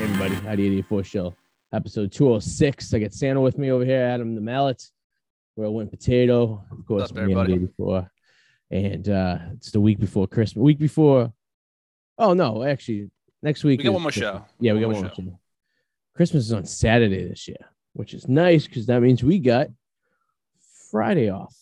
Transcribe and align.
everybody. 0.00 0.34
How 0.36 0.54
do 0.54 0.62
you 0.62 0.82
four 0.82 1.02
show? 1.02 1.34
Episode 1.72 2.12
206. 2.12 2.94
I 2.94 2.98
got 3.00 3.12
Santa 3.12 3.40
with 3.40 3.58
me 3.58 3.70
over 3.70 3.84
here, 3.84 4.00
Adam 4.00 4.34
the 4.34 4.40
Mallet. 4.40 4.82
We're 5.56 5.64
a 5.64 5.70
win 5.70 5.88
potato. 5.88 6.64
Of 6.70 6.86
course, 6.86 7.10
up, 7.10 7.18
everybody? 7.18 7.54
84. 7.54 8.10
And 8.70 9.08
uh 9.08 9.38
it's 9.54 9.70
the 9.70 9.80
week 9.80 9.98
before 9.98 10.26
Christmas. 10.26 10.62
Week 10.62 10.78
before. 10.78 11.32
Oh 12.16 12.32
no, 12.32 12.62
actually, 12.62 13.10
next 13.42 13.64
week. 13.64 13.78
We 13.80 13.84
got 13.84 13.94
one 13.94 14.02
more 14.02 14.10
Christmas. 14.12 14.40
show. 14.40 14.44
Yeah, 14.60 14.72
we 14.74 14.80
got 14.80 14.90
one 14.90 15.02
more 15.02 15.12
show. 15.14 15.38
Christmas 16.14 16.44
is 16.44 16.52
on 16.52 16.64
Saturday 16.64 17.28
this 17.28 17.48
year, 17.48 17.56
which 17.92 18.14
is 18.14 18.28
nice 18.28 18.66
because 18.66 18.86
that 18.86 19.00
means 19.00 19.22
we 19.22 19.38
got 19.38 19.68
Friday 20.90 21.30
off. 21.30 21.56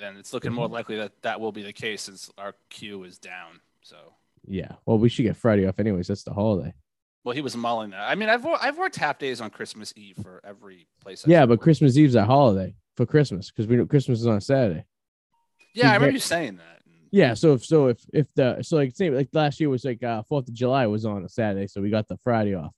And 0.00 0.18
it's 0.18 0.32
looking 0.32 0.52
more 0.52 0.68
likely 0.68 0.96
that 0.96 1.12
that 1.22 1.40
will 1.40 1.52
be 1.52 1.62
the 1.62 1.72
case 1.72 2.02
since 2.02 2.30
our 2.36 2.54
queue 2.70 3.04
is 3.04 3.18
down. 3.18 3.60
So, 3.82 3.96
Yeah. 4.46 4.72
Well, 4.86 4.98
we 4.98 5.08
should 5.08 5.22
get 5.22 5.36
Friday 5.36 5.66
off 5.66 5.78
anyways. 5.78 6.08
That's 6.08 6.24
the 6.24 6.32
holiday. 6.32 6.72
Well, 7.24 7.34
he 7.34 7.40
was 7.40 7.56
mulling 7.56 7.90
that. 7.90 8.00
I 8.00 8.14
mean, 8.14 8.28
I've 8.28 8.44
I've 8.44 8.78
worked 8.78 8.96
half 8.96 9.18
days 9.18 9.40
on 9.40 9.50
Christmas 9.50 9.92
Eve 9.96 10.18
for 10.22 10.40
every 10.44 10.88
place. 11.00 11.24
I've 11.24 11.30
Yeah, 11.30 11.46
but 11.46 11.60
Christmas 11.60 11.96
Eve's 11.96 12.14
a 12.14 12.24
holiday 12.24 12.74
for 12.96 13.06
Christmas 13.06 13.50
because 13.50 13.66
we 13.66 13.76
know 13.76 13.86
Christmas 13.86 14.20
is 14.20 14.26
on 14.26 14.40
Saturday. 14.40 14.84
yeah, 15.74 15.90
I 15.90 15.94
remember 15.94 16.14
you 16.14 16.20
saying 16.20 16.56
that. 16.56 16.82
Yeah, 17.10 17.34
so 17.34 17.52
if 17.52 17.64
so 17.64 17.88
if 17.88 17.98
if 18.12 18.26
the 18.34 18.62
so 18.62 18.76
like 18.76 18.96
same 18.96 19.14
like 19.14 19.28
last 19.32 19.60
year 19.60 19.68
was 19.68 19.84
like 19.84 20.02
uh 20.02 20.22
Fourth 20.22 20.48
of 20.48 20.54
July 20.54 20.86
was 20.86 21.04
on 21.04 21.24
a 21.24 21.28
Saturday, 21.28 21.66
so 21.66 21.80
we 21.80 21.90
got 21.90 22.08
the 22.08 22.16
Friday 22.24 22.54
off. 22.54 22.72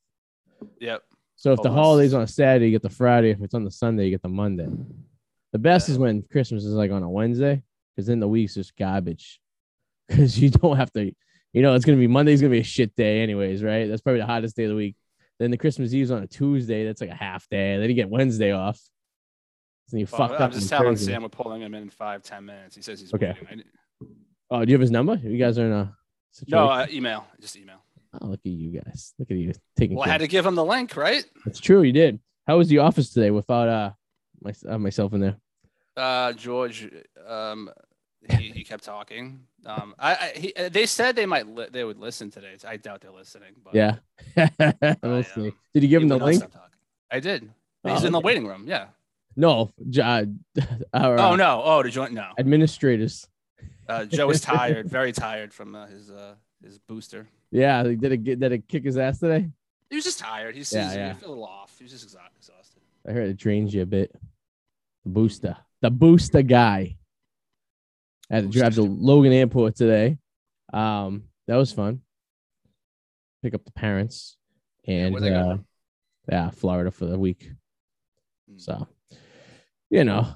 Yep. 0.81 1.03
So 1.37 1.53
if 1.53 1.62
the 1.62 1.70
holiday's 1.70 2.15
on 2.15 2.23
a 2.23 2.27
Saturday, 2.27 2.67
you 2.67 2.73
get 2.73 2.83
the 2.83 2.91
Friday. 2.91 3.31
If 3.31 3.42
it's 3.42 3.55
on 3.55 3.65
the 3.65 3.70
Sunday, 3.70 4.06
you 4.06 4.11
get 4.11 4.23
the 4.23 4.29
Monday. 4.29 4.69
The 5.53 5.59
best 5.59 5.89
is 5.89 5.98
when 5.98 6.23
Christmas 6.23 6.65
is 6.65 6.75
like 6.75 6.91
on 6.91 7.03
a 7.03 7.11
Wednesday, 7.11 7.62
because 7.95 8.06
then 8.06 8.20
the 8.20 8.29
week's 8.29 8.55
just 8.55 8.77
garbage. 8.77 9.41
Because 10.09 10.39
you 10.42 10.51
don't 10.51 10.77
have 10.77 10.92
to, 10.92 11.12
you 11.55 11.62
know, 11.62 11.74
it's 11.74 11.84
gonna 11.86 11.97
be 11.98 12.06
Monday's 12.06 12.41
gonna 12.42 12.50
be 12.50 12.58
a 12.60 12.64
shit 12.64 12.94
day 12.97 13.22
anyways, 13.22 13.62
right? 13.62 13.86
That's 13.88 14.02
probably 14.02 14.20
the 14.20 14.27
hottest 14.27 14.56
day 14.56 14.64
of 14.64 14.70
the 14.70 14.77
week. 14.77 14.97
Then 15.38 15.50
the 15.50 15.56
Christmas 15.56 15.94
Eve's 15.94 16.10
on 16.10 16.22
a 16.22 16.27
Tuesday, 16.27 16.84
that's 16.84 17.00
like 17.00 17.10
a 17.10 17.14
half 17.14 17.48
day. 17.48 17.78
Then 17.78 17.88
you 17.88 17.94
get 17.94 18.10
Wednesday 18.10 18.52
off. 18.52 18.78
Then 19.91 20.00
you 20.00 20.06
Well, 20.10 20.28
fucked 20.28 20.41
I'm 20.41 20.47
up. 20.48 20.52
just 20.52 20.69
telling 20.69 20.88
Thursday. 20.94 21.12
Sam 21.12 21.22
we're 21.22 21.28
pulling 21.30 21.62
him 21.62 21.75
in 21.75 21.88
five 21.91 22.22
ten 22.22 22.44
minutes. 22.44 22.77
He 22.77 22.82
says 22.82 23.00
he's 23.00 23.14
Okay. 23.14 23.28
waiting. 23.28 23.47
I 23.47 23.50
didn't- 23.56 23.66
Oh, 24.50 24.64
do 24.64 24.70
you 24.70 24.75
have 24.75 24.80
his 24.80 24.91
number? 24.91 25.14
You 25.16 25.38
guys 25.38 25.58
are 25.58 25.66
in 25.66 25.72
a 25.72 25.97
situation. 26.32 26.66
No, 26.66 26.70
uh, 26.70 26.86
email. 26.91 27.27
Just 27.41 27.56
email. 27.56 27.78
Oh, 28.20 28.27
look 28.27 28.41
at 28.44 28.50
you 28.52 28.70
guys. 28.80 29.14
Look 29.19 29.30
at 29.30 29.36
you 29.36 29.52
taking 29.77 29.97
Well, 29.97 30.06
I 30.08 30.12
had 30.12 30.19
to 30.20 30.28
give 30.28 30.44
him 30.47 30.55
the 30.55 30.64
link, 30.64 30.97
right? 30.97 31.25
That's 31.44 31.58
true. 31.60 31.82
You 31.82 31.92
did. 31.92 32.20
How 32.47 32.58
was 32.58 32.69
the 32.69 32.78
office 32.78 33.10
today 33.12 33.30
without 33.30 33.69
uh, 33.69 33.92
my, 34.41 34.52
uh 34.69 34.78
myself 34.78 35.12
in 35.14 35.20
there? 35.20 35.36
Uh, 35.97 36.32
George, 36.34 36.88
um, 37.27 37.70
he, 38.38 38.50
he 38.50 38.64
kept 38.64 38.84
talking. 38.84 39.47
Um, 39.67 39.95
I, 39.98 40.15
I 40.15 40.33
he, 40.39 40.55
uh, 40.55 40.69
they 40.69 40.87
said 40.87 41.17
they 41.17 41.27
might 41.27 41.47
li- 41.48 41.69
they 41.73 41.84
would 41.84 41.98
listen 41.98 42.31
today. 42.31 42.55
I 42.67 42.77
doubt 42.77 43.01
they're 43.01 43.11
listening. 43.11 43.55
But 43.65 43.75
Yeah. 43.75 43.97
we'll 45.03 45.15
I, 45.19 45.23
see. 45.23 45.41
um, 45.48 45.53
Did 45.73 45.83
you 45.83 45.89
give 45.89 46.03
him 46.03 46.09
the 46.09 46.19
link? 46.19 46.43
I 47.11 47.21
did. 47.21 47.51
Oh, 47.84 47.95
He's 47.95 48.05
in 48.05 48.12
the 48.12 48.21
waiting 48.21 48.47
room. 48.47 48.65
Yeah. 48.67 48.87
No. 49.37 49.71
Uh, 50.01 50.25
our 50.95 51.19
Oh 51.19 51.33
uh, 51.33 51.37
no. 51.37 51.62
Oh, 51.65 51.83
to 51.83 51.91
join. 51.91 52.15
No. 52.15 52.31
administrators. 52.39 53.27
Uh, 53.89 54.05
Joe 54.05 54.31
is 54.31 54.41
tired. 54.55 54.89
Very 54.89 55.12
tired 55.12 55.53
from 55.53 55.75
uh, 55.75 55.87
his 55.87 56.11
uh, 56.11 56.34
his 56.62 56.78
booster. 56.78 57.27
Yeah. 57.51 57.83
Did 57.83 58.05
it 58.12 58.25
get 58.25 58.41
did 58.41 58.53
it 58.53 58.69
kick 58.69 58.84
his 58.84 58.97
ass 58.99 59.19
today? 59.19 59.49
He 59.91 59.97
was 59.97 60.05
just 60.05 60.19
tired. 60.19 60.56
He's, 60.56 60.73
Yeah, 60.73 60.89
he's 60.89 60.97
yeah. 60.97 61.15
he 61.15 61.25
a 61.25 61.28
little 61.28 61.45
off. 61.45 61.75
He 61.78 61.84
was 61.84 61.93
just 61.93 62.05
exhausted. 62.05 62.81
I 63.06 63.12
heard 63.12 63.28
it 63.28 63.37
drains 63.37 63.73
you 63.75 63.83
a 63.83 63.87
bit. 63.87 64.15
The 65.05 65.11
booster. 65.11 65.56
The 65.83 65.91
booster 65.91 66.43
guy. 66.43 66.97
I 68.30 68.36
had 68.36 68.50
to 68.50 68.58
drive 68.58 68.75
to 68.77 68.83
Logan 68.83 69.33
Airport 69.33 69.77
today. 69.77 70.19
Um, 70.72 71.25
that 71.47 71.56
was 71.56 71.72
fun. 71.72 72.00
Pick 73.42 73.55
up 73.55 73.64
the 73.64 73.72
parents 73.72 74.36
and 74.86 75.14
they 75.16 75.34
uh, 75.34 75.59
yeah, 76.31 76.50
Florida 76.50 76.91
for 76.91 77.06
the 77.06 77.19
week. 77.19 77.50
Mm. 78.50 78.60
So, 78.60 78.88
you 79.91 80.04
know, 80.04 80.26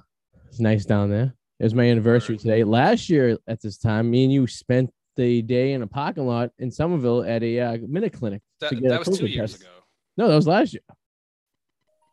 it's 0.49 0.61
nice 0.61 0.85
down 0.85 1.11
there. 1.11 1.35
It 1.59 1.65
was 1.65 1.75
my 1.75 1.85
anniversary 1.85 2.37
today. 2.37 2.63
Last 2.63 3.09
year 3.09 3.39
at 3.47 3.61
this 3.61 3.79
time, 3.79 4.11
me 4.11 4.25
and 4.25 4.33
you 4.33 4.47
spent 4.47 4.91
the 5.17 5.43
day 5.43 5.73
in 5.73 5.83
a 5.83 5.87
parking 5.87 6.27
lot 6.27 6.51
in 6.59 6.71
Somerville 6.71 7.25
at 7.25 7.43
a 7.43 7.61
uh, 7.61 7.79
minute 7.89 8.13
clinic. 8.13 8.43
That, 8.61 8.71
to 8.71 8.77
get 8.77 8.85
a 8.85 8.89
that 8.91 9.07
was 9.07 9.19
two 9.19 9.25
COVID 9.25 9.35
years 9.35 9.53
test. 9.53 9.63
ago. 9.63 9.73
No, 10.17 10.29
that 10.29 10.37
was 10.37 10.47
last 10.47 10.73
year. 10.73 10.83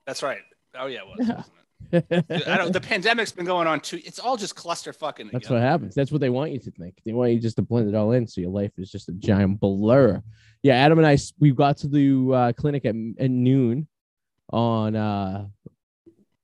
That's 0.08 0.24
right. 0.24 0.40
Oh 0.78 0.88
yeah, 0.88 1.00
it 1.00 1.08
was. 1.08 1.28
Yeah. 1.28 1.44
I 1.94 2.00
don't. 2.58 2.74
The 2.74 2.82
pandemic's 2.82 3.32
been 3.32 3.46
going 3.46 3.68
on 3.68 3.80
too. 3.80 4.00
It's 4.04 4.20
all 4.20 4.38
just 4.38 4.56
cluster 4.56 4.92
fucking. 4.94 5.30
That's 5.32 5.50
what 5.50 5.62
happens. 5.62 5.96
That's 5.96 6.12
what 6.12 6.22
they 6.22 6.30
want 6.30 6.52
you 6.52 6.60
to 6.60 6.72
think. 6.72 6.96
They 7.06 7.14
want 7.14 7.32
you 7.32 7.40
just 7.40 7.56
to 7.58 7.62
blend 7.62 7.88
it 7.88 7.96
all 7.96 8.12
in, 8.12 8.28
so 8.28 8.42
your 8.42 8.50
life 8.50 8.72
is 8.78 8.92
just 8.92 9.10
a 9.10 9.14
giant 9.14 9.60
blur. 9.60 10.22
Yeah, 10.64 10.76
Adam 10.76 10.98
and 10.98 11.08
I, 11.08 11.18
we 11.40 11.52
got 11.52 11.78
to 11.78 11.88
the 11.88 12.34
uh, 12.34 12.54
clinic 12.54 12.86
at, 12.86 12.96
at 13.20 13.30
noon 13.30 13.88
on 14.52 14.96
uh 14.96 15.48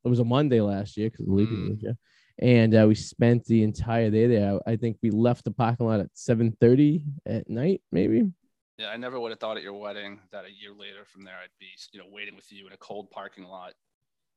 it 0.04 0.08
was 0.10 0.20
a 0.20 0.26
Monday 0.26 0.60
last 0.62 0.98
year 0.98 1.10
because 1.10 1.26
the 1.28 1.32
Mm. 1.32 1.82
year, 1.84 1.98
and 2.40 2.74
uh, 2.76 2.86
we 2.88 2.96
spent 2.96 3.46
the 3.46 3.62
entire 3.62 4.10
day 4.10 4.26
there. 4.26 4.60
I 4.66 4.76
think 4.76 4.98
we 5.04 5.12
left 5.12 5.44
the 5.46 5.52
parking 5.52 5.86
lot 5.86 6.00
at 6.00 6.10
seven 6.14 6.56
thirty 6.60 7.04
at 7.26 7.50
night, 7.50 7.82
maybe. 7.92 8.32
Yeah, 8.80 8.88
I 8.88 8.98
never 8.98 9.20
would 9.20 9.30
have 9.30 9.40
thought 9.40 9.58
at 9.58 9.64
your 9.64 9.74
wedding 9.74 10.20
that 10.32 10.46
a 10.46 10.52
year 10.52 10.72
later 10.76 11.06
from 11.06 11.24
there 11.24 11.36
I'd 11.36 11.50
be, 11.60 11.68
you 11.92 12.00
know, 12.00 12.08
waiting 12.12 12.36
with 12.36 12.52
you 12.52 12.66
in 12.66 12.74
a 12.74 12.78
cold 12.78 13.12
parking 13.12 13.44
lot. 13.44 13.74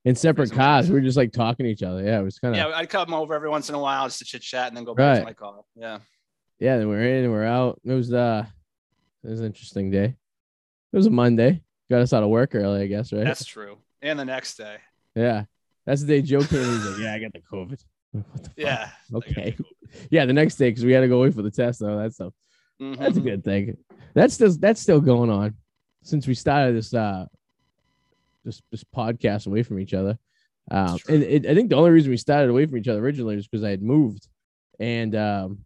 In 0.04 0.14
separate 0.14 0.52
cars, 0.52 0.88
we 0.88 0.94
were 0.94 1.00
just 1.00 1.16
like 1.16 1.32
talking 1.32 1.64
to 1.64 1.70
each 1.70 1.82
other. 1.82 2.02
Yeah, 2.04 2.20
it 2.20 2.24
was 2.24 2.38
kind 2.38 2.54
of 2.54 2.58
Yeah, 2.58 2.76
I'd 2.76 2.90
come 2.90 3.14
over 3.14 3.32
every 3.34 3.48
once 3.48 3.70
in 3.70 3.74
a 3.74 3.78
while 3.78 4.06
just 4.06 4.18
to 4.18 4.24
chit 4.26 4.42
chat 4.42 4.68
and 4.68 4.76
then 4.76 4.84
go 4.84 4.94
back 4.94 5.14
Right. 5.14 5.18
to 5.20 5.24
my 5.24 5.32
car. 5.32 5.64
Yeah. 5.74 5.98
yeah. 6.58 6.76
Then 6.76 6.88
we're 6.88 7.00
in 7.02 7.24
and 7.24 7.32
we're 7.32 7.44
out. 7.46 7.80
It 7.84 7.92
was 7.92 8.12
uh, 8.12 8.44
it 9.24 9.30
was 9.30 9.40
an 9.40 9.46
interesting 9.46 9.90
day. 9.90 10.04
It 10.92 10.96
was 10.96 11.06
a 11.06 11.10
Monday. 11.10 11.62
Got 11.90 12.02
us 12.02 12.12
out 12.12 12.22
of 12.22 12.28
work 12.28 12.54
early, 12.54 12.82
I 12.82 12.86
guess, 12.86 13.12
right? 13.12 13.24
That's 13.24 13.44
true. 13.46 13.78
And 14.02 14.18
the 14.18 14.24
next 14.26 14.56
day. 14.56 14.76
Yeah. 15.14 15.44
That's 15.86 16.02
the 16.02 16.06
day 16.06 16.22
Joe 16.22 16.42
came 16.42 16.60
in. 16.60 16.64
He's 16.70 16.86
like, 16.86 16.98
Yeah, 17.00 17.14
I 17.14 17.18
got 17.18 17.32
the 17.32 17.40
COVID. 17.40 17.84
The? 18.14 18.22
Yeah. 18.56 18.90
Okay. 19.12 19.56
Yeah, 20.10 20.26
the 20.26 20.32
next 20.32 20.56
day, 20.56 20.70
because 20.70 20.84
we 20.84 20.90
had 20.92 21.02
to 21.02 21.08
go 21.08 21.22
wait 21.22 21.34
for 21.34 21.42
the 21.42 21.52
test 21.52 21.80
and 21.80 21.88
all 21.90 21.98
that 21.98 22.12
stuff. 22.12 22.32
Mhm. 22.82 22.98
That's 22.98 23.16
a 23.16 23.20
good 23.20 23.44
thing. 23.44 23.76
That's 24.12 24.34
still 24.34 24.50
that's 24.58 24.80
still 24.80 25.00
going 25.00 25.30
on 25.30 25.54
since 26.02 26.26
we 26.26 26.34
started 26.34 26.74
this 26.74 26.92
uh 26.92 27.26
this 28.44 28.62
this 28.70 28.84
podcast 28.84 29.46
away 29.46 29.62
from 29.62 29.78
each 29.78 29.94
other. 29.94 30.18
Um 30.70 30.98
and 31.08 31.22
it, 31.22 31.46
I 31.46 31.54
think 31.54 31.70
the 31.70 31.76
only 31.76 31.90
reason 31.90 32.10
we 32.10 32.16
started 32.16 32.50
away 32.50 32.66
from 32.66 32.78
each 32.78 32.88
other 32.88 33.00
originally 33.00 33.36
was 33.36 33.46
because 33.48 33.64
I 33.64 33.70
had 33.70 33.82
moved. 33.82 34.28
And 34.78 35.14
um 35.14 35.58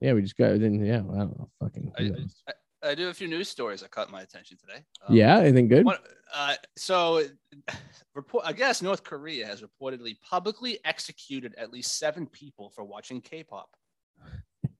yeah, 0.00 0.12
we 0.12 0.22
just 0.22 0.36
got 0.36 0.58
then 0.60 0.84
yeah, 0.84 0.98
I 0.98 1.18
don't 1.18 1.38
know, 1.38 1.50
fucking 1.60 1.92
who 1.98 2.14
I- 2.48 2.52
I 2.80 2.94
do 2.94 3.08
a 3.08 3.14
few 3.14 3.26
news 3.26 3.48
stories 3.48 3.80
that 3.80 3.90
caught 3.90 4.08
my 4.08 4.22
attention 4.22 4.56
today. 4.56 4.84
Um, 5.04 5.16
Yeah, 5.16 5.38
anything 5.40 5.66
good. 5.66 5.84
One, 5.84 5.96
uh, 6.32 6.54
so, 6.76 7.24
report. 8.14 8.44
I 8.46 8.52
guess 8.52 8.82
North 8.82 9.02
Korea 9.02 9.44
has 9.48 9.62
reportedly 9.62 10.14
publicly 10.20 10.78
executed 10.84 11.56
at 11.58 11.72
least 11.72 11.98
seven 11.98 12.28
people 12.28 12.70
for 12.70 12.84
watching 12.84 13.20
K-pop. 13.20 13.68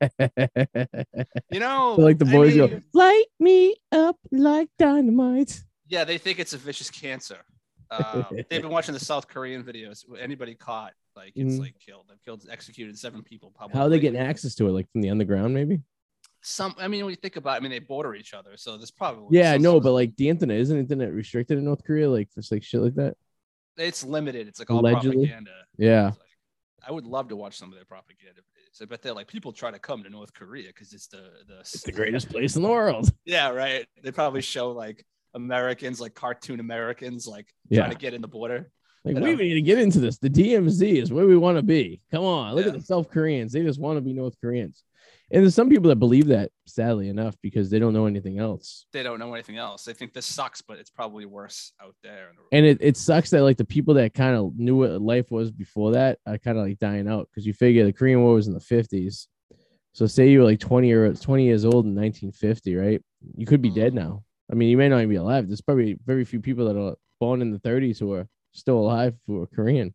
You 1.51 1.61
know, 1.61 1.97
like 1.99 2.19
the 2.19 2.27
I 2.27 2.33
boys 2.33 2.55
go, 2.55 2.81
light 2.95 3.25
me 3.41 3.75
up 3.91 4.17
like 4.31 4.69
dynamite. 4.79 5.61
Yeah, 5.89 6.05
they 6.05 6.19
think 6.19 6.39
it's 6.39 6.53
a 6.53 6.59
vicious 6.59 6.91
cancer. 6.91 7.39
Uh, 7.91 8.23
they've 8.31 8.63
been 8.63 8.69
watching 8.69 8.95
the 8.95 9.01
South 9.01 9.27
Korean 9.29 9.63
videos. 9.65 10.05
Anybody 10.21 10.55
caught, 10.55 10.93
like, 11.17 11.33
it's 11.35 11.55
Mhm. 11.57 11.61
like 11.61 11.75
killed. 11.79 12.05
They've 12.09 12.23
killed, 12.25 12.47
executed 12.51 12.99
seven 12.99 13.23
people. 13.23 13.51
Publicly. 13.53 13.79
How 13.79 13.87
are 13.87 13.89
they 13.89 13.99
getting 13.99 14.21
access 14.21 14.55
to 14.57 14.69
it? 14.69 14.73
Like 14.73 14.91
from 14.93 15.01
the 15.01 15.11
underground, 15.11 15.55
maybe? 15.55 15.81
Some. 16.43 16.75
I 16.79 16.87
mean, 16.89 17.05
when 17.05 17.11
you 17.13 17.17
think 17.17 17.37
about, 17.37 17.55
it, 17.55 17.57
I 17.57 17.61
mean, 17.61 17.71
they 17.71 17.79
border 17.81 18.15
each 18.15 18.35
other, 18.35 18.57
so 18.57 18.77
there's 18.77 18.91
probably. 18.93 19.39
Yeah, 19.39 19.55
some 19.55 19.63
no, 19.63 19.81
but 19.81 19.93
like 19.93 20.15
the 20.17 20.29
internet 20.29 20.59
isn't 20.61 20.79
internet 20.79 21.13
restricted 21.13 21.59
in 21.59 21.65
North 21.65 21.83
Korea, 21.85 22.09
like 22.09 22.31
for 22.31 22.43
like 22.51 22.63
shit 22.63 22.81
like 22.81 22.95
that. 22.95 23.17
it's 23.77 24.05
limited. 24.05 24.49
It's 24.49 24.59
like 24.59 24.71
all 24.71 24.81
Allegedly. 24.81 25.27
propaganda. 25.27 25.51
Yeah. 25.79 26.07
Like- 26.07 26.15
I 26.87 26.93
would 26.93 27.07
love 27.07 27.29
to 27.29 27.37
watch 27.37 27.57
some 27.59 27.69
of 27.71 27.75
their 27.75 27.85
propaganda. 27.85 28.41
videos. 28.41 28.81
I 28.83 28.85
bet 28.87 29.03
they're 29.03 29.13
like 29.13 29.27
people 29.29 29.53
try 29.53 29.71
to 29.71 29.79
come 29.79 30.03
to 30.05 30.11
North 30.11 30.33
Korea 30.33 30.69
because 30.69 30.93
it's 30.93 31.07
the 31.09 31.31
the 31.47 31.61
It's 31.61 31.83
the 31.83 31.93
greatest 31.93 32.29
place 32.31 32.55
in 32.57 32.63
the 32.63 32.69
world. 32.69 33.11
Yeah, 33.25 33.49
right. 33.51 33.87
They 34.03 34.11
probably 34.13 34.41
show 34.43 34.71
like 34.71 35.05
Americans, 35.39 36.01
like 36.01 36.15
cartoon 36.15 36.61
Americans, 36.61 37.27
like 37.27 37.47
Yeah. 37.71 37.81
trying 37.81 37.93
to 37.93 37.99
get 37.99 38.15
in 38.15 38.21
the 38.21 38.29
border. 38.29 38.71
Like 39.05 39.17
we 39.17 39.35
need 39.37 39.55
to 39.55 39.63
get 39.63 39.79
into 39.79 40.01
this. 40.01 40.19
The 40.19 40.29
DMZ 40.29 41.01
is 41.03 41.13
where 41.13 41.27
we 41.27 41.37
want 41.37 41.57
to 41.57 41.63
be. 41.63 42.01
Come 42.11 42.25
on, 42.25 42.55
look 42.55 42.67
at 42.67 42.75
the 42.75 42.83
South 42.83 43.09
Koreans. 43.11 43.53
They 43.53 43.63
just 43.63 43.81
want 43.81 43.97
to 43.97 44.01
be 44.03 44.13
North 44.13 44.35
Koreans. 44.41 44.83
And 45.31 45.43
there's 45.43 45.55
some 45.55 45.69
people 45.69 45.89
that 45.91 45.97
believe 45.97 46.27
that, 46.29 46.51
sadly 46.67 47.09
enough, 47.09 47.37
because 47.43 47.71
they 47.71 47.79
don't 47.79 47.93
know 47.93 48.07
anything 48.07 48.39
else. 48.39 48.87
They 48.93 49.03
don't 49.03 49.19
know 49.19 49.33
anything 49.35 49.57
else. 49.57 49.85
They 49.85 49.93
think 49.93 50.15
this 50.15 50.25
sucks, 50.27 50.63
but 50.63 50.79
it's 50.79 50.91
probably 50.91 51.27
worse 51.27 51.73
out 51.83 51.95
there. 52.03 52.31
in 52.31 52.37
the- 52.37 52.57
And 52.57 52.67
it, 52.67 52.79
it 52.81 52.97
sucks 52.97 53.31
that 53.31 53.43
like 53.43 53.57
the 53.59 53.65
people 53.65 53.95
that 53.95 54.15
kind 54.15 54.35
of 54.37 54.59
knew 54.59 54.77
what 54.77 55.01
life 55.01 55.31
was 55.31 55.51
before 55.51 55.93
that 55.93 56.19
are 56.27 56.39
kind 56.39 56.59
of 56.59 56.65
like 56.67 56.79
dying 56.79 57.09
out 57.09 57.29
because 57.31 57.47
you 57.47 57.53
figure 57.53 57.85
the 57.85 57.93
Korean 57.93 58.23
War 58.23 58.35
was 58.35 58.49
in 58.49 58.55
the 58.55 58.61
50s. 58.61 59.27
So 59.93 60.07
say 60.07 60.29
you 60.31 60.41
were 60.41 60.45
like 60.47 60.61
20 60.61 60.91
or 60.93 61.13
20 61.15 61.45
years 61.45 61.65
old 61.65 61.85
in 61.87 61.95
1950, 61.95 62.75
right? 62.77 63.03
You 63.37 63.47
could 63.47 63.63
be 63.63 63.71
dead 63.71 63.93
Mhm. 63.93 63.97
now. 63.97 64.25
I 64.51 64.55
mean, 64.55 64.69
you 64.71 64.77
may 64.77 64.89
not 64.89 64.99
even 64.99 65.11
be 65.11 65.17
alive. 65.17 65.47
There's 65.49 65.61
probably 65.61 65.99
very 66.07 66.25
few 66.25 66.41
people 66.41 66.65
that 66.67 66.77
are 66.77 66.97
born 67.21 67.43
in 67.43 67.51
the 67.51 67.59
30s 67.59 67.99
who 67.99 68.13
are 68.13 68.29
still 68.53 68.79
alive 68.79 69.15
who 69.27 69.43
are 69.43 69.47
Korean. 69.47 69.95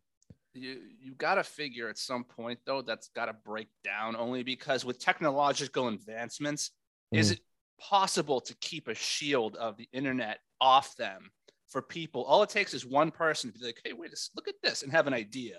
you 0.54 0.80
you 1.00 1.14
got 1.14 1.34
to 1.34 1.44
figure 1.44 1.88
at 1.88 1.98
some 1.98 2.24
point 2.24 2.58
though 2.64 2.80
that's 2.82 3.08
got 3.08 3.26
to 3.26 3.32
break 3.32 3.68
down 3.82 4.14
only 4.16 4.42
because 4.42 4.84
with 4.84 4.98
technological 4.98 5.88
advancements 5.88 6.70
is 7.12 7.30
Mhm. 7.30 7.32
it 7.32 7.40
possible 7.80 8.40
to 8.40 8.54
keep 8.60 8.88
a 8.88 8.94
shield 8.94 9.56
of 9.56 9.76
the 9.76 9.88
internet 9.92 10.38
off 10.60 10.94
them 10.96 11.30
for 11.68 11.82
people. 11.82 12.24
All 12.24 12.42
it 12.42 12.50
takes 12.50 12.72
is 12.72 12.86
one 12.86 13.10
person 13.10 13.52
to 13.52 13.58
be 13.58 13.64
like, 13.66 13.80
"Hey, 13.84 13.92
wait, 13.92 14.12
a 14.12 14.16
look 14.36 14.46
at 14.48 14.54
this," 14.62 14.82
and 14.82 14.92
have 14.92 15.06
an 15.08 15.14
idea, 15.14 15.58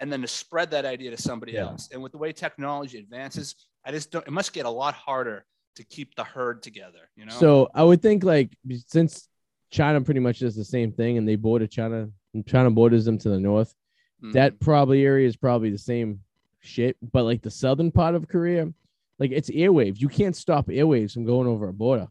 and 0.00 0.12
then 0.12 0.20
to 0.20 0.28
spread 0.28 0.70
that 0.72 0.84
idea 0.84 1.10
to 1.10 1.16
somebody 1.16 1.56
Yeah. 1.56 1.62
else. 1.62 1.88
And 1.92 2.02
with 2.02 2.12
the 2.12 2.18
way 2.18 2.32
technology 2.32 2.98
advances, 2.98 3.54
I 3.84 3.90
just 3.92 4.10
don't. 4.10 4.26
It 4.26 4.32
must 4.32 4.52
get 4.52 4.66
a 4.66 4.70
lot 4.70 4.94
harder 4.94 5.46
to 5.76 5.84
keep 5.84 6.14
the 6.16 6.24
herd 6.24 6.62
together. 6.62 7.08
You 7.16 7.26
know. 7.26 7.32
So 7.32 7.68
I 7.74 7.82
would 7.84 8.02
think 8.02 8.24
like 8.24 8.52
since 8.86 9.28
China 9.70 10.00
pretty 10.00 10.20
much 10.20 10.40
does 10.40 10.56
the 10.56 10.64
same 10.64 10.92
thing 10.92 11.18
and 11.18 11.26
they 11.28 11.36
border 11.36 11.66
China 11.66 12.08
and 12.34 12.46
China 12.46 12.70
borders 12.70 13.04
them 13.04 13.18
to 13.18 13.28
the 13.28 13.40
north, 13.40 13.74
Mhm. 14.22 14.32
that 14.32 14.58
probably 14.60 15.04
area 15.04 15.26
is 15.28 15.36
probably 15.36 15.70
the 15.70 15.78
same 15.78 16.20
shit. 16.60 16.96
But 17.12 17.24
like 17.24 17.42
the 17.42 17.50
southern 17.50 17.90
part 17.92 18.14
of 18.14 18.28
Korea, 18.28 18.72
like 19.18 19.30
it's 19.32 19.50
airwaves. 19.50 20.00
You 20.00 20.08
can't 20.08 20.34
stop 20.36 20.66
airwaves 20.68 21.12
from 21.12 21.24
going 21.24 21.46
over 21.46 21.68
a 21.68 21.72
border. 21.72 22.08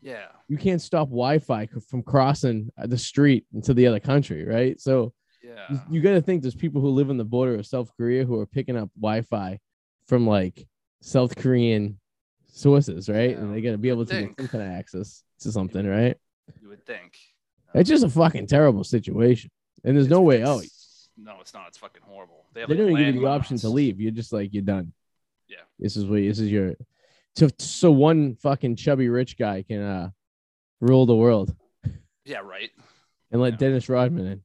yeah. 0.00 0.26
You 0.48 0.58
can't 0.58 0.82
stop 0.82 1.08
Wi-Fi 1.08 1.66
from 1.88 2.02
crossing 2.02 2.70
uh, 2.76 2.86
the 2.86 2.98
street 2.98 3.46
into 3.54 3.72
the 3.72 3.86
other 3.86 4.00
country, 4.00 4.44
right? 4.44 4.78
So 4.80 5.14
Yeah. 5.42 5.66
you, 5.70 5.80
you 5.90 6.00
got 6.02 6.12
to 6.12 6.20
think 6.20 6.42
there's 6.42 6.54
people 6.56 6.80
who 6.82 6.88
live 6.90 7.08
on 7.08 7.16
the 7.16 7.24
border 7.24 7.54
of 7.54 7.66
South 7.66 7.90
Korea 7.96 8.24
who 8.24 8.38
are 8.38 8.46
picking 8.46 8.76
up 8.76 8.90
Wi-Fi 9.00 9.58
from 10.06 10.26
like 10.26 10.66
South 11.00 11.34
Korean 11.36 11.98
sources, 12.52 13.08
right? 13.08 13.30
Yeah, 13.30 13.38
and 13.38 13.54
they 13.54 13.60
got 13.60 13.72
to 13.72 13.78
be 13.78 13.88
able 13.88 14.06
to 14.06 14.20
get 14.20 14.36
some 14.38 14.48
kind 14.48 14.64
of 14.64 14.70
access 14.70 15.24
to 15.40 15.50
something, 15.50 15.84
right? 15.86 16.16
You 16.60 16.68
would 16.68 16.86
think. 16.86 17.16
It's 17.74 17.88
just 17.88 18.04
a 18.04 18.08
fucking 18.08 18.46
terrible 18.46 18.84
situation, 18.84 19.50
and 19.82 19.96
there's 19.96 20.08
no 20.08 20.20
way 20.20 20.42
out. 20.42 20.62
No, 21.16 21.34
it's 21.40 21.54
not. 21.54 21.68
It's 21.68 21.78
fucking 21.78 22.02
horrible. 22.04 22.44
They, 22.52 22.60
have, 22.60 22.68
They 22.68 22.74
like, 22.74 22.78
don't 22.84 22.90
even 22.92 23.04
give 23.06 23.14
you 23.16 23.20
the 23.22 23.26
option 23.28 23.56
to 23.58 23.68
leave. 23.68 24.00
You're 24.00 24.12
just 24.12 24.32
like 24.32 24.52
you're 24.52 24.62
done. 24.62 24.92
Yeah. 25.48 25.58
This 25.78 25.96
is 25.96 26.04
what 26.04 26.16
this 26.16 26.38
is 26.38 26.50
your. 26.50 26.74
So 27.36 27.48
so 27.58 27.90
one 27.90 28.34
fucking 28.36 28.76
chubby 28.76 29.08
rich 29.08 29.38
guy 29.38 29.62
can 29.62 29.80
uh 29.82 30.10
rule 30.80 31.06
the 31.06 31.16
world 31.16 31.54
Yeah. 32.24 32.38
Right. 32.38 32.70
and 33.30 33.40
let 33.40 33.54
Yeah. 33.54 33.58
Dennis 33.58 33.88
Rodman 33.88 34.26
in. 34.26 34.42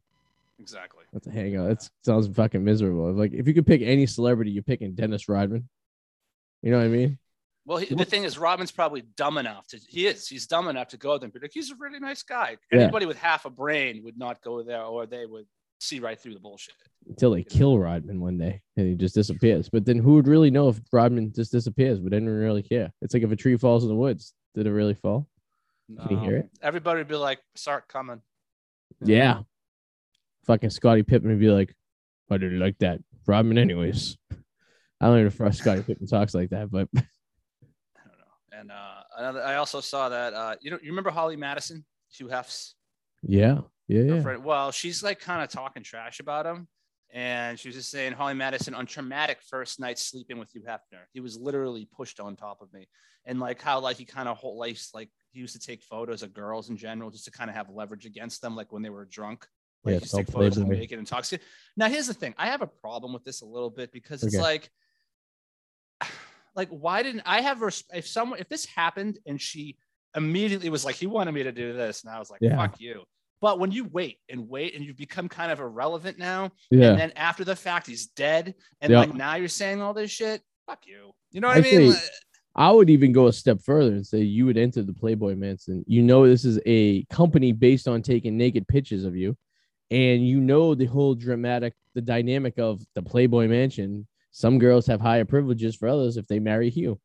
Exactly. 0.59 1.03
That's 1.11 1.27
a 1.27 1.31
hangout. 1.31 1.67
That 1.69 1.89
sounds 2.03 2.27
fucking 2.27 2.63
miserable. 2.63 3.11
Like 3.11 3.33
if 3.33 3.47
you 3.47 3.53
could 3.53 3.67
pick 3.67 3.81
any 3.81 4.05
celebrity, 4.05 4.51
you're 4.51 4.63
picking 4.63 4.93
Dennis 4.93 5.27
Rodman. 5.27 5.67
You 6.61 6.71
know 6.71 6.77
what 6.77 6.85
I 6.85 6.89
mean? 6.89 7.17
Well, 7.67 7.79
he, 7.79 7.93
the 7.93 8.05
thing 8.05 8.23
is, 8.23 8.37
Robin's 8.39 8.71
probably 8.71 9.03
dumb 9.17 9.37
enough 9.37 9.67
to. 9.67 9.79
He 9.89 10.07
is. 10.07 10.25
He's 10.27 10.47
dumb 10.47 10.69
enough 10.69 10.87
to 10.89 10.97
go 10.97 11.17
there 11.17 11.25
and 11.25 11.33
be 11.33 11.39
like, 11.41 11.51
he's 11.53 11.69
a 11.69 11.75
really 11.77 11.99
nice 11.99 12.23
guy. 12.23 12.55
Yeah. 12.71 12.83
Anybody 12.83 13.05
with 13.05 13.17
half 13.17 13.43
a 13.43 13.49
brain 13.49 14.01
would 14.05 14.17
not 14.17 14.41
go 14.41 14.63
there, 14.63 14.83
or 14.83 15.05
they 15.05 15.25
would 15.25 15.45
see 15.79 15.99
right 15.99 16.17
through 16.19 16.33
the 16.33 16.39
bullshit. 16.39 16.75
Until 17.07 17.31
they 17.31 17.43
kill 17.43 17.77
Rodman 17.77 18.21
one 18.21 18.37
day 18.37 18.61
and 18.77 18.87
he 18.87 18.95
just 18.95 19.13
disappears. 19.13 19.69
But 19.69 19.85
then 19.85 19.97
who 19.99 20.13
would 20.13 20.27
really 20.27 20.49
know 20.49 20.69
if 20.69 20.79
Rodman 20.91 21.33
just 21.33 21.51
disappears? 21.51 21.99
Would 21.99 22.13
anyone 22.13 22.35
really 22.35 22.63
care? 22.63 22.91
It's 23.01 23.13
like 23.13 23.23
if 23.23 23.31
a 23.31 23.35
tree 23.35 23.57
falls 23.57 23.83
in 23.83 23.89
the 23.89 23.95
woods, 23.95 24.33
did 24.55 24.65
it 24.65 24.71
really 24.71 24.95
fall? 24.95 25.27
Can 25.87 26.17
you 26.17 26.19
hear 26.19 26.37
it? 26.37 26.49
Everybody 26.61 26.99
would 26.99 27.07
be 27.07 27.15
like, 27.15 27.39
"Start 27.55 27.87
coming." 27.87 28.21
Yeah. 29.01 29.41
Fucking 30.45 30.69
Scottie 30.69 31.03
Pippen 31.03 31.29
would 31.29 31.39
be 31.39 31.49
like, 31.49 31.75
I 32.31 32.37
didn't 32.37 32.59
like 32.59 32.77
that. 32.79 32.99
Rodman, 33.25 33.57
anyways. 33.57 34.17
I 34.31 35.05
don't 35.05 35.21
know 35.21 35.45
if 35.47 35.55
Scottie 35.55 35.83
Pippen 35.83 36.07
talks 36.07 36.33
like 36.33 36.49
that, 36.49 36.71
but 36.71 36.87
I 36.95 36.99
don't 36.99 37.03
know. 37.03 37.07
And 38.57 38.71
uh, 38.71 39.03
another, 39.17 39.43
I 39.43 39.55
also 39.55 39.81
saw 39.81 40.09
that. 40.09 40.33
Uh, 40.33 40.55
you 40.61 40.71
know, 40.71 40.79
you 40.81 40.89
remember 40.89 41.11
Holly 41.11 41.35
Madison, 41.35 41.85
Hugh 42.09 42.27
Hef's 42.27 42.75
yeah, 43.23 43.59
yeah, 43.87 44.01
yeah. 44.01 44.07
girlfriend? 44.09 44.43
Well, 44.43 44.71
she's 44.71 45.03
like 45.03 45.19
kind 45.19 45.43
of 45.43 45.49
talking 45.49 45.83
trash 45.83 46.19
about 46.19 46.45
him. 46.45 46.67
And 47.13 47.57
she 47.57 47.69
was 47.69 47.75
just 47.75 47.89
saying 47.89 48.13
Holly 48.13 48.33
Madison 48.33 48.73
on 48.73 48.85
traumatic 48.85 49.37
first 49.41 49.79
night 49.79 49.97
sleeping 49.97 50.37
with 50.37 50.51
Hugh 50.51 50.63
Hefner. 50.67 51.05
He 51.13 51.21
was 51.21 51.37
literally 51.37 51.85
pushed 51.85 52.19
on 52.19 52.35
top 52.35 52.61
of 52.61 52.71
me. 52.73 52.87
And 53.25 53.39
like 53.39 53.61
how 53.61 53.79
like 53.79 53.97
he 53.97 54.05
kind 54.05 54.27
of 54.27 54.37
whole 54.37 54.57
life 54.57 54.87
like 54.93 55.09
he 55.31 55.39
used 55.39 55.53
to 55.53 55.65
take 55.65 55.81
photos 55.81 56.21
of 56.21 56.33
girls 56.33 56.69
in 56.69 56.77
general 56.77 57.09
just 57.09 57.25
to 57.25 57.31
kind 57.31 57.49
of 57.49 57.55
have 57.55 57.69
leverage 57.69 58.05
against 58.05 58.41
them, 58.41 58.55
like 58.55 58.71
when 58.73 58.81
they 58.81 58.89
were 58.89 59.05
drunk. 59.05 59.47
Like 59.83 59.93
Yeah, 59.93 59.99
take 59.99 60.27
photos 60.27 60.57
of 60.57 60.61
them 60.61 60.67
playboy. 60.67 60.81
naked 60.81 60.99
and 60.99 61.07
toxic. 61.07 61.41
Now 61.77 61.87
here's 61.87 62.07
the 62.07 62.13
thing. 62.13 62.33
I 62.37 62.47
have 62.47 62.61
a 62.61 62.67
problem 62.67 63.13
with 63.13 63.23
this 63.23 63.41
a 63.41 63.45
little 63.45 63.69
bit 63.69 63.91
because 63.93 64.23
it's 64.23 64.35
Okay. 64.35 64.43
like 64.43 64.69
like 66.57 66.67
why 66.69 67.01
didn't 67.03 67.21
I 67.25 67.39
have 67.41 67.61
res- 67.61 67.85
if 67.93 68.05
someone 68.07 68.39
if 68.39 68.49
this 68.49 68.65
happened 68.65 69.19
and 69.25 69.39
she 69.39 69.77
immediately 70.15 70.69
was 70.69 70.83
like 70.83 70.95
he 70.95 71.07
wanted 71.07 71.31
me 71.31 71.43
to 71.43 71.51
do 71.53 71.71
this 71.73 72.03
and 72.03 72.13
I 72.13 72.19
was 72.19 72.29
like 72.29 72.41
Yeah. 72.41 72.57
fuck 72.57 72.81
you. 72.81 73.03
But 73.39 73.59
when 73.59 73.71
you 73.71 73.85
wait 73.85 74.17
and 74.29 74.49
wait 74.49 74.73
and 74.75 74.83
you've 74.83 74.97
become 74.97 75.29
kind 75.29 75.51
of 75.51 75.59
irrelevant 75.59 76.17
now, 76.17 76.49
Yeah. 76.71 76.89
and 76.89 76.99
then 76.99 77.11
after 77.15 77.43
the 77.45 77.55
fact 77.55 77.85
he's 77.85 78.07
dead, 78.07 78.55
and 78.81 78.91
Yeah. 78.91 78.99
like 78.99 79.13
now 79.13 79.35
you're 79.35 79.47
saying 79.47 79.79
all 79.79 79.93
this 79.93 80.09
shit, 80.09 80.41
fuck 80.65 80.87
you. 80.87 81.11
You 81.31 81.39
know 81.41 81.47
what 81.49 81.57
I 81.57 81.59
I, 81.59 81.77
mean? 81.77 81.91
say- 81.93 82.09
I 82.55 82.71
would 82.71 82.89
even 82.89 83.11
go 83.11 83.27
a 83.27 83.33
step 83.33 83.61
further 83.61 83.91
and 83.91 84.05
say 84.07 84.21
you 84.21 84.47
would 84.47 84.57
enter 84.57 84.81
the 84.81 84.93
Playboy 84.93 85.35
Mansion. 85.35 85.83
You 85.85 86.01
know 86.01 86.27
this 86.27 86.43
is 86.45 86.59
a 86.65 87.03
company 87.05 87.51
based 87.51 87.87
on 87.87 88.01
taking 88.01 88.35
naked 88.35 88.67
pictures 88.67 89.03
of 89.05 89.15
you, 89.15 89.37
and 89.91 90.27
you 90.27 90.41
know 90.41 90.73
the 90.73 90.85
whole 90.85 91.13
dramatic, 91.13 91.75
the 91.93 92.01
dynamic 92.01 92.57
of 92.57 92.81
the 92.95 93.03
Playboy 93.03 93.47
Mansion. 93.47 94.07
Some 94.37 94.59
girls 94.59 94.85
have 94.85 95.01
higher 95.01 95.25
privileges 95.25 95.75
for 95.75 95.87
others 95.87 96.15
if 96.15 96.27
they 96.27 96.37
marry 96.37 96.69
Hugh, 96.69 96.99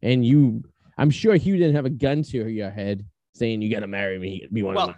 and 0.00 0.24
you, 0.24 0.64
I'm 0.96 1.10
sure 1.10 1.36
Hugh 1.36 1.58
didn't 1.58 1.74
have 1.74 1.84
a 1.84 1.90
gun 1.90 2.22
to 2.22 2.48
your 2.48 2.70
head 2.70 3.04
saying 3.34 3.60
you 3.60 3.70
got 3.70 3.80
to 3.80 3.86
marry 3.86 4.18
me, 4.18 4.48
be 4.50 4.62
one 4.62 4.76
well, 4.76 4.88
of 4.88 4.96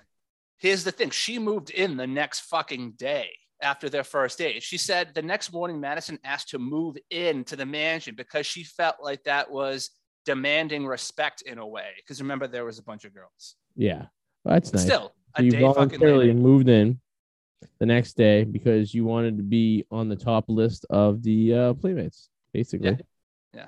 here's 0.59 0.85
the 0.85 0.93
thing: 0.93 1.11
she 1.11 1.41
moved 1.41 1.71
in 1.71 1.97
the 1.97 2.07
next 2.07 2.43
fucking 2.43 2.93
day 2.93 3.31
after 3.61 3.91
their 3.91 4.05
first 4.05 4.39
date. 4.39 4.63
She 4.63 4.79
said 4.79 5.13
the 5.13 5.23
next 5.23 5.53
morning 5.53 5.81
Madison 5.81 6.21
asked 6.23 6.51
to 6.51 6.61
move 6.61 6.99
in 7.11 7.43
to 7.47 7.57
the 7.57 7.67
mansion 7.67 8.15
because 8.15 8.47
she 8.47 8.63
felt 8.63 8.99
like 9.03 9.25
that 9.25 9.51
was 9.51 9.91
demanding 10.25 10.87
respect 10.87 11.43
in 11.43 11.59
a 11.59 11.67
way. 11.67 11.89
Because 11.97 12.23
remember, 12.23 12.47
there 12.47 12.65
was 12.65 12.79
a 12.79 12.85
bunch 12.85 13.05
of 13.05 13.13
girls. 13.13 13.57
Yeah, 13.75 14.07
well, 14.45 14.55
that's 14.55 14.73
nice. 14.73 14.85
still, 14.85 15.15
a 15.35 15.41
So 15.41 15.45
you 15.45 15.51
day 15.51 15.63
fucking 15.63 15.75
voluntarily 15.75 16.33
moved 16.33 16.69
in 16.69 17.01
the 17.79 17.87
next 17.87 18.15
day 18.15 18.45
because 18.45 18.95
you 18.95 19.05
wanted 19.05 19.37
to 19.37 19.43
be 19.43 19.85
on 19.91 20.09
the 20.09 20.17
top 20.17 20.45
list 20.49 20.87
of 20.91 21.23
the 21.23 21.55
uh, 21.55 21.75
playmates, 21.75 22.29
basically. 22.53 22.91
Yeah. 22.91 22.97
Yeah. 23.55 23.67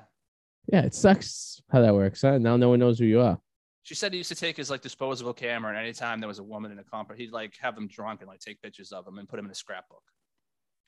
Yeah, 0.71 0.81
it 0.85 0.95
sucks 0.95 1.61
how 1.69 1.81
that 1.81 1.93
works. 1.93 2.21
Huh? 2.21 2.37
Now 2.37 2.57
no 2.57 2.69
one 2.69 2.79
knows 2.79 2.99
who 2.99 3.05
you 3.05 3.21
are. 3.21 3.39
She 3.83 3.93
said 3.93 4.13
he 4.13 4.17
used 4.17 4.29
to 4.29 4.35
take 4.35 4.57
his 4.57 4.71
like 4.71 4.81
disposable 4.81 5.33
camera, 5.33 5.69
and 5.69 5.79
anytime 5.79 6.19
there 6.19 6.27
was 6.27 6.39
a 6.39 6.43
woman 6.43 6.71
in 6.71 6.79
a 6.79 6.83
comp, 6.83 7.13
he'd 7.15 7.31
like 7.31 7.53
have 7.61 7.75
them 7.75 7.87
drunk 7.87 8.21
and 8.21 8.27
like 8.27 8.39
take 8.39 8.61
pictures 8.61 8.91
of 8.91 9.05
them 9.05 9.19
and 9.19 9.29
put 9.29 9.37
them 9.37 9.45
in 9.45 9.51
a 9.51 9.55
scrapbook. 9.55 10.01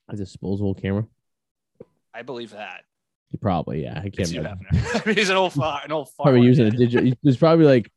A 0.10 0.16
disposable 0.16 0.74
camera. 0.74 1.06
I 2.14 2.24
believe 2.24 2.52
that. 2.52 2.82
He 3.30 3.38
probably, 3.38 3.84
yeah. 3.84 4.00
I 4.00 4.10
can't 4.10 4.20
It's 4.20 4.32
Hugh 4.32 4.48
I 4.48 5.02
mean, 5.06 5.16
he's 5.16 5.30
an 5.30 5.36
old 5.36 5.54
fart, 5.54 5.86
an 5.86 5.92
old 5.92 6.10
fart. 6.10 6.26
Probably 6.26 6.40
like 6.40 6.48
using 6.48 6.68
a 6.68 6.72
digital. 6.72 7.12
There's 7.22 7.38
probably 7.38 7.66
like 7.66 7.92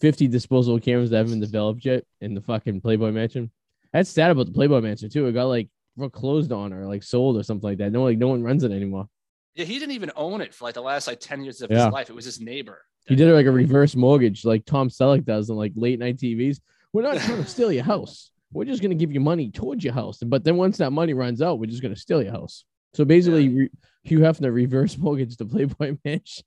50 0.00 0.28
disposable 0.28 0.78
cameras 0.80 1.10
that 1.10 1.18
haven't 1.18 1.32
been 1.32 1.40
developed 1.40 1.84
yet 1.84 2.04
in 2.20 2.34
the 2.34 2.40
fucking 2.40 2.80
Playboy 2.80 3.10
Mansion. 3.10 3.50
That's 3.96 4.10
sad 4.10 4.30
about 4.30 4.44
the 4.46 4.52
Playboy 4.52 4.82
Mansion 4.82 5.08
too. 5.08 5.26
It 5.26 5.32
got 5.32 5.44
like 5.44 5.68
foreclosed 5.96 6.52
on 6.52 6.74
or 6.74 6.84
like 6.86 7.02
sold 7.02 7.38
or 7.38 7.42
something 7.42 7.66
like 7.66 7.78
that. 7.78 7.92
No, 7.92 8.02
like 8.02 8.18
no 8.18 8.28
one 8.28 8.42
runs 8.42 8.62
it 8.62 8.70
anymore. 8.70 9.08
Yeah, 9.54 9.64
he 9.64 9.78
didn't 9.78 9.94
even 9.94 10.10
own 10.16 10.42
it 10.42 10.52
for 10.52 10.66
like 10.66 10.74
the 10.74 10.82
last 10.82 11.06
like 11.06 11.18
ten 11.18 11.42
years 11.42 11.62
of 11.62 11.70
Yeah. 11.70 11.86
his 11.86 11.92
life. 11.94 12.10
It 12.10 12.14
was 12.14 12.26
his 12.26 12.38
neighbor. 12.38 12.82
He 13.06 13.16
did 13.16 13.26
it 13.28 13.32
like 13.32 13.46
a 13.46 13.50
reverse 13.50 13.96
mortgage, 13.96 14.44
like 14.44 14.66
Tom 14.66 14.90
Selleck 14.90 15.24
does 15.24 15.48
on 15.48 15.56
like 15.56 15.72
late 15.76 15.98
night 15.98 16.18
TVs. 16.18 16.60
We're 16.92 17.02
not 17.02 17.16
trying 17.16 17.42
to 17.42 17.48
steal 17.48 17.72
your 17.72 17.84
house. 17.84 18.30
We're 18.52 18.64
just 18.66 18.82
gonna 18.82 18.94
give 18.96 19.12
you 19.12 19.20
money 19.20 19.50
towards 19.50 19.82
your 19.82 19.94
house. 19.94 20.18
But 20.18 20.44
then 20.44 20.56
once 20.58 20.76
that 20.76 20.90
money 20.90 21.14
runs 21.14 21.40
out, 21.40 21.58
we're 21.58 21.70
just 21.70 21.80
gonna 21.82 21.96
steal 21.96 22.22
your 22.22 22.32
house. 22.32 22.64
So 22.92 23.06
basically, 23.06 23.48
re- 23.48 23.70
Hugh 24.02 24.18
Hefner 24.18 24.52
reverse 24.52 24.98
mortgage 24.98 25.38
the 25.38 25.46
Playboy 25.46 25.96
Mansion 26.04 26.44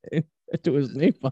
to 0.63 0.73
his 0.73 0.95
neighbor, 0.95 1.31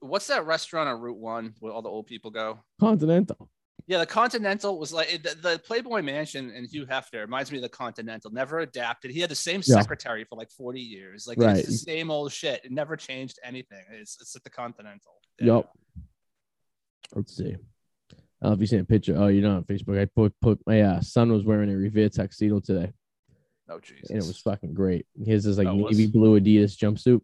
What's 0.00 0.26
that 0.28 0.44
restaurant 0.46 0.88
on 0.90 1.00
Route 1.00 1.18
One 1.18 1.54
where 1.60 1.72
all 1.72 1.82
the 1.82 1.88
old 1.88 2.06
people 2.06 2.30
go? 2.30 2.60
Continental. 2.80 3.48
Yeah, 3.88 3.98
the 3.98 4.06
Continental 4.06 4.78
was 4.78 4.92
like 4.92 5.08
the, 5.22 5.34
the 5.40 5.58
Playboy 5.66 6.02
Mansion 6.02 6.52
and 6.54 6.66
Hugh 6.68 6.84
Hefner 6.84 7.22
reminds 7.22 7.50
me 7.50 7.56
of 7.56 7.62
the 7.62 7.70
Continental. 7.70 8.30
Never 8.30 8.58
adapted. 8.58 9.10
He 9.10 9.18
had 9.20 9.30
the 9.30 9.34
same 9.34 9.62
Yeah. 9.64 9.80
secretary 9.80 10.24
for 10.24 10.36
like 10.36 10.50
40 10.50 10.78
years. 10.78 11.26
Like 11.26 11.38
Right. 11.38 11.56
it's 11.56 11.68
the 11.68 11.72
same 11.72 12.10
old 12.10 12.30
shit. 12.30 12.62
It 12.66 12.70
never 12.70 12.96
changed 12.96 13.38
anything. 13.42 13.82
It's 13.90 14.18
it's 14.20 14.36
at 14.36 14.44
the 14.44 14.50
Continental. 14.50 15.14
Yep. 15.40 15.70
Let's 17.14 17.34
see. 17.34 17.54
I 17.54 17.56
don't 18.42 18.50
know 18.50 18.52
if 18.52 18.60
you 18.60 18.66
seen 18.66 18.80
a 18.80 18.84
picture. 18.84 19.16
Oh, 19.16 19.28
you're 19.28 19.42
not 19.48 19.56
on 19.56 19.64
Facebook. 19.64 19.98
I 19.98 20.04
put 20.04 20.34
put 20.42 20.60
my 20.66 20.82
uh, 20.82 21.00
son 21.00 21.32
was 21.32 21.44
wearing 21.44 21.70
a 21.72 21.76
Revere 21.76 22.10
tuxedo 22.10 22.60
today, 22.60 22.92
Oh 23.70 23.80
Jesus. 23.80 24.10
and 24.10 24.18
it 24.22 24.26
was 24.26 24.38
fucking 24.38 24.74
great. 24.74 25.06
His 25.24 25.46
is 25.46 25.56
like 25.58 25.66
Oh, 25.66 25.74
was? 25.76 25.96
navy 25.96 26.10
blue 26.10 26.38
Adidas 26.38 26.76
jumpsuit. 26.76 27.22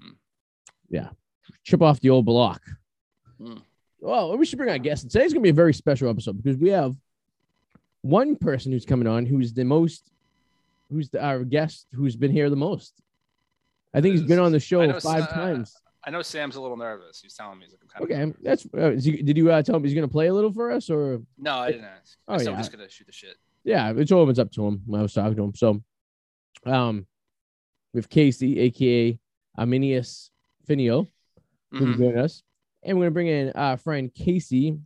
Hmm. 0.00 0.10
Yeah, 0.90 1.10
chip 1.62 1.80
off 1.82 2.00
the 2.00 2.10
old 2.10 2.26
block. 2.26 2.60
Hmm. 3.38 3.58
Well, 4.00 4.36
we 4.38 4.46
should 4.46 4.56
bring 4.58 4.70
our 4.70 4.78
guest. 4.78 5.10
Today's 5.10 5.32
gonna 5.32 5.42
be 5.42 5.50
a 5.50 5.54
very 5.54 5.74
special 5.74 6.08
episode 6.08 6.36
because 6.42 6.56
we 6.56 6.70
have 6.70 6.94
one 8.02 8.36
person 8.36 8.72
who's 8.72 8.86
coming 8.86 9.06
on 9.06 9.26
who's 9.26 9.52
the 9.52 9.64
most, 9.64 10.10
who's 10.90 11.10
the, 11.10 11.22
our 11.22 11.44
guest 11.44 11.86
who's 11.92 12.16
been 12.16 12.30
here 12.30 12.48
the 12.48 12.56
most. 12.56 12.94
I 13.92 14.00
think 14.00 14.12
he's 14.12 14.22
been 14.22 14.38
on 14.38 14.52
the 14.52 14.60
show 14.60 14.98
five 15.00 15.28
times. 15.30 15.74
I 16.02 16.10
know 16.10 16.22
Sam's 16.22 16.56
a 16.56 16.62
little 16.62 16.78
nervous. 16.78 17.20
He's 17.20 17.34
telling 17.34 17.58
me 17.58 17.66
he's 17.66 17.74
like, 17.74 17.80
I'm 17.82 18.06
kind 18.06 18.10
Okay, 18.10 18.22
of 18.30 18.36
that's. 18.42 18.66
Uh, 18.74 18.92
is 18.92 19.04
he, 19.04 19.20
did 19.22 19.36
you 19.36 19.50
uh, 19.52 19.62
tell 19.62 19.76
him 19.76 19.84
he's 19.84 19.92
gonna 19.94 20.08
play 20.08 20.28
a 20.28 20.34
little 20.34 20.52
for 20.52 20.70
us 20.72 20.88
or? 20.88 21.20
No, 21.36 21.56
I 21.56 21.72
didn't 21.72 21.84
ask. 21.84 22.16
Oh, 22.26 22.34
I 22.34 22.40
yeah. 22.42 22.50
we're 22.50 22.56
just 22.56 22.72
gonna 22.72 22.88
shoot 22.88 23.06
the 23.06 23.12
shit. 23.12 23.36
yeah, 23.64 23.92
it's 23.94 24.10
all 24.12 24.28
it's 24.30 24.38
up 24.38 24.50
to 24.52 24.66
him. 24.66 24.82
I 24.94 25.02
was 25.02 25.12
talking 25.12 25.36
to 25.36 25.44
him. 25.44 25.54
So, 25.54 25.82
um, 26.64 27.06
with 27.92 28.08
Casey, 28.08 28.58
aka 28.60 29.18
Armanis 29.58 30.30
Ar-feinial, 30.62 31.06
who's 31.70 31.96
Mhm. 31.96 31.98
joining 31.98 32.18
us. 32.18 32.42
And 32.82 32.96
we're 32.98 33.04
gonna 33.04 33.10
bring 33.12 33.26
in 33.28 33.52
our 33.52 33.76
friend 33.76 34.12
Casey 34.14 34.78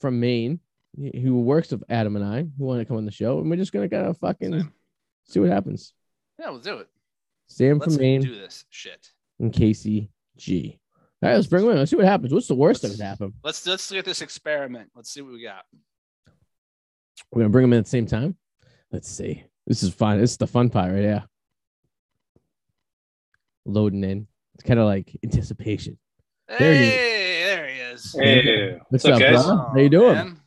from 0.00 0.20
Maine, 0.20 0.60
who 0.96 1.40
works 1.40 1.70
with 1.72 1.82
Adam 1.88 2.16
and 2.16 2.24
I, 2.24 2.42
who 2.56 2.64
want 2.64 2.80
to 2.80 2.84
come 2.84 2.96
on 2.96 3.04
the 3.04 3.10
show, 3.10 3.38
and 3.40 3.50
we're 3.50 3.56
just 3.56 3.72
gonna 3.72 3.88
kind 3.88 4.06
of 4.06 4.16
fucking 4.18 4.52
Sam. 4.52 4.72
see 5.24 5.40
what 5.40 5.50
happens. 5.50 5.92
Yeah, 6.38 6.50
we'll 6.50 6.60
do 6.60 6.78
it. 6.78 6.88
Sam 7.48 7.78
Let's 7.78 7.94
from 7.94 8.02
Maine 8.02 8.20
do 8.22 8.34
this 8.34 8.64
shit. 8.70 9.10
and 9.40 9.52
Casey 9.52 10.10
G. 10.36 10.78
All 11.22 11.28
right, 11.30 11.34
let's 11.36 11.46
bring 11.46 11.64
him 11.64 11.70
in. 11.70 11.78
Let's 11.78 11.90
see 11.90 11.96
what 11.96 12.04
happens. 12.06 12.32
What's 12.32 12.46
the 12.48 12.54
worst 12.54 12.82
that 12.82 12.88
Let's- 12.88 12.98
could 13.00 13.04
happen? 13.06 13.34
Let's 13.42 13.66
let's 13.66 13.90
look 13.90 13.98
at 14.00 14.04
this 14.04 14.20
experiment. 14.22 14.90
Let's 14.94 15.10
see 15.10 15.22
what 15.22 15.32
we 15.32 15.42
got. 15.42 15.64
We're 17.32 17.40
gonna 17.42 17.50
bring 17.50 17.64
him 17.64 17.72
in 17.72 17.78
at 17.80 17.84
the 17.86 17.90
same 17.90 18.06
time. 18.06 18.36
Let's 18.92 19.08
see. 19.08 19.42
This 19.66 19.82
is 19.82 19.92
fun. 19.92 20.20
This 20.20 20.32
is 20.32 20.36
the 20.36 20.46
fun 20.46 20.70
part 20.70 20.92
right 20.92 21.02
Yeah. 21.02 21.22
Loading 23.64 24.04
in. 24.04 24.28
It's 24.54 24.62
kind 24.62 24.78
of 24.78 24.86
like 24.86 25.16
anticipation. 25.24 25.98
There 26.48 26.74
he 26.74 26.86
is. 26.88 26.92
Hey, 26.92 27.44
there 27.44 27.68
he 27.68 27.80
is. 27.80 28.12
Hey, 28.12 28.78
What's 28.88 29.04
up, 29.04 29.14
up, 29.14 29.20
guys? 29.20 29.44
bro? 29.44 29.56
How 29.56 29.76
you 29.78 29.88
doing? 29.88 30.14
man? 30.14 30.40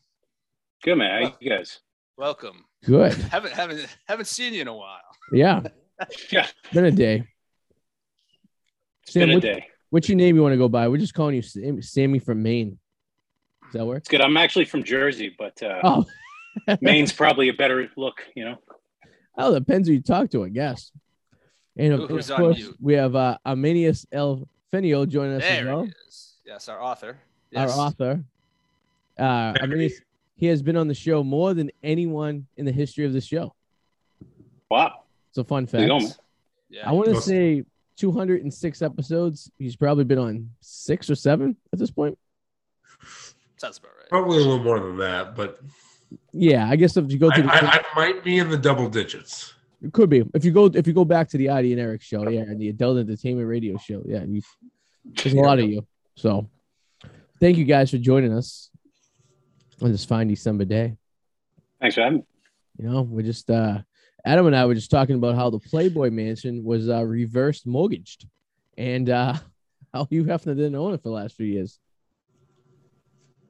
Good 0.83 0.95
man. 0.95 1.23
How 1.23 1.35
you 1.39 1.49
guys? 1.49 1.79
Welcome. 2.17 2.65
Good. 2.85 3.13
Haven't 3.13 3.53
haven't 3.53 3.85
haven't 4.07 4.25
seen 4.25 4.53
you 4.53 4.61
in 4.61 4.67
a 4.67 4.75
while. 4.75 4.99
Yeah. 5.31 5.61
Yeah, 6.31 6.47
Been 6.71 6.85
a 6.85 6.91
day. 6.91 7.25
it's 9.03 9.11
Sam, 9.11 9.19
been 9.23 9.29
a 9.31 9.33
what- 9.33 9.41
day. 9.43 9.67
What's 9.89 10.07
your 10.07 10.15
name 10.15 10.37
you 10.37 10.41
want 10.41 10.53
to 10.53 10.57
go 10.57 10.69
by? 10.69 10.87
We're 10.87 10.95
just 10.97 11.13
calling 11.13 11.35
you 11.35 11.41
Sam, 11.41 11.81
Sammy 11.81 12.19
from 12.19 12.41
Maine. 12.41 12.79
Does 13.65 13.73
that 13.73 13.85
work? 13.85 13.97
It's 13.97 14.07
good. 14.07 14.21
I'm 14.21 14.37
actually 14.37 14.63
from 14.63 14.83
Jersey, 14.85 15.35
but 15.37 15.61
uh, 15.61 15.81
Oh, 15.83 16.05
Maine's 16.81 17.11
probably 17.11 17.49
a 17.49 17.53
better 17.53 17.89
look. 17.97 18.23
You 18.33 18.45
know. 18.45 18.55
oh, 19.37 19.53
depends 19.53 19.89
who 19.89 19.95
you 19.95 20.01
talk 20.01 20.29
to, 20.29 20.45
I 20.45 20.47
guess. 20.49 20.89
And 21.75 21.91
of, 21.95 22.09
Who- 22.09 22.17
of 22.19 22.29
course, 22.29 22.57
mute? 22.57 22.77
we 22.79 22.93
have 22.93 23.13
uh, 23.17 23.37
Armanis 23.45 24.05
L. 24.13 24.47
Finio 24.71 25.07
joining 25.07 25.35
us 25.37 25.43
as 25.43 25.49
There 25.63 25.65
well. 25.67 25.83
he 25.83 25.91
is. 26.07 26.33
Yes, 26.45 26.69
our 26.69 26.81
author. 26.81 27.17
Yes. 27.51 27.71
our 27.77 27.85
author. 27.85 28.23
Uh, 29.17 29.53
Armanis, 29.53 29.93
he 30.35 30.45
has 30.47 30.61
been 30.61 30.77
on 30.77 30.87
the 30.87 30.93
show 30.93 31.23
more 31.23 31.53
than 31.53 31.71
anyone 31.83 32.47
in 32.57 32.65
the 32.65 32.71
history 32.71 33.05
of 33.05 33.13
the 33.13 33.21
show. 33.21 33.53
Wow. 34.69 35.03
It's 35.29 35.37
a 35.37 35.43
fun 35.43 35.67
fact. 35.67 35.91
Yeah. 36.69 36.87
I 36.87 36.91
want 36.91 37.07
to 37.09 37.19
say 37.21 37.63
206 37.97 38.81
episodes. 38.81 39.51
He's 39.57 39.75
probably 39.75 40.03
been 40.03 40.19
on 40.19 40.49
six 40.61 41.09
or 41.09 41.15
seven 41.15 41.55
at 41.73 41.79
this 41.79 41.91
point. 41.91 42.17
sounds 43.57 43.79
about 43.79 43.91
right. 43.99 44.09
Probably 44.09 44.37
a 44.37 44.41
little 44.41 44.63
more 44.63 44.79
than 44.79 44.97
that, 44.97 45.35
but 45.35 45.59
Yeah, 46.31 46.69
I 46.69 46.75
guess 46.75 46.95
if 46.95 47.11
you 47.11 47.17
go 47.17 47.29
I, 47.31 47.35
to 47.35 47.41
the, 47.41 47.51
I, 47.53 47.59
I 47.59 47.81
might 47.95 48.23
be 48.23 48.37
in 48.37 48.49
the 48.49 48.57
double 48.57 48.87
digits. 48.89 49.53
It 49.81 49.93
could 49.93 50.09
be 50.09 50.23
if 50.33 50.43
you 50.43 50.51
go 50.51 50.65
if 50.65 50.87
you 50.87 50.93
go 50.93 51.05
back 51.05 51.29
to 51.29 51.37
the 51.37 51.49
Arty 51.49 51.71
and 51.71 51.81
Eric 51.81 52.01
show, 52.01 52.27
yeah, 52.27 52.41
and 52.41 52.59
the 52.59 52.69
adult 52.69 52.97
entertainment 52.97 53.47
radio 53.47 53.77
show, 53.77 54.03
yeah, 54.05 54.23
you, 54.27 54.41
there's 55.05 55.33
a 55.33 55.37
lot 55.37 55.59
of 55.59 55.69
you. 55.69 55.85
So, 56.15 56.49
thank 57.39 57.57
you 57.57 57.63
guys 57.63 57.91
for 57.91 57.97
joining 57.97 58.33
us 58.33 58.69
on 59.81 59.91
this 59.91 60.03
fine 60.03 60.27
December 60.27 60.65
day. 60.65 60.97
Thanks 61.79 61.95
for 61.95 62.01
having 62.01 62.19
me. 62.19 62.25
You 62.77 62.89
know, 62.89 63.01
we're 63.03 63.21
just 63.21 63.49
uh 63.49 63.79
Adam 64.25 64.47
and 64.47 64.55
I 64.55 64.65
were 64.65 64.75
just 64.75 64.91
talking 64.91 65.15
about 65.15 65.35
how 65.35 65.49
the 65.49 65.59
Playboy 65.59 66.09
Mansion 66.09 66.63
was 66.63 66.89
uh 66.89 67.05
reversed 67.05 67.65
mortgaged 67.65 68.27
and 68.77 69.09
uh 69.09 69.35
how 69.93 70.05
Hugh 70.05 70.25
Hefner 70.25 70.55
didn't 70.55 70.75
own 70.75 70.93
it 70.93 70.97
for 70.97 71.09
the 71.09 71.15
last 71.15 71.35
few 71.35 71.45
years. 71.45 71.79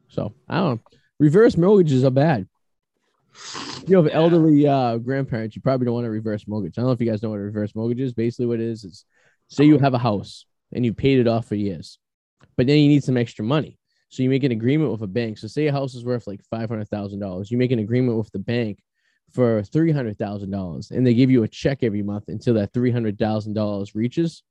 So 0.09 0.33
I 0.47 0.57
don't 0.57 0.75
know. 0.75 0.97
Reverse 1.19 1.57
mortgages 1.57 2.03
are 2.03 2.11
bad. 2.11 2.47
If 3.33 3.85
you 3.87 3.97
have 3.97 4.09
elderly 4.11 4.67
uh 4.67 4.97
grandparents, 4.97 5.55
you 5.55 5.61
probably 5.61 5.85
don't 5.85 5.95
want 5.95 6.07
a 6.07 6.09
reverse 6.09 6.47
mortgage. 6.47 6.77
I 6.77 6.81
don't 6.81 6.87
know 6.87 6.93
if 6.93 7.01
you 7.01 7.09
guys 7.09 7.23
know 7.23 7.29
what 7.29 7.39
a 7.39 7.43
reverse 7.43 7.75
mortgage 7.75 8.01
is. 8.01 8.13
Basically, 8.13 8.45
what 8.45 8.59
it 8.59 8.67
is 8.67 8.83
is 8.83 9.05
say 9.47 9.65
you 9.65 9.77
have 9.77 9.93
a 9.93 9.99
house 9.99 10.45
and 10.73 10.85
you 10.85 10.93
paid 10.93 11.19
it 11.19 11.27
off 11.27 11.47
for 11.47 11.55
years, 11.55 11.99
but 12.57 12.67
then 12.67 12.77
you 12.77 12.87
need 12.87 13.03
some 13.03 13.17
extra 13.17 13.43
money. 13.43 13.77
So 14.09 14.23
you 14.23 14.29
make 14.29 14.43
an 14.43 14.51
agreement 14.51 14.91
with 14.91 15.01
a 15.01 15.07
bank. 15.07 15.37
So 15.37 15.47
say 15.47 15.67
a 15.67 15.71
house 15.71 15.93
is 15.93 16.03
worth 16.03 16.27
like 16.27 16.41
five 16.49 16.69
hundred 16.69 16.89
thousand 16.89 17.19
dollars. 17.19 17.51
You 17.51 17.57
make 17.57 17.71
an 17.71 17.79
agreement 17.79 18.17
with 18.17 18.31
the 18.31 18.39
bank 18.39 18.79
for 19.31 19.63
three 19.63 19.91
hundred 19.91 20.17
thousand 20.17 20.51
dollars, 20.51 20.91
and 20.91 21.05
they 21.05 21.13
give 21.13 21.29
you 21.29 21.43
a 21.43 21.47
check 21.47 21.83
every 21.83 22.01
month 22.01 22.25
until 22.27 22.55
that 22.55 22.73
three 22.73 22.91
hundred 22.91 23.19
thousand 23.19 23.53
dollars 23.53 23.95
reaches. 23.95 24.43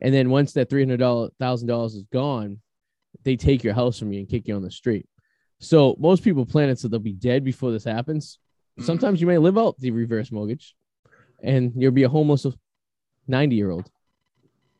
And 0.00 0.12
then 0.14 0.28
once 0.28 0.52
that 0.52 0.68
three 0.68 0.86
hundred 0.86 1.00
thousand 1.38 1.68
dollars 1.68 1.94
is 1.94 2.04
gone, 2.12 2.60
they 3.24 3.36
take 3.36 3.64
your 3.64 3.74
house 3.74 3.98
from 3.98 4.12
you 4.12 4.20
and 4.20 4.28
kick 4.28 4.46
you 4.46 4.54
on 4.54 4.62
the 4.62 4.70
street. 4.70 5.08
So 5.58 5.96
most 5.98 6.22
people 6.22 6.44
plan 6.46 6.68
it 6.68 6.78
so 6.78 6.88
they'll 6.88 7.00
be 7.00 7.12
dead 7.12 7.44
before 7.44 7.70
this 7.70 7.84
happens. 7.84 8.38
Mhm. 8.78 8.84
Sometimes 8.84 9.20
you 9.20 9.26
may 9.26 9.38
live 9.38 9.56
out 9.56 9.78
the 9.78 9.90
reverse 9.90 10.30
mortgage, 10.30 10.76
and 11.42 11.72
you'll 11.76 11.92
be 11.92 12.02
a 12.02 12.08
homeless 12.08 12.46
ninety 13.26 13.56
year 13.56 13.70
old. 13.70 13.90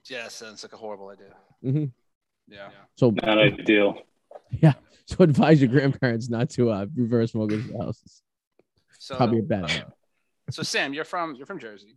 Yeah, 0.04 0.28
sounds 0.28 0.62
like 0.62 0.73
a 0.73 0.76
horrible 0.76 1.09
idea. 1.09 1.35
Mhm. 1.64 1.92
Yeah. 2.49 2.71
So 2.97 3.11
Not 3.11 3.38
ideal. 3.38 3.99
Yeah. 4.50 4.75
So 5.09 5.23
advise 5.23 5.61
your 5.62 5.71
grandparents 5.71 6.28
not 6.28 6.50
to 6.50 6.71
uh, 6.71 6.87
reverse 6.97 7.33
mortgage 7.33 7.64
their 7.68 7.78
houses. 7.78 8.23
So 8.99 9.14
Probably 9.14 9.38
a 9.38 9.42
bad 9.42 9.62
idea. 9.66 9.92
so 10.50 10.64
Sam, 10.64 10.92
you're 10.92 11.04
from 11.04 11.37
you're 11.37 11.47
from 11.47 11.61
Jersey, 11.61 11.97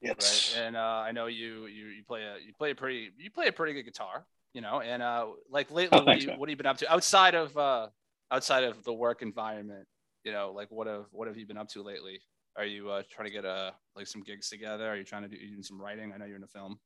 Yes. 0.00 0.52
right? 0.56 0.64
And 0.66 0.76
uh, 0.76 0.80
I 1.06 1.12
know 1.12 1.26
you 1.26 1.66
you 1.66 1.86
you 1.86 2.02
play 2.02 2.22
a 2.24 2.38
you 2.44 2.52
play 2.58 2.72
a 2.72 2.74
pretty 2.74 3.10
you 3.18 3.30
play 3.30 3.46
a 3.46 3.52
pretty 3.52 3.72
good 3.72 3.84
guitar, 3.84 4.26
you 4.54 4.60
know. 4.60 4.80
And 4.80 5.02
uh, 5.02 5.26
like 5.50 5.70
lately, 5.78 5.98
Oh, 6.00 6.04
what, 6.04 6.20
you, 6.22 6.28
what 6.32 6.48
have 6.48 6.50
you 6.50 6.56
been 6.56 6.66
up 6.66 6.78
to 6.78 6.92
outside 6.92 7.34
of 7.34 7.56
uh 7.56 7.88
outside 8.30 8.64
of 8.64 8.82
the 8.84 8.92
work 8.92 9.22
environment? 9.22 9.86
You 10.24 10.32
know, 10.32 10.52
like 10.54 10.70
what 10.70 10.86
have 10.86 11.06
what 11.10 11.28
have 11.28 11.36
you 11.36 11.46
been 11.46 11.58
up 11.58 11.68
to 11.70 11.82
lately? 11.82 12.20
Are 12.56 12.64
you 12.64 12.90
uh, 12.90 13.02
trying 13.10 13.26
to 13.28 13.32
get 13.32 13.44
uh 13.44 13.70
like 13.96 14.06
some 14.06 14.22
gigs 14.22 14.48
together? 14.48 14.88
Are 14.88 14.96
you 14.96 15.04
trying 15.04 15.22
to 15.22 15.28
do 15.28 15.36
doing 15.36 15.62
some 15.62 15.80
writing? 15.80 16.12
I 16.12 16.18
know 16.18 16.24
you're 16.26 16.36
in 16.36 16.42
a 16.42 16.48
film. 16.48 16.78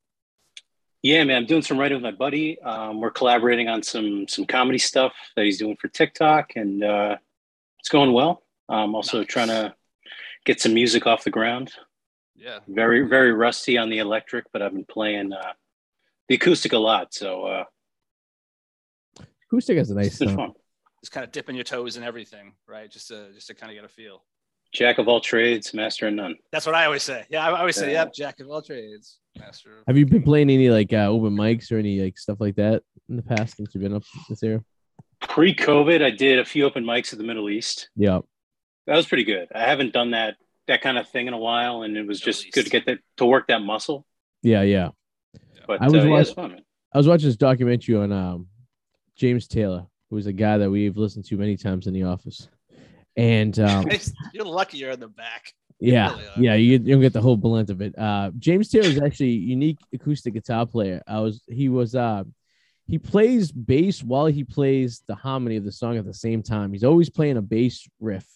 Yeah, 1.03 1.25
man. 1.25 1.39
I'm 1.39 1.47
doing 1.47 1.63
some 1.63 1.79
writing 1.79 1.97
with 1.97 2.05
my 2.05 2.17
buddy. 2.17 2.61
Um, 2.61 3.01
we're 3.01 3.11
collaborating 3.11 3.69
on 3.69 3.83
some 3.83 4.29
some 4.29 4.45
comedy 4.45 4.79
stuff 4.79 5.13
that 5.35 5.45
he's 5.45 5.59
doing 5.59 5.77
for 5.81 5.89
TikTok, 5.89 6.53
and 6.57 6.85
uh, 6.85 7.17
it's 7.81 7.89
going 7.89 8.13
well. 8.13 8.43
I'm 8.69 8.95
also 8.95 9.19
Nice. 9.19 9.27
trying 9.27 9.49
to 9.49 9.75
get 10.45 10.61
some 10.61 10.75
music 10.75 11.07
off 11.07 11.25
the 11.25 11.31
ground. 11.31 11.73
Yeah. 12.37 12.61
Very 12.69 13.09
very 13.09 13.33
rusty 13.33 13.77
on 13.79 13.89
the 13.91 13.99
electric, 13.99 14.45
but 14.53 14.63
I've 14.63 14.73
been 14.73 14.85
playing 14.85 15.33
uh, 15.33 15.53
the 16.29 16.35
acoustic 16.37 16.73
a 16.73 16.79
lot, 16.79 17.13
so 17.15 17.45
uh, 17.45 17.65
Acoustic 19.49 19.77
has 19.79 19.91
a 19.91 19.95
nice 19.95 20.07
it's 20.09 20.19
sound. 20.19 20.37
fun. 20.37 20.53
Just 21.03 21.13
kind 21.13 21.25
of 21.25 21.33
dipping 21.33 21.57
your 21.57 21.65
toes 21.65 21.97
in 21.97 22.03
everything, 22.05 22.55
right? 22.67 22.91
Just 22.91 23.09
to 23.09 23.33
just 23.35 23.49
to 23.49 23.55
kind 23.55 23.71
of 23.73 23.77
get 23.77 23.85
a 23.85 23.89
feel. 23.89 24.25
Jack 24.73 24.97
of 24.99 25.07
all 25.09 25.21
trades, 25.21 25.75
master 25.75 26.09
of 26.09 26.15
none. 26.15 26.35
That's 26.51 26.65
what 26.65 26.75
I 26.75 26.87
always 26.87 27.03
say. 27.03 27.27
Yeah, 27.29 27.47
I 27.47 27.59
always 27.59 27.77
say, 27.77 27.93
Yeah. 27.93 28.05
"Yep, 28.05 28.15
jack 28.15 28.41
of 28.41 28.49
all 28.51 28.63
trades, 28.63 29.19
master." 29.39 29.79
of-" 29.81 29.85
Have 29.87 29.99
you 29.99 30.07
been 30.07 30.23
playing 30.23 30.49
any 30.49 30.71
like 30.71 30.93
uh, 30.93 31.09
open 31.09 31.37
mics 31.37 31.71
or 31.71 31.77
any 31.77 32.01
like 32.01 32.17
stuff 32.17 32.41
like 32.41 32.55
that 32.57 32.83
in 33.09 33.17
the 33.17 33.23
past 33.23 33.57
since 33.57 33.75
you've 33.75 33.83
been 33.83 33.95
up 33.95 34.05
this 34.31 34.43
area? 34.43 34.63
Pre-COVID, 35.21 36.03
I 36.03 36.11
did 36.11 36.39
a 36.39 36.45
few 36.45 36.65
open 36.65 36.85
mics 36.85 37.13
in 37.13 37.19
the 37.19 37.25
Middle 37.25 37.49
East. 37.51 37.91
Yeah. 37.95 38.21
That 38.87 38.97
was 38.97 39.07
pretty 39.07 39.25
good. 39.25 39.49
I 39.55 39.61
haven't 39.69 39.93
done 39.93 40.13
that 40.13 40.37
that 40.69 40.81
kind 40.81 40.97
of 40.97 41.09
thing 41.09 41.27
in 41.27 41.35
a 41.35 41.39
while, 41.39 41.83
and 41.83 41.97
it 41.97 42.07
was 42.07 42.21
Middle 42.21 42.33
just 42.33 42.53
good 42.53 42.65
to 42.65 42.71
get 42.71 42.87
that 42.87 42.99
to 43.19 43.27
work 43.27 43.49
that 43.49 43.61
muscle. 43.61 44.07
Yeah, 44.43 44.63
yeah. 44.63 44.89
But 45.67 45.83
I 45.83 45.87
was 45.87 45.95
uh, 45.95 45.99
yeah, 45.99 46.11
watch- 46.11 46.21
it's 46.23 46.33
fun. 46.33 46.51
Man. 46.53 46.61
I 46.95 46.99
was 46.99 47.09
watching 47.09 47.29
this 47.29 47.37
documentary 47.37 47.97
on 47.97 48.13
um, 48.13 48.47
James 49.17 49.47
Taylor, 49.49 49.87
who 50.11 50.17
is 50.19 50.27
a 50.27 50.33
guy 50.33 50.59
that 50.59 50.71
we've 50.71 50.97
listened 50.97 51.25
to 51.27 51.37
many 51.37 51.57
times 51.57 51.87
in 51.87 51.95
the 51.95 52.03
office. 52.03 52.49
And 53.17 53.59
um, 53.61 53.87
You're 54.33 54.45
lucky 54.45 54.79
you're 54.79 54.91
in 54.91 55.01
the 55.01 55.09
back. 55.09 55.53
yeah, 55.81 56.11
really 56.11 56.25
yeah, 56.37 56.55
you, 56.55 56.73
you 56.73 56.79
don't 56.79 57.01
get 57.01 57.13
the 57.13 57.21
whole 57.21 57.37
blunt 57.37 57.71
of 57.71 57.81
it. 57.81 57.99
Uh, 57.99 58.31
James 58.39 58.69
Taylor 58.69 58.89
is 58.89 59.01
actually 59.01 59.31
a 59.31 59.39
unique 59.39 59.79
acoustic 59.93 60.35
guitar 60.35 60.67
player. 60.67 61.03
I 61.07 61.21
was 61.21 61.43
he 61.49 61.69
was 61.69 61.95
uh, 61.95 62.25
he 62.87 62.99
plays 62.99 63.51
bass 63.51 64.03
while 64.03 64.27
he 64.27 64.45
plays 64.45 65.03
the 65.07 65.15
harmony 65.15 65.57
of 65.57 65.65
the 65.65 65.73
song 65.73 65.97
at 65.97 66.05
the 66.05 66.15
same 66.15 66.43
time. 66.43 66.73
He's 66.73 66.85
always 66.85 67.09
playing 67.11 67.37
a 67.37 67.43
bass 67.43 67.89
riff, 68.01 68.27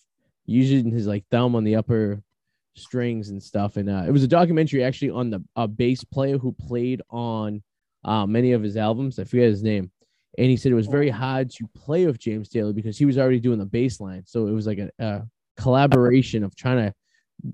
using 0.47 0.91
his 0.91 1.07
like 1.07 1.25
thumb 1.31 1.55
on 1.55 1.65
the 1.65 1.77
upper 1.77 2.23
strings 2.77 3.31
and 3.31 3.43
stuff. 3.43 3.77
And 3.77 3.89
uh, 3.89 4.05
it 4.07 4.11
was 4.11 4.23
a 4.23 4.29
documentary 4.29 4.85
actually 4.85 5.11
on 5.11 5.31
the 5.31 5.45
a 5.57 5.67
bass 5.67 6.05
player 6.05 6.39
who 6.39 6.53
played 6.53 7.03
on 7.11 7.63
uh, 8.05 8.27
many 8.27 8.53
of 8.53 8.63
his 8.63 8.77
albums. 8.77 9.19
I 9.19 9.25
forget 9.25 9.49
his 9.49 9.63
name. 9.63 9.91
And 10.39 10.51
he 10.51 10.57
said 10.57 10.71
it 10.71 10.77
was 10.77 10.87
very 10.87 11.09
hard 11.09 11.51
to 11.53 11.67
play 11.75 12.05
with 12.07 12.19
James 12.19 12.51
Taylor 12.51 12.75
because 12.75 12.99
he 12.99 13.07
was 13.07 13.17
already 13.17 13.41
doing 13.41 13.59
the 13.59 13.65
bass 13.65 14.01
line. 14.01 14.23
So 14.27 14.49
it 14.49 14.53
was 14.53 14.67
like 14.67 14.79
a, 14.79 14.91
a 14.99 15.23
collaboration 15.57 16.45
of 16.45 16.55
trying 16.55 16.77
to 16.77 16.95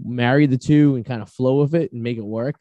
marry 0.05 0.47
the 0.47 0.59
two 0.59 0.97
and 0.97 1.05
kind 1.05 1.23
of 1.23 1.31
flow 1.31 1.61
with 1.61 1.75
it 1.75 1.93
and 1.93 2.03
make 2.03 2.19
it 2.19 2.25
work. 2.25 2.57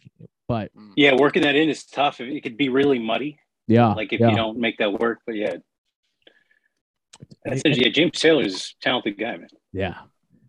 But 0.47 0.71
Yeah, 0.95 1.15
working 1.15 1.41
that 1.43 1.55
in 1.55 1.69
is 1.69 1.85
tough. 1.85 2.19
It 2.19 2.41
could 2.41 2.57
be 2.57 2.69
really 2.69 2.99
muddy, 2.99 3.39
yeah, 3.67 3.93
like 3.93 4.13
if 4.13 4.19
yeah. 4.19 4.29
you 4.29 4.35
don't 4.35 4.59
make 4.59 4.77
that 4.77 4.99
work. 4.99 5.19
But 5.25 5.35
yeah, 5.35 5.55
that's 7.43 7.61
yeah. 7.65 7.89
James 7.89 8.19
Taylor's 8.19 8.75
a 8.79 8.83
talented 8.83 9.17
guy, 9.17 9.37
man. 9.37 9.47
yeah. 9.71 9.95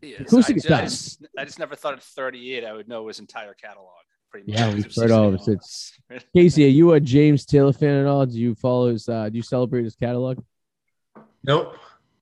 He 0.03 0.09
is. 0.09 0.21
Acoustic 0.23 0.57
I, 0.57 0.59
just, 0.59 0.67
guitar. 0.67 0.81
I, 0.81 0.85
just, 0.85 1.27
I 1.39 1.45
just 1.45 1.59
never 1.61 1.77
thought 1.77 1.95
at 1.95 2.03
38 2.03 2.65
I 2.65 2.73
would 2.73 2.89
know 2.89 3.07
his 3.07 3.21
entire 3.21 3.55
catalog. 3.55 3.87
Pretty. 4.31 4.51
Yeah, 4.51 4.71
because 4.73 4.97
we've 4.97 5.05
heard 5.05 5.11
all 5.13 5.29
of 5.29 5.35
it. 5.35 5.41
office. 5.41 5.93
Casey, 6.37 6.65
are 6.65 6.69
you 6.69 6.93
a 6.93 7.01
James 7.01 7.47
Taylor 7.47 7.73
fan 7.73 8.01
at 8.01 8.07
all? 8.07 8.27
Do 8.27 8.39
you 8.39 8.55
follow 8.57 8.89
his? 8.89 9.09
Uh, 9.09 9.29
do 9.29 9.37
you 9.37 9.43
celebrate 9.43 9.85
his 9.85 9.95
catalog? 9.95 10.43
Nope. 11.45 11.77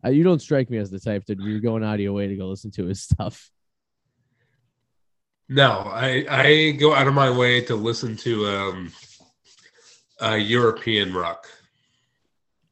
Uh, 0.04 0.10
you 0.10 0.22
don't 0.22 0.40
strike 0.40 0.70
me 0.70 0.78
as 0.78 0.90
the 0.90 1.00
type 1.00 1.24
that 1.26 1.40
you're 1.40 1.60
going 1.60 1.84
out 1.84 1.94
of 1.94 2.00
your 2.00 2.12
way 2.12 2.26
to 2.26 2.36
go 2.36 2.46
listen 2.48 2.70
to 2.72 2.86
his 2.86 3.02
stuff. 3.04 3.50
No, 5.48 5.70
I 5.70 6.26
I 6.28 6.70
go 6.72 6.94
out 6.94 7.06
of 7.06 7.14
my 7.14 7.30
way 7.30 7.60
to 7.62 7.74
listen 7.76 8.16
to 8.18 8.46
um 8.46 8.92
uh 10.20 10.34
European 10.34 11.14
rock. 11.14 11.48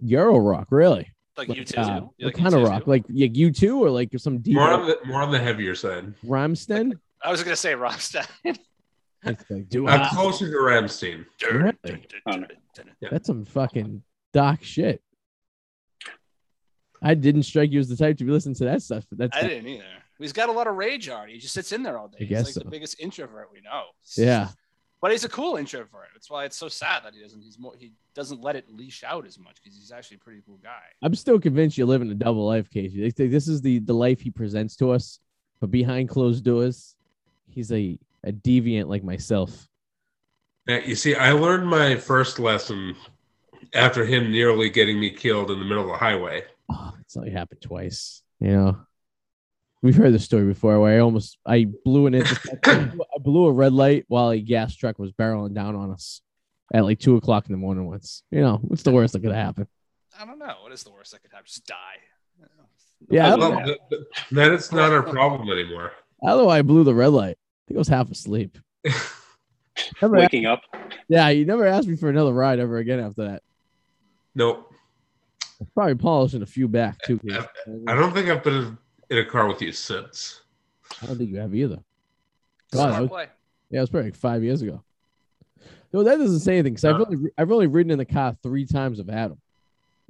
Euro 0.01 0.39
rock, 0.39 0.69
really? 0.71 1.13
Like, 1.39 1.49
Like, 1.49 1.59
you 1.59 1.65
too. 1.65 1.81
uh, 1.81 2.01
You 2.19 2.27
what 2.27 2.35
like 2.35 2.35
kind 2.35 2.55
of 2.55 2.61
U2 2.63 2.69
rock? 2.69 2.85
too? 2.85 2.91
Like 2.91 3.05
yeah, 3.09 3.27
U2 3.29 3.79
or 3.79 3.91
like 3.91 4.11
some 4.19 4.39
deep 4.41 4.55
More 4.57 4.71
on 4.73 4.87
the 4.87 4.99
more 5.07 5.23
on 5.23 5.31
the 5.31 5.39
heavier 5.39 5.75
side. 5.75 6.13
Rammstein? 6.27 6.93
I 7.23 7.31
was 7.31 7.43
gonna 7.43 7.57
say 7.57 7.73
Rammstein. 7.73 8.27
Like, 9.25 9.69
do 9.69 9.89
I'm 9.89 10.03
I- 10.03 10.09
closer 10.11 10.49
to 10.49 10.57
Rammstein. 10.59 11.25
Really? 11.43 12.07
That's 13.01 13.27
some 13.27 13.45
fucking 13.45 14.03
dark 14.33 14.63
shit. 14.63 15.03
I 17.03 17.15
didn't 17.15 17.43
strike 17.45 17.73
you 17.73 17.81
as 17.81 17.89
the 17.89 17.97
type 17.97 18.17
to 18.19 18.25
be 18.25 18.31
listening 18.31 18.55
to 18.57 18.65
that 18.67 18.83
stuff, 18.83 19.05
but 19.09 19.19
that's 19.19 19.37
I 19.37 19.43
didn't 19.47 19.69
either. 19.69 19.85
He's 20.21 20.33
got 20.33 20.49
a 20.49 20.53
lot 20.53 20.67
of 20.69 20.75
rage 20.77 21.09
already. 21.09 21.35
He 21.35 21.39
just 21.41 21.55
sits 21.55 21.73
in 21.73 21.83
there 21.83 21.99
all 21.99 22.09
day. 22.09 22.19
I 22.21 22.25
He's 22.25 22.29
guess 22.29 22.45
like 22.47 22.55
so. 22.55 22.61
the 22.61 22.71
biggest 22.71 23.01
introvert 23.01 23.49
we 23.53 23.61
know. 23.61 23.85
yeah. 24.17 24.49
But 25.01 25.13
he's 25.13 25.25
a 25.25 25.29
cool 25.29 25.57
introvert. 25.57 26.09
That's 26.13 26.29
why 26.29 26.45
it's 26.45 26.57
so 26.57 26.69
sad 26.69 27.05
that 27.05 27.15
he 27.15 27.21
doesn't. 27.21 27.41
He's 27.41 27.59
more. 27.59 27.73
He 27.79 27.93
doesn't 28.15 28.41
let 28.41 28.57
it 28.57 28.67
leash 28.69 29.05
out 29.05 29.27
as 29.27 29.39
much 29.39 29.57
because 29.63 29.79
he's 29.79 29.93
actually 29.93 30.17
a 30.17 30.21
pretty 30.21 30.43
cool 30.45 30.59
guy. 30.63 30.83
I'm 31.03 31.15
still 31.15 31.39
convinced 31.39 31.79
you're 31.79 31.87
living 31.87 32.11
a 32.11 32.15
double 32.15 32.47
life, 32.47 32.69
Casey. 32.69 33.01
They 33.01 33.11
think 33.11 33.31
This 33.31 33.47
is 33.47 33.63
the 33.63 33.79
the 33.79 33.95
life 33.95 34.21
he 34.21 34.31
presents 34.31 34.75
to 34.77 34.91
us, 34.91 35.21
but 35.61 35.71
behind 35.71 36.09
closed 36.09 36.45
doors, 36.45 36.97
he's 37.49 37.71
a 37.71 37.99
a 38.25 38.33
deviant 38.33 38.89
like 38.89 39.05
myself. 39.05 39.69
Now, 40.67 40.79
you 40.79 40.97
see, 40.97 41.15
I 41.15 41.33
learned 41.33 41.67
my 41.67 41.97
first 41.97 42.39
lesson 42.39 42.97
after 43.75 44.05
him 44.05 44.31
nearly 44.31 44.69
getting 44.69 45.01
me 45.01 45.11
killed 45.11 45.51
in 45.51 45.59
the 45.59 45.65
middle 45.65 45.85
of 45.85 45.89
the 45.89 45.97
highway. 45.97 46.43
Oh, 46.69 46.93
it's 47.01 47.17
only 47.17 47.31
happened 47.31 47.63
twice. 47.63 48.23
You 48.41 48.49
know, 48.49 48.79
we've 49.83 49.97
heard 49.97 50.13
the 50.13 50.19
story 50.19 50.45
before 50.47 50.79
where 50.81 50.97
I 50.97 51.01
almost 51.01 51.39
I 51.47 51.67
blew 51.85 52.07
an 52.07 52.15
intercept. 52.15 52.67
I 52.69 52.91
blew 53.21 53.47
a 53.47 53.53
red 53.53 53.73
light 53.73 54.05
while 54.09 54.31
a 54.31 54.41
gas 54.41 54.75
truck 54.77 54.99
was 54.99 55.13
barreling 55.13 55.55
down 55.55 55.75
on 55.77 55.91
us 55.91 56.21
at 56.75 56.85
like 56.85 56.99
two 56.99 57.17
o'clock 57.17 57.47
in 57.47 57.53
the 57.53 57.59
morning. 57.59 57.87
Once, 57.87 58.23
you 58.31 58.41
know, 58.41 58.57
what's 58.63 58.83
the 58.83 58.91
worst 58.93 59.13
that 59.15 59.21
could 59.23 59.33
happen? 59.35 59.67
I 60.21 60.25
don't 60.25 60.39
know. 60.39 60.55
What 60.63 60.73
is 60.73 60.83
the 60.83 60.91
worst 60.91 61.13
that 61.13 61.23
could 61.23 61.31
happen? 61.31 61.47
Just 61.47 61.67
die. 61.67 61.77
Yeah, 63.11 63.33
I 63.33 63.37
Well, 63.37 63.51
don't, 63.53 63.65
th- 63.65 63.79
th- 63.91 64.03
then 64.33 64.53
it's 64.53 64.73
not 64.73 64.91
our 64.93 65.03
problem 65.05 65.49
anymore. 65.51 65.93
I 66.23 66.29
don't 66.31 66.39
know 66.39 66.45
why 66.47 66.59
I 66.59 66.63
blew 66.63 66.83
the 66.83 66.95
red 66.95 67.09
light. 67.13 67.37
I 67.39 67.63
think 67.69 67.77
I 67.77 67.79
was 67.79 67.89
half 67.89 68.11
asleep. 68.11 68.59
Never 70.03 70.17
a- 70.17 70.21
Waking 70.21 70.47
up. 70.47 70.63
yeah, 71.09 71.29
you 71.29 71.45
never 71.45 71.65
asked 71.67 71.87
me 71.87 71.95
for 71.97 72.09
another 72.09 72.33
ride 72.33 72.59
ever 72.59 72.79
again 72.79 72.99
after 72.99 73.29
that. 73.29 73.43
Nope. 74.35 74.73
Probably 75.75 75.95
polishing 75.95 76.43
a 76.43 76.47
few 76.47 76.67
back 76.67 76.99
too. 77.03 77.19
Casey. 77.21 77.39
I 77.87 77.95
don't 77.95 78.13
think 78.13 78.29
I've 78.29 78.43
been 78.43 78.77
in 79.11 79.19
a 79.19 79.25
car 79.25 79.47
with 79.49 79.61
you 79.63 79.73
since. 79.73 80.43
I 81.03 81.07
don't 81.07 81.19
think 81.19 81.31
you 81.31 81.39
have 81.39 81.55
either. 81.55 81.79
God, 82.73 82.89
Smart 82.89 83.03
was, 83.03 83.11
play. 83.11 83.27
yeah, 83.71 83.79
it 83.79 83.81
was 83.83 83.91
probably 83.91 84.11
like 84.11 84.17
five 84.17 84.43
years 84.43 84.63
ago. 84.63 84.83
No, 85.93 86.03
that 86.03 86.17
doesn't 86.19 86.41
say 86.41 86.55
anything 86.55 86.75
because 86.75 86.85
I've 86.85 87.01
Uh. 87.01 87.05
only 87.09 87.31
I've 87.39 87.51
only 87.51 87.67
ridden 87.67 87.91
in 87.91 87.99
the 87.99 88.05
car 88.05 88.37
three 88.43 88.67
times 88.67 88.99
with 88.99 89.09
Adam, 89.11 89.41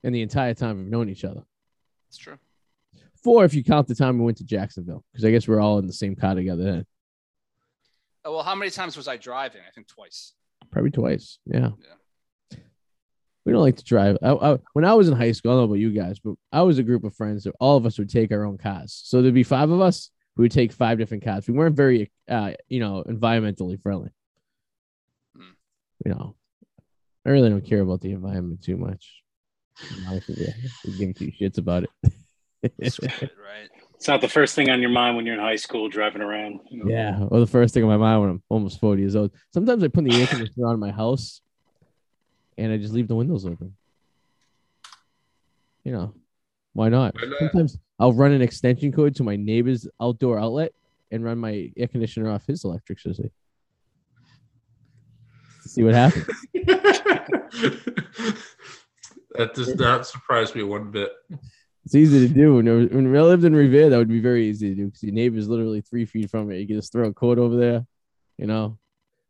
in 0.03 0.13
the 0.13 0.23
entire 0.23 0.55
time 0.55 0.79
we've 0.79 0.87
known 0.91 1.09
each 1.09 1.25
other. 1.25 1.43
That's 2.09 2.17
true. 2.19 2.39
Four 3.23 3.45
if 3.45 3.55
you 3.55 3.63
count 3.65 3.87
the 3.89 3.95
time 3.95 4.19
we 4.19 4.25
went 4.25 4.39
to 4.39 4.45
Jacksonville, 4.45 5.05
because 5.13 5.25
I 5.25 5.31
guess 5.31 5.47
we're 5.47 5.61
all 5.61 5.79
in 5.79 5.87
the 5.87 5.93
same 5.93 6.15
car 6.17 6.35
together 6.35 6.65
then. 6.65 6.87
Oh, 8.25 8.33
well, 8.35 8.43
how 8.43 8.55
many 8.55 8.71
times 8.71 8.97
was 8.97 9.09
I 9.09 9.17
driving? 9.17 9.63
I 9.67 9.71
think 9.73 9.87
twice. 9.89 10.35
Probably 10.71 10.91
twice. 10.91 11.39
Yeah. 11.47 11.71
Yeah. 11.81 11.95
We 13.49 13.53
don't 13.55 13.63
like 13.63 13.79
to 13.79 13.85
drive. 13.85 14.19
I, 14.23 14.33
I, 14.33 14.59
when 14.75 14.85
I 14.85 14.93
was 14.93 15.09
in 15.09 15.17
high 15.17 15.33
school, 15.33 15.53
I 15.53 15.55
don't 15.55 15.61
know 15.61 15.65
about 15.65 15.81
you 15.81 15.91
guys, 15.91 16.19
but 16.19 16.35
I 16.53 16.61
was 16.61 16.79
a 16.79 16.83
group 16.83 17.03
of 17.03 17.15
friends 17.15 17.45
that 17.45 17.55
all 17.59 17.79
of 17.79 17.87
us 17.87 17.99
would 17.99 18.11
take 18.11 18.31
our 18.31 18.45
own 18.45 18.59
cars. 18.59 19.01
So 19.07 19.23
there'd 19.23 19.33
be 19.33 19.43
five 19.43 19.71
of 19.71 19.81
us. 19.81 20.11
We 20.37 20.43
would 20.43 20.53
take 20.53 20.71
five 20.71 20.99
different 20.99 21.25
cars. 21.25 21.49
We 21.49 21.55
weren't 21.55 21.75
very, 21.75 22.13
uh, 22.29 22.53
you 22.69 22.79
know, 22.79 23.05
environmentally 23.09 23.81
friendly. 23.83 24.11
Hmm. 25.35 25.53
You 26.05 26.13
know, 26.13 26.37
I 27.25 27.31
really 27.31 27.49
don't 27.49 27.65
care 27.65 27.81
about 27.81 28.03
the 28.03 28.13
environment 28.13 28.63
too 28.63 28.77
much. 28.77 29.23
To 29.79 29.95
be 29.95 30.07
honest 30.07 30.29
with 30.29 30.99
give 30.99 31.15
two 31.15 31.33
shits 31.41 31.57
about 31.57 31.85
it. 31.85 32.13
Right? 32.63 33.71
It's 33.95 34.09
not 34.09 34.21
the 34.21 34.29
first 34.29 34.55
thing 34.55 34.69
on 34.69 34.83
your 34.83 34.91
mind 34.91 35.17
when 35.17 35.25
you're 35.25 35.37
in 35.37 35.41
high 35.41 35.57
school 35.57 35.89
driving 35.89 36.21
around. 36.21 36.61
you 36.69 36.85
know. 36.85 36.91
Yeah, 36.91 37.25
or 37.31 37.41
the 37.41 37.47
first 37.47 37.73
thing 37.73 37.83
on 37.83 37.89
my 37.89 37.97
mind 37.97 38.21
when 38.21 38.31
I'm 38.31 38.43
almost 38.51 38.79
40 38.79 39.01
years 39.01 39.17
old. 39.17 39.33
Sometimes 39.55 39.83
I 39.83 39.89
put 39.89 40.05
the 40.05 40.21
air 40.21 40.27
conditioner 40.27 40.67
on 40.67 40.75
in 40.75 40.81
my 40.81 40.91
house 40.91 41.41
and 42.59 42.73
I 42.73 42.77
just 42.77 42.93
leave 42.93 43.09
the 43.09 43.15
windows 43.15 43.47
open. 43.47 43.75
You 45.85 45.93
know, 45.93 46.15
why 46.75 46.89
not? 46.89 47.15
Why 47.15 47.29
not? 47.29 47.39
Sometimes 47.39 47.79
I'll 47.99 48.13
run 48.13 48.33
an 48.33 48.43
extension 48.43 48.93
cord 48.93 49.15
to 49.17 49.23
my 49.25 49.37
neighbor's 49.37 49.89
outdoor 50.01 50.39
outlet 50.39 50.73
and 51.11 51.25
run 51.25 51.39
my 51.39 51.73
air 51.77 51.89
conditioner 51.89 52.31
off 52.31 52.47
his 52.47 52.65
electricity. 52.65 53.31
See 55.65 55.83
what 55.83 55.95
happens. 55.95 56.27
that 59.35 59.55
does 59.55 59.75
not 59.77 60.07
surprise 60.07 60.55
me 60.55 60.63
one 60.63 60.91
bit. 60.91 61.11
It's 61.85 61.95
easy 61.95 62.27
to 62.27 62.35
do. 62.35 62.57
When, 62.57 62.67
when 62.67 63.17
I 63.17 63.21
lived 63.23 63.45
in 63.45 63.55
Revere, 63.55 63.89
that 63.89 63.97
would 63.97 64.09
be 64.09 64.21
very 64.21 64.49
easy 64.49 64.71
to 64.71 64.75
do 64.75 64.87
because 64.87 65.03
your 65.03 65.13
neighbor's 65.13 65.49
literally 65.49 65.81
three 65.81 66.05
feet 66.05 66.31
from 66.31 66.51
it. 66.51 66.59
You 66.59 66.67
can 66.67 66.77
just 66.77 66.93
throw 66.93 67.09
a 67.09 67.15
cord 67.15 67.39
over 67.39 67.57
there. 67.57 67.87
You 68.37 68.47
know, 68.47 68.79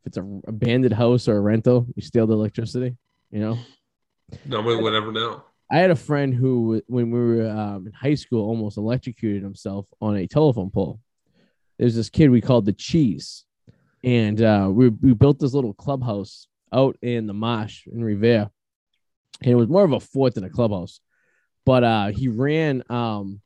if 0.01 0.09
it's 0.09 0.17
a 0.17 0.41
abandoned 0.47 0.95
house 0.95 1.29
or 1.29 1.37
a 1.37 1.41
rental, 1.41 1.87
you 1.95 2.03
steal 2.03 2.27
the 2.27 2.35
electricity. 2.35 2.97
You 3.31 3.41
know, 3.41 3.59
Nobody 4.45 4.83
would 4.83 4.95
ever 4.95 5.13
know. 5.13 5.43
I 5.71 5.79
had 5.79 5.91
a 5.91 5.97
friend 5.97 6.33
who, 6.33 6.83
when 6.87 7.11
we 7.11 7.19
were 7.19 7.49
um, 7.49 7.87
in 7.87 7.93
high 7.93 8.15
school, 8.15 8.47
almost 8.49 8.79
electrocuted 8.79 9.43
himself 9.43 9.87
on 10.01 10.17
a 10.17 10.27
telephone 10.27 10.71
pole. 10.71 11.01
There's 11.79 11.95
this 11.95 12.09
kid 12.09 12.31
we 12.31 12.41
called 12.41 12.65
the 12.65 12.73
Cheese, 12.73 13.45
and 14.03 14.41
uh, 14.41 14.69
we 14.71 14.89
we 14.89 15.13
built 15.13 15.39
this 15.39 15.55
little 15.55 15.75
clubhouse 15.75 16.49
out 16.73 16.97
in 17.03 17.27
the 17.27 17.35
marsh 17.35 17.87
in 17.87 18.03
Revere, 18.03 18.51
and 19.43 19.53
it 19.53 19.55
was 19.55 19.69
more 19.69 19.85
of 19.85 19.93
a 19.93 20.01
fort 20.01 20.35
than 20.35 20.45
a 20.45 20.51
clubhouse. 20.51 21.01
But 21.65 21.85
uh, 21.85 22.07
he 22.09 22.29
ran, 22.29 22.83
um, 22.89 23.41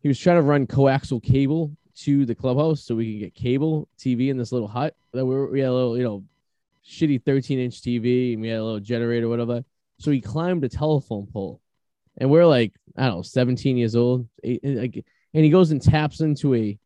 he 0.00 0.08
was 0.08 0.18
trying 0.18 0.36
to 0.36 0.42
run 0.42 0.66
coaxial 0.66 1.22
cable 1.22 1.76
to 1.98 2.26
the 2.26 2.34
clubhouse 2.34 2.82
so 2.82 2.96
we 2.96 3.12
could 3.12 3.26
get 3.26 3.34
cable 3.34 3.88
TV 3.96 4.28
in 4.28 4.36
this 4.36 4.50
little 4.50 4.68
hut. 4.68 4.96
That 5.12 5.24
we, 5.24 5.34
were, 5.34 5.50
we 5.50 5.60
had 5.60 5.68
a 5.68 5.72
little, 5.72 5.96
you 5.96 6.02
know, 6.02 6.24
shitty 6.86 7.24
13 7.24 7.58
inch 7.58 7.80
TV, 7.82 8.32
and 8.34 8.42
we 8.42 8.48
had 8.48 8.58
a 8.60 8.64
little 8.64 8.80
generator, 8.80 9.28
whatever. 9.28 9.64
So 9.98 10.10
he 10.10 10.20
climbed 10.20 10.64
a 10.64 10.68
telephone 10.68 11.26
pole, 11.32 11.60
and 12.18 12.30
we're 12.30 12.46
like, 12.46 12.72
I 12.96 13.06
don't 13.06 13.16
know, 13.16 13.22
17 13.22 13.76
years 13.76 13.96
old, 13.96 14.28
and 14.42 14.60
like- 14.64 15.04
and 15.32 15.44
he 15.44 15.50
goes 15.50 15.70
and 15.72 15.82
taps 15.82 16.20
into 16.20 16.54
a 16.54 16.78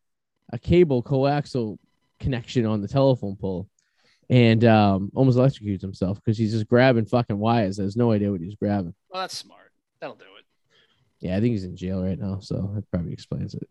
a 0.51 0.57
cable 0.57 1.03
coaxial 1.03 1.77
connection 2.19 2.65
on 2.65 2.81
the 2.81 2.87
telephone 2.87 3.35
pole, 3.35 3.69
and 4.29 4.65
um, 4.65 5.11
almost 5.15 5.37
electrocutes 5.37 5.81
himself 5.81 6.17
because 6.23 6.37
he's 6.37 6.51
just 6.53 6.67
grabbing 6.67 7.05
fucking 7.05 7.37
wires. 7.37 7.77
Has 7.77 7.95
no 7.95 8.11
idea 8.11 8.31
what 8.31 8.41
he's 8.41 8.55
grabbing. 8.55 8.95
Well, 9.11 9.21
that's 9.21 9.37
smart. 9.37 9.71
That'll 10.01 10.15
do 10.15 10.23
it. 10.39 10.45
Yeah, 11.19 11.37
I 11.37 11.39
think 11.41 11.51
he's 11.51 11.65
in 11.65 11.75
jail 11.75 12.01
right 12.03 12.17
now, 12.17 12.39
so 12.39 12.71
that 12.73 12.89
probably 12.89 13.13
explains 13.13 13.53
it. 13.53 13.67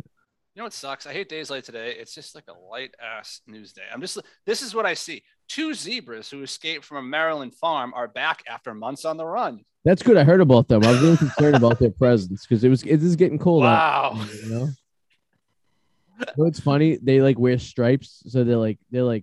You 0.59 0.63
know 0.63 0.67
what 0.67 0.73
sucks? 0.73 1.07
I 1.07 1.13
hate 1.13 1.29
days 1.29 1.51
like 1.51 1.63
today. 1.63 1.95
It's 2.01 2.13
just 2.13 2.35
like 2.35 2.47
a 2.49 2.69
light 2.69 2.93
ass 3.01 3.43
news 3.47 3.73
day. 3.73 3.85
I'm 3.95 4.01
just 4.01 4.19
this 4.45 4.61
is 4.61 4.75
what 4.75 4.87
I 4.87 4.95
see. 4.95 5.23
Two 5.47 5.73
zebras 5.73 6.29
who 6.29 6.43
escaped 6.43 6.85
from 6.85 6.97
a 6.97 7.03
Maryland 7.03 7.55
farm 7.55 7.93
are 7.95 8.09
back 8.09 8.43
after 8.51 8.75
months 8.75 9.05
on 9.05 9.17
the 9.17 9.25
run. 9.25 9.65
That's 9.85 10.03
good. 10.03 10.17
I 10.17 10.25
heard 10.25 10.41
about 10.41 10.67
them. 10.67 10.83
I 10.83 10.91
was 10.91 11.01
really 11.01 11.17
concerned 11.17 11.55
about 11.55 11.79
their 11.79 11.93
presence 11.93 12.45
because 12.45 12.65
it 12.65 12.71
was 12.71 12.83
it 12.83 13.01
is 13.05 13.15
getting 13.15 13.39
cold 13.39 13.63
out. 13.63 14.15
Wow. 14.15 14.27
You 14.43 14.51
know? 14.51 14.69
You 16.19 16.27
know 16.27 16.45
what's 16.45 16.59
funny? 16.59 16.99
They 17.01 17.23
like 17.23 17.39
wear 17.39 17.57
stripes, 17.61 18.25
so 18.27 18.43
they're 18.43 18.57
like 18.57 18.81
they're 18.91 19.05
like 19.05 19.23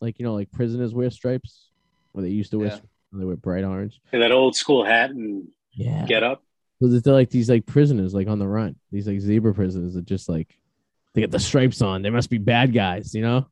like 0.00 0.18
you 0.18 0.26
know 0.26 0.34
like 0.34 0.52
prisoners 0.52 0.92
wear 0.92 1.08
stripes, 1.08 1.70
or 2.12 2.20
they 2.20 2.28
used 2.28 2.50
to 2.50 2.58
wear. 2.58 2.68
Yeah. 2.68 2.78
They 3.14 3.24
wear 3.24 3.36
bright 3.36 3.64
orange. 3.64 4.02
And 4.12 4.20
that 4.20 4.32
old 4.32 4.54
school 4.54 4.84
hat 4.84 5.08
and 5.12 5.48
Yeah. 5.72 6.04
get 6.04 6.22
up. 6.22 6.42
So 6.82 6.88
that 6.88 7.04
they're 7.04 7.14
like 7.14 7.30
these 7.30 7.48
like 7.48 7.64
prisoners 7.64 8.12
like 8.12 8.28
on 8.28 8.38
the 8.38 8.46
run. 8.46 8.76
These 8.92 9.06
like 9.08 9.20
zebra 9.20 9.54
prisoners 9.54 9.94
that 9.94 10.04
just 10.04 10.28
like 10.28 10.58
they 11.14 11.20
get 11.20 11.30
the 11.30 11.38
stripes 11.38 11.80
on. 11.80 12.02
They 12.02 12.10
must 12.10 12.30
be 12.30 12.38
bad 12.38 12.72
guys, 12.72 13.14
you 13.14 13.22
know? 13.22 13.46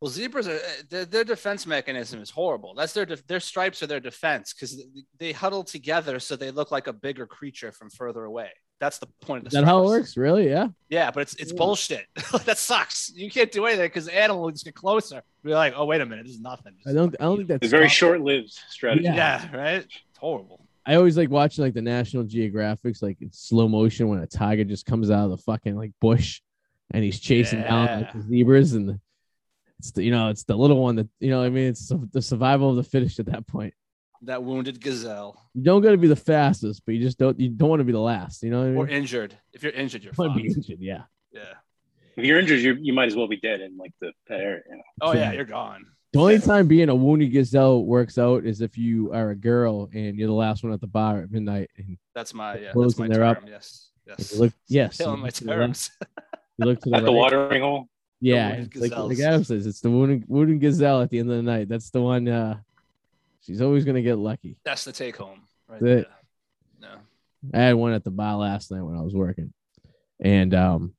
Well, 0.00 0.10
zebras 0.10 0.48
are 0.48 0.56
uh, 0.56 0.82
their, 0.90 1.04
their 1.06 1.24
defense 1.24 1.66
mechanism 1.66 2.20
is 2.20 2.28
horrible. 2.28 2.74
That's 2.74 2.92
their 2.92 3.06
their 3.06 3.40
stripes 3.40 3.82
are 3.82 3.86
their 3.86 4.00
defense 4.00 4.52
because 4.52 4.84
they 5.18 5.32
huddle 5.32 5.64
together 5.64 6.20
so 6.20 6.36
they 6.36 6.50
look 6.50 6.70
like 6.70 6.88
a 6.88 6.92
bigger 6.92 7.26
creature 7.26 7.72
from 7.72 7.88
further 7.88 8.24
away. 8.24 8.50
That's 8.80 8.98
the 8.98 9.06
point 9.22 9.42
of 9.42 9.46
Is 9.46 9.52
the 9.54 9.60
that 9.60 9.66
how 9.66 9.82
it 9.82 9.86
works? 9.86 10.16
Really? 10.18 10.50
Yeah. 10.50 10.68
Yeah, 10.90 11.10
but 11.10 11.20
it's 11.20 11.34
it's 11.36 11.52
Yeah. 11.52 11.56
bullshit. 11.56 12.06
that 12.44 12.58
sucks. 12.58 13.12
You 13.14 13.30
can't 13.30 13.50
do 13.50 13.64
anything 13.64 13.86
because 13.86 14.04
the 14.06 14.14
animal 14.14 14.42
will 14.42 14.50
just 14.50 14.66
get 14.66 14.74
closer. 14.74 15.22
Be 15.42 15.54
like, 15.54 15.72
oh 15.74 15.86
wait 15.86 16.02
a 16.02 16.06
minute, 16.06 16.26
this 16.26 16.34
is 16.34 16.40
nothing. 16.40 16.74
I 16.86 16.92
don't 16.92 17.14
I 17.18 17.24
don't 17.24 17.36
think 17.38 17.48
that's 17.48 17.66
a 17.66 17.70
very 17.70 17.88
short-lived 17.88 18.50
strategy. 18.68 19.04
Yeah. 19.04 19.14
Yeah, 19.14 19.56
right. 19.56 19.74
It's 19.84 20.18
horrible. 20.18 20.66
I 20.84 20.96
always 20.96 21.16
like 21.16 21.30
watching 21.30 21.64
like 21.64 21.72
the 21.72 21.80
National 21.80 22.24
Geographics, 22.24 23.00
like 23.00 23.16
in 23.22 23.32
slow 23.32 23.68
motion 23.68 24.08
when 24.08 24.18
a 24.18 24.26
tiger 24.26 24.64
just 24.64 24.84
comes 24.84 25.10
out 25.10 25.24
of 25.24 25.30
the 25.30 25.38
fucking 25.38 25.76
like 25.76 25.92
bush 25.98 26.42
and 26.92 27.02
he's 27.04 27.20
chasing 27.20 27.62
down 27.62 27.86
like 28.02 28.12
the 28.12 28.20
zebras 28.22 28.72
and 28.74 28.88
the, 28.88 29.00
it's 29.78 29.90
the 29.92 30.02
you 30.04 30.10
know 30.10 30.28
it's 30.28 30.44
the 30.44 30.56
little 30.56 30.80
one 30.80 30.96
that 30.96 31.08
you 31.20 31.30
know 31.30 31.40
what 31.40 31.46
I 31.46 31.50
mean 31.50 31.68
it's 31.68 31.88
the 31.88 32.08
the 32.12 32.22
survival 32.22 32.70
of 32.70 32.76
the 32.76 32.84
fittest 32.84 33.18
at 33.20 33.26
that 33.26 33.46
point. 33.46 33.74
That 34.22 34.42
wounded 34.42 34.80
gazelle 34.80 35.38
You 35.52 35.62
don't 35.64 35.82
got 35.82 35.90
to 35.90 35.98
be 35.98 36.08
the 36.08 36.16
fastest, 36.16 36.82
but 36.86 36.94
you 36.94 37.00
just 37.02 37.18
don't 37.18 37.38
you 37.38 37.50
don't 37.50 37.68
want 37.68 37.80
to 37.80 37.84
be 37.84 37.92
the 37.92 37.98
last. 38.00 38.42
You 38.42 38.50
know 38.50 38.60
what 38.60 38.66
I 38.66 38.70
mean? 38.70 38.76
or 38.78 38.88
injured. 38.88 39.36
If 39.52 39.62
you're 39.62 39.72
injured, 39.72 40.02
you're 40.04 40.14
You 40.16 40.34
be 40.34 40.46
injured, 40.46 40.78
yeah. 40.80 41.02
Yeah. 41.32 41.42
If 42.16 42.24
you're 42.24 42.38
injured, 42.38 42.60
you 42.60 42.78
you 42.80 42.92
might 42.92 43.08
as 43.08 43.16
well 43.16 43.28
be 43.28 43.36
dead 43.36 43.60
in 43.60 43.76
like 43.76 43.92
the 44.00 44.12
that 44.28 44.40
area. 44.40 44.62
You 44.70 44.76
know? 44.76 44.82
Oh 45.02 45.12
yeah, 45.12 45.20
Yeah. 45.20 45.32
you're 45.32 45.44
gone. 45.44 45.84
The 46.12 46.20
only 46.20 46.38
time 46.38 46.68
being 46.68 46.88
a 46.90 46.94
wounded 46.94 47.32
gazelle 47.32 47.84
works 47.84 48.18
out 48.18 48.46
is 48.46 48.60
if 48.60 48.78
you 48.78 49.12
are 49.12 49.30
a 49.30 49.34
girl 49.34 49.90
and 49.92 50.16
you're 50.16 50.28
the 50.28 50.32
last 50.32 50.62
one 50.62 50.72
at 50.72 50.80
the 50.80 50.86
bar 50.86 51.22
at 51.22 51.30
midnight 51.32 51.70
and 51.76 51.98
That's 52.14 52.32
my 52.32 52.56
yeah. 52.56 52.70
Close 52.70 52.94
That's 52.94 53.00
my 53.00 53.14
and 53.16 53.24
up. 53.24 53.40
term. 53.40 53.48
Yes. 53.48 53.90
Yes. 54.06 54.36
look 54.38 54.52
yes, 54.68 54.96
Killing 54.98 55.18
my 55.18 55.26
look 55.26 55.34
to 55.34 55.44
the 55.44 55.50
left, 55.50 55.60
terms. 55.60 55.90
you 56.58 56.66
look 56.66 56.80
to 56.82 56.90
the 56.90 56.96
At 56.96 57.04
the 57.04 57.12
watering 57.12 57.62
hole. 57.62 57.88
Yeah, 58.20 58.50
wounded 58.50 58.76
like, 58.76 58.92
like 58.92 59.10
gazelles. 59.10 59.20
Adam 59.20 59.44
says, 59.44 59.66
it's 59.66 59.80
the 59.80 59.90
wounded, 59.90 60.24
wounded 60.28 60.60
gazelle 60.60 61.02
at 61.02 61.10
the 61.10 61.18
end 61.18 61.30
of 61.30 61.36
the 61.36 61.42
night. 61.42 61.68
That's 61.68 61.90
the 61.90 62.00
one. 62.00 62.26
Uh, 62.26 62.58
she's 63.40 63.60
always 63.60 63.84
gonna 63.84 64.02
get 64.02 64.16
lucky. 64.16 64.56
That's 64.64 64.84
the 64.84 64.92
take 64.92 65.16
home. 65.16 65.42
Right 65.68 65.80
That's 65.80 66.04
there. 66.04 66.06
No. 66.80 66.96
I 67.52 67.62
had 67.64 67.74
one 67.74 67.92
at 67.92 68.04
the 68.04 68.10
bar 68.10 68.36
last 68.36 68.70
night 68.70 68.82
when 68.82 68.96
I 68.96 69.02
was 69.02 69.14
working, 69.14 69.52
and 70.20 70.54
um, 70.54 70.94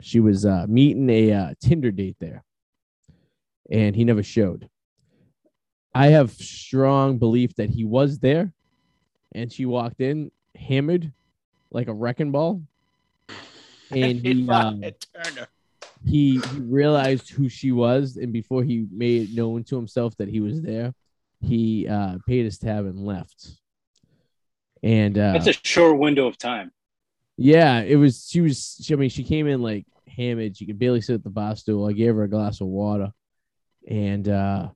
she 0.00 0.20
was 0.20 0.44
uh, 0.44 0.66
meeting 0.68 1.08
a 1.08 1.32
uh, 1.32 1.54
Tinder 1.62 1.90
date 1.90 2.16
there, 2.20 2.44
and 3.70 3.96
he 3.96 4.04
never 4.04 4.22
showed. 4.22 4.68
I 5.94 6.08
have 6.08 6.32
strong 6.32 7.18
belief 7.18 7.54
that 7.56 7.70
he 7.70 7.84
was 7.84 8.18
there, 8.18 8.52
and 9.34 9.52
she 9.52 9.64
walked 9.64 10.00
in 10.00 10.30
hammered 10.54 11.12
like 11.70 11.88
a 11.88 11.94
wrecking 11.94 12.32
ball, 12.32 12.62
and 13.96 14.20
he 14.20 14.48
um, 14.48 14.82
he, 16.04 16.40
he 16.40 16.60
realized 16.60 17.30
who 17.30 17.48
she 17.48 17.72
was, 17.72 18.16
and 18.16 18.32
before 18.32 18.62
he 18.62 18.86
made 18.90 19.30
it 19.30 19.34
known 19.34 19.64
to 19.64 19.76
himself 19.76 20.16
that 20.16 20.28
he 20.28 20.40
was 20.40 20.60
there, 20.62 20.94
he 21.40 21.86
uh, 21.88 22.18
paid 22.26 22.44
his 22.44 22.58
tab 22.58 22.84
and 22.86 23.04
left. 23.04 23.50
And 24.82 25.16
uh, 25.16 25.32
That's 25.32 25.46
a 25.46 25.52
short 25.52 25.98
window 25.98 26.26
of 26.26 26.38
time. 26.38 26.72
yeah, 27.36 27.80
it 27.80 27.96
was. 27.96 28.26
She 28.28 28.40
was. 28.40 28.80
She, 28.82 28.92
I 28.92 28.96
mean, 28.96 29.10
she 29.10 29.22
came 29.22 29.46
in 29.46 29.62
like 29.62 29.86
hammered. 30.08 30.56
She 30.56 30.66
could 30.66 30.78
barely 30.78 31.00
sit 31.00 31.14
at 31.14 31.24
the 31.24 31.30
bar 31.30 31.54
stool. 31.54 31.86
I 31.86 31.92
gave 31.92 32.14
her 32.14 32.24
a 32.24 32.28
glass 32.28 32.60
of 32.60 32.66
water, 32.66 33.12
and 33.88 34.28
uh, 34.28 34.68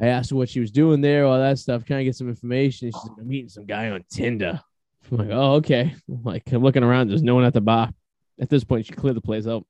I 0.00 0.06
asked 0.06 0.30
her 0.30 0.36
what 0.36 0.48
she 0.48 0.60
was 0.60 0.70
doing 0.70 1.02
there, 1.02 1.26
all 1.26 1.38
that 1.38 1.58
stuff. 1.58 1.84
Trying 1.84 2.00
to 2.00 2.04
get 2.04 2.16
some 2.16 2.28
information. 2.28 2.88
She's 2.88 2.94
like, 2.94 3.18
"I'm 3.20 3.28
meeting 3.28 3.50
some 3.50 3.66
guy 3.66 3.90
on 3.90 4.02
Tinder." 4.10 4.62
I'm 5.10 5.16
like, 5.18 5.28
"Oh, 5.30 5.54
okay." 5.54 5.94
Like, 6.08 6.42
I'm 6.52 6.62
looking 6.62 6.82
around. 6.84 7.08
There's 7.08 7.22
no 7.22 7.34
one 7.34 7.44
at 7.44 7.54
the 7.54 7.60
bar. 7.60 7.90
At 8.40 8.48
this 8.48 8.64
point, 8.64 8.86
she 8.86 8.92
cleared 8.92 9.16
the 9.16 9.20
place 9.20 9.46
out. 9.46 9.66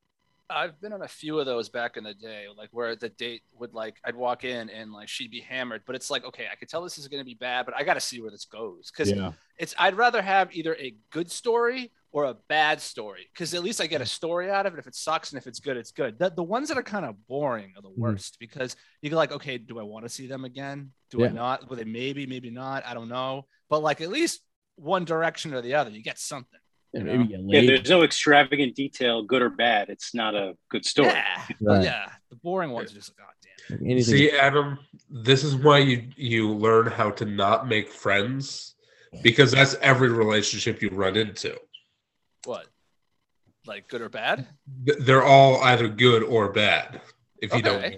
I've 0.48 0.80
been 0.80 0.92
on 0.92 1.02
a 1.02 1.08
few 1.08 1.38
of 1.38 1.46
those 1.46 1.68
back 1.68 1.96
in 1.96 2.02
the 2.02 2.12
day, 2.12 2.46
like 2.56 2.70
where 2.72 2.96
the 2.96 3.08
date 3.10 3.42
would 3.54 3.72
like 3.72 3.98
I'd 4.04 4.16
walk 4.16 4.42
in 4.42 4.68
and 4.68 4.92
like 4.92 5.08
she'd 5.08 5.30
be 5.30 5.38
hammered, 5.40 5.82
but 5.86 5.94
it's 5.94 6.10
like 6.10 6.24
okay, 6.24 6.46
I 6.50 6.56
could 6.56 6.68
tell 6.68 6.82
this 6.82 6.98
is 6.98 7.06
gonna 7.06 7.22
be 7.24 7.34
bad, 7.34 7.66
but 7.66 7.76
I 7.76 7.84
got 7.84 7.94
to 7.94 8.00
see 8.00 8.20
where 8.20 8.32
this 8.32 8.46
goes 8.46 8.90
because 8.90 9.12
Yeah. 9.12 9.30
it's 9.58 9.76
I'd 9.78 9.94
rather 9.96 10.20
have 10.20 10.52
either 10.52 10.74
a 10.74 10.96
good 11.10 11.30
story 11.30 11.92
or 12.10 12.24
a 12.24 12.34
bad 12.48 12.80
story 12.80 13.28
because 13.32 13.54
at 13.54 13.62
least 13.62 13.80
I 13.80 13.86
get 13.86 14.00
a 14.00 14.06
story 14.06 14.50
out 14.50 14.66
of 14.66 14.74
it. 14.74 14.80
If 14.80 14.88
it 14.88 14.96
sucks 14.96 15.30
and 15.30 15.38
if 15.38 15.46
it's 15.46 15.60
good, 15.60 15.76
it's 15.76 15.92
good. 15.92 16.18
The, 16.18 16.30
the 16.30 16.42
ones 16.42 16.66
that 16.68 16.76
are 16.76 16.82
kind 16.82 17.04
of 17.06 17.14
boring 17.28 17.72
are 17.76 17.82
the 17.82 17.90
Mhm. 17.90 17.98
worst 17.98 18.36
because 18.40 18.74
you're 19.02 19.14
like, 19.14 19.30
okay, 19.30 19.56
do 19.56 19.78
I 19.78 19.84
want 19.84 20.04
to 20.04 20.08
see 20.08 20.26
them 20.26 20.44
again? 20.44 20.90
Do 21.10 21.24
I 21.24 21.28
not? 21.28 21.70
Will 21.70 21.76
they 21.76 21.84
maybe, 21.84 22.26
maybe 22.26 22.50
not? 22.50 22.84
I 22.84 22.94
don't 22.94 23.08
know. 23.08 23.46
But 23.68 23.84
like 23.84 24.00
at 24.00 24.08
least 24.08 24.40
one 24.80 25.04
direction 25.04 25.54
or 25.54 25.60
the 25.60 25.74
other, 25.74 25.90
you 25.90 26.02
get 26.02 26.18
something. 26.18 26.58
And 26.92 27.06
You 27.06 27.12
maybe 27.18 27.22
know? 27.24 27.28
get 27.28 27.40
Yeah, 27.40 27.60
laid. 27.60 27.68
there's 27.68 27.90
no 27.90 28.02
extravagant 28.02 28.74
detail, 28.74 29.22
good 29.22 29.42
or 29.42 29.50
bad. 29.50 29.90
It's 29.90 30.14
not 30.14 30.34
a 30.34 30.54
good 30.70 30.84
story. 30.84 31.08
Yeah, 31.10 31.44
Right. 31.60 31.84
yeah. 31.84 32.10
The 32.30 32.36
boring 32.36 32.70
ones 32.70 32.90
are 32.90 32.94
just 32.94 33.10
like, 33.10 33.28
oh 33.28 33.32
damn. 33.76 33.86
Anything. 33.86 34.02
See, 34.16 34.30
Adam, 34.32 34.78
this 35.08 35.44
is 35.44 35.54
why 35.54 35.78
you 35.78 36.08
you 36.16 36.52
learn 36.52 36.86
how 36.86 37.10
to 37.12 37.24
not 37.24 37.68
make 37.68 37.90
friends 37.90 38.74
because 39.22 39.52
that's 39.52 39.74
every 39.80 40.08
relationship 40.08 40.82
you 40.82 40.88
run 40.90 41.16
into. 41.16 41.56
What? 42.44 42.66
Like 43.66 43.86
good 43.88 44.00
or 44.00 44.08
bad? 44.08 44.48
They're 44.84 45.22
all 45.24 45.62
either 45.62 45.88
good 45.88 46.22
or 46.24 46.50
bad. 46.52 47.00
If 47.40 47.54
you 47.54 47.62
don't, 47.62 47.96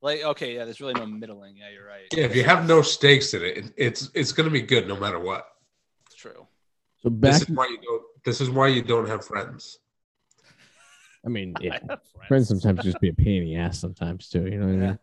Like 0.00 0.22
okay, 0.22 0.54
yeah. 0.54 0.64
There's 0.64 0.80
really 0.80 0.94
no 0.94 1.06
middling. 1.06 1.56
Yeah, 1.56 1.70
you're 1.70 1.86
right. 1.86 2.06
yeah, 2.12 2.24
if 2.24 2.34
you 2.36 2.44
have 2.44 2.66
no 2.66 2.80
stakes 2.80 3.34
in 3.34 3.42
it, 3.42 3.56
it- 3.58 3.72
it's 3.76 4.10
it's 4.14 4.32
going 4.32 4.48
to 4.48 4.52
be 4.52 4.62
good 4.62 4.86
no 4.88 4.96
matter 4.96 5.18
what. 5.18 5.46
It's 6.16 6.22
true. 6.22 6.46
so 7.02 7.10
This 7.10 7.42
is 7.42 7.50
why 7.50 7.66
you 7.66 7.78
don't. 7.82 8.02
This 8.24 8.40
is 8.40 8.48
why 8.48 8.68
you 8.68 8.80
don't 8.82 9.06
have 9.06 9.22
friends. 9.24 9.78
I 11.24 11.28
mean, 11.28 11.54
yeah. 11.60 11.74
I 11.74 11.80
have 11.90 12.00
Friends 12.26 12.48
sometimes 12.48 12.82
just 12.82 12.98
be 13.00 13.10
a 13.10 13.12
pain 13.12 13.42
in 13.42 13.48
the 13.48 13.56
ass 13.56 13.78
sometimes 13.78 14.28
too. 14.30 14.46
You 14.46 14.58
know 14.58 14.66
what 14.66 14.72
I 14.72 14.86
mean? 14.88 14.98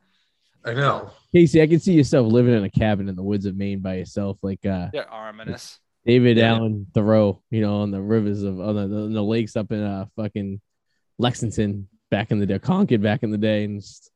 I 0.65 0.73
know. 0.73 1.11
Casey, 1.33 1.61
I 1.61 1.67
can 1.67 1.79
see 1.79 1.93
yourself 1.93 2.31
living 2.31 2.55
in 2.55 2.63
a 2.63 2.69
cabin 2.69 3.09
in 3.09 3.15
the 3.15 3.21
woods 3.21 3.45
of 3.45 3.55
Maine 3.55 3.79
by 3.79 3.95
yourself, 3.95 4.37
like 4.41 4.65
uh, 4.65 4.87
They're 4.91 5.11
ominous. 5.11 5.79
David 6.05 6.37
Yeah. 6.37 6.55
Allen 6.55 6.87
Thoreau, 6.95 7.41
you 7.51 7.61
know, 7.61 7.81
on 7.81 7.91
the 7.91 8.01
rivers 8.01 8.41
of 8.43 8.59
on 8.59 8.75
the, 8.75 8.81
on 8.81 9.13
the 9.13 9.23
lakes 9.23 9.55
up 9.55 9.71
in 9.71 9.83
uh 9.83 10.05
fucking 10.15 10.59
Lexington 11.19 11.87
back 12.09 12.31
in 12.31 12.39
the 12.39 12.45
day, 12.47 12.57
Concord 12.59 13.03
back 13.03 13.21
in 13.23 13.29
the 13.29 13.37
day, 13.37 13.65
and 13.65 13.79
just 13.81 14.09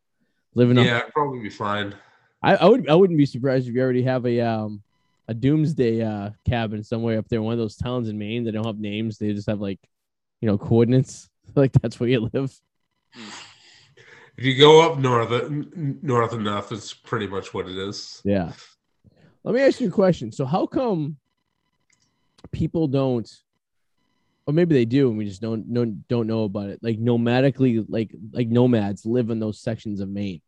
living 0.55 0.77
Yeah, 0.77 0.97
up. 0.97 1.05
I'd 1.05 1.13
probably 1.13 1.41
be 1.41 1.49
fine. 1.49 1.93
I, 2.41 2.55
I 2.55 2.65
would 2.65 2.89
I 2.89 2.95
wouldn't 2.95 3.17
be 3.19 3.25
surprised 3.27 3.67
if 3.67 3.75
you 3.75 3.81
already 3.81 4.03
have 4.03 4.25
a 4.25 4.41
um 4.41 4.81
a 5.27 5.33
doomsday 5.33 6.01
uh 6.01 6.31
cabin 6.47 6.83
somewhere 6.83 7.19
up 7.19 7.27
there, 7.27 7.41
one 7.41 7.53
of 7.53 7.59
those 7.59 7.75
towns 7.75 8.09
in 8.09 8.17
Maine 8.17 8.43
that 8.45 8.53
don't 8.53 8.65
have 8.65 8.79
names, 8.79 9.17
they 9.17 9.33
just 9.33 9.49
have 9.49 9.61
like 9.61 9.79
you 10.41 10.47
know 10.47 10.57
coordinates. 10.57 11.29
Like 11.55 11.71
that's 11.71 11.97
where 11.97 12.09
you 12.09 12.29
live. 12.33 12.53
If 14.37 14.45
you 14.45 14.57
go 14.57 14.81
up 14.81 14.99
north, 14.99 15.49
north 15.49 16.33
enough, 16.33 16.73
it's 16.73 16.93
pretty 16.93 17.25
much 17.25 17.53
what 17.53 17.69
it 17.69 17.77
is. 17.77 18.21
Yeah. 18.25 18.51
Let 19.45 19.55
me 19.55 19.61
ask 19.61 19.79
you 19.79 19.87
a 19.87 19.91
question. 19.91 20.33
So 20.33 20.45
how 20.45 20.67
come 20.67 21.15
people 22.51 22.87
don't 22.87 23.27
or 24.45 24.53
maybe 24.53 24.73
they 24.73 24.85
do 24.85 25.09
and 25.09 25.17
we 25.17 25.25
just 25.25 25.41
don't 25.41 25.67
know 25.67 25.85
don't 26.07 26.27
know 26.27 26.43
about 26.43 26.69
it. 26.69 26.79
Like 26.81 26.97
nomadically 26.99 27.85
like 27.87 28.15
like 28.31 28.47
nomads 28.47 29.05
live 29.05 29.29
in 29.29 29.39
those 29.39 29.59
sections 29.59 29.99
of 29.99 30.09
Maine. 30.09 30.41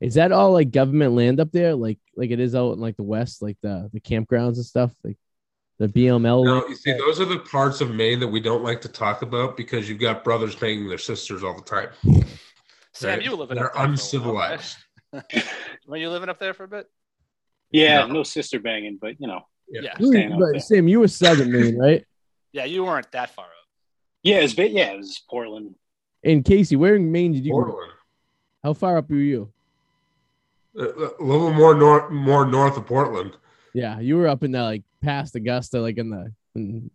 Is 0.00 0.14
that 0.14 0.30
all 0.32 0.52
like 0.52 0.70
government 0.70 1.14
land 1.14 1.40
up 1.40 1.50
there? 1.52 1.74
Like 1.74 1.98
like 2.16 2.30
it 2.30 2.40
is 2.40 2.54
out 2.54 2.72
in 2.72 2.78
like 2.80 2.96
the 2.96 3.02
west, 3.02 3.42
like 3.42 3.56
the 3.62 3.90
the 3.92 4.00
campgrounds 4.00 4.56
and 4.56 4.64
stuff, 4.64 4.92
like 5.04 5.16
the 5.78 5.88
BML 5.88 6.44
No, 6.44 6.52
land? 6.58 6.64
you 6.68 6.76
see, 6.76 6.92
those 6.92 7.20
are 7.20 7.24
the 7.24 7.38
parts 7.40 7.80
of 7.80 7.94
Maine 7.94 8.20
that 8.20 8.28
we 8.28 8.40
don't 8.40 8.62
like 8.64 8.80
to 8.82 8.88
talk 8.88 9.22
about 9.22 9.56
because 9.56 9.88
you've 9.88 9.98
got 10.00 10.24
brothers 10.24 10.54
banging 10.54 10.88
their 10.88 10.98
sisters 10.98 11.42
all 11.44 11.54
the 11.56 11.62
time. 11.62 11.88
Sam, 12.92 13.10
Right. 13.18 13.22
you 13.22 13.30
were 13.32 13.36
living 13.38 13.56
They're 13.56 13.66
up 13.76 13.86
there 13.86 13.96
for 13.96 14.28
a 14.28 14.32
while, 14.32 14.52
uncivilized. 14.52 14.76
right? 15.12 15.44
Were 15.86 15.96
you 15.96 16.10
living 16.10 16.28
up 16.28 16.38
there 16.40 16.52
for 16.54 16.64
a 16.64 16.68
bit? 16.68 16.88
Yeah, 17.70 18.06
No. 18.06 18.14
no 18.14 18.22
sister 18.24 18.58
banging, 18.58 18.98
but 19.00 19.20
you 19.20 19.26
know, 19.28 19.42
Yeah. 19.68 19.82
Yeah. 19.82 19.94
You- 20.00 20.36
but. 20.52 20.60
Sam, 20.62 20.88
you 20.88 21.00
were 21.00 21.08
southern 21.08 21.52
Maine, 21.52 21.76
right? 21.78 22.04
Yeah, 22.52 22.64
you 22.64 22.82
weren't 22.84 23.12
that 23.12 23.30
far 23.34 23.44
up. 23.44 23.50
yeah, 24.22 24.36
it's 24.38 24.54
bit. 24.54 24.72
Yeah, 24.72 24.92
it 24.92 24.96
was 24.96 25.20
Portland. 25.30 25.74
And 26.24 26.42
Casey, 26.44 26.76
where 26.76 26.96
in 26.96 27.12
Maine 27.12 27.32
did 27.32 27.44
you 27.44 27.52
grow? 27.52 27.72
up? 27.84 27.90
How 28.64 28.72
far 28.72 28.96
up 28.96 29.10
were 29.10 29.16
you? 29.16 29.52
A 30.78 30.82
a 30.82 31.24
little 31.24 31.52
more 31.52 31.74
north, 31.74 32.10
more 32.10 32.46
north 32.46 32.76
of 32.76 32.86
Portland. 32.86 33.36
Yeah, 33.74 33.98
you 34.00 34.16
were 34.16 34.28
up 34.28 34.42
in 34.44 34.52
the 34.52 34.62
like 34.62 34.82
past 35.02 35.34
Augusta, 35.34 35.80
like 35.80 35.98
in 35.98 36.10
the. 36.10 36.32
In, 36.54 36.90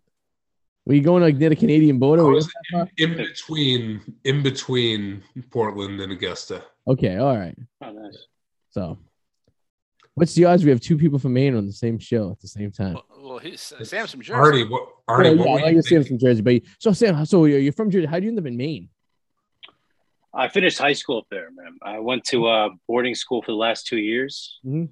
were 0.86 0.94
you 0.94 1.00
going 1.00 1.22
like 1.22 1.36
near 1.36 1.48
the 1.48 1.56
Canadian 1.56 1.98
border? 1.98 2.22
I 2.22 2.26
was 2.26 2.46
up 2.46 2.52
that 2.52 2.78
far? 2.78 2.88
in 2.98 3.16
between, 3.16 4.00
in 4.24 4.42
between 4.42 5.22
Portland 5.50 6.00
and 6.00 6.12
Augusta. 6.12 6.62
Okay, 6.86 7.16
all 7.16 7.36
right. 7.36 7.56
Oh, 7.82 7.90
nice. 7.90 8.26
So, 8.70 8.98
what's 10.14 10.34
the 10.34 10.44
odds 10.44 10.62
we 10.62 10.70
have 10.70 10.80
two 10.80 10.98
people 10.98 11.18
from 11.18 11.32
Maine 11.32 11.56
on 11.56 11.66
the 11.66 11.72
same 11.72 11.98
show 11.98 12.30
at 12.32 12.40
the 12.40 12.48
same 12.48 12.70
time? 12.70 12.94
Well, 12.94 13.06
well 13.22 13.38
he's 13.38 13.72
uh, 13.72 13.84
Sam's 13.84 14.10
from 14.10 14.20
Jersey. 14.20 14.38
Artie, 14.38 14.64
what? 14.64 14.88
Artie, 15.08 15.30
Well, 15.30 15.46
yeah, 15.46 15.52
were 15.54 15.60
I 15.60 15.70
you 15.70 15.76
like 15.76 15.86
Sam's 15.86 16.08
from 16.08 16.18
Jersey, 16.18 16.42
but 16.42 16.60
so 16.78 16.92
Sam, 16.92 17.24
so 17.24 17.46
you're 17.46 17.60
you're 17.60 17.72
from 17.72 17.90
Jersey. 17.90 18.06
How 18.06 18.18
do 18.18 18.24
you 18.24 18.30
end 18.30 18.38
up 18.38 18.46
in 18.46 18.56
Maine? 18.56 18.88
I 20.36 20.48
finished 20.48 20.78
high 20.78 20.92
school 20.94 21.18
up 21.18 21.26
there, 21.30 21.50
man. 21.54 21.76
I 21.82 21.98
went 22.00 22.24
to 22.26 22.46
uh, 22.46 22.68
boarding 22.88 23.14
school 23.14 23.42
for 23.42 23.52
the 23.52 23.56
last 23.56 23.86
two 23.86 23.98
years, 23.98 24.58
Mhm. 24.64 24.88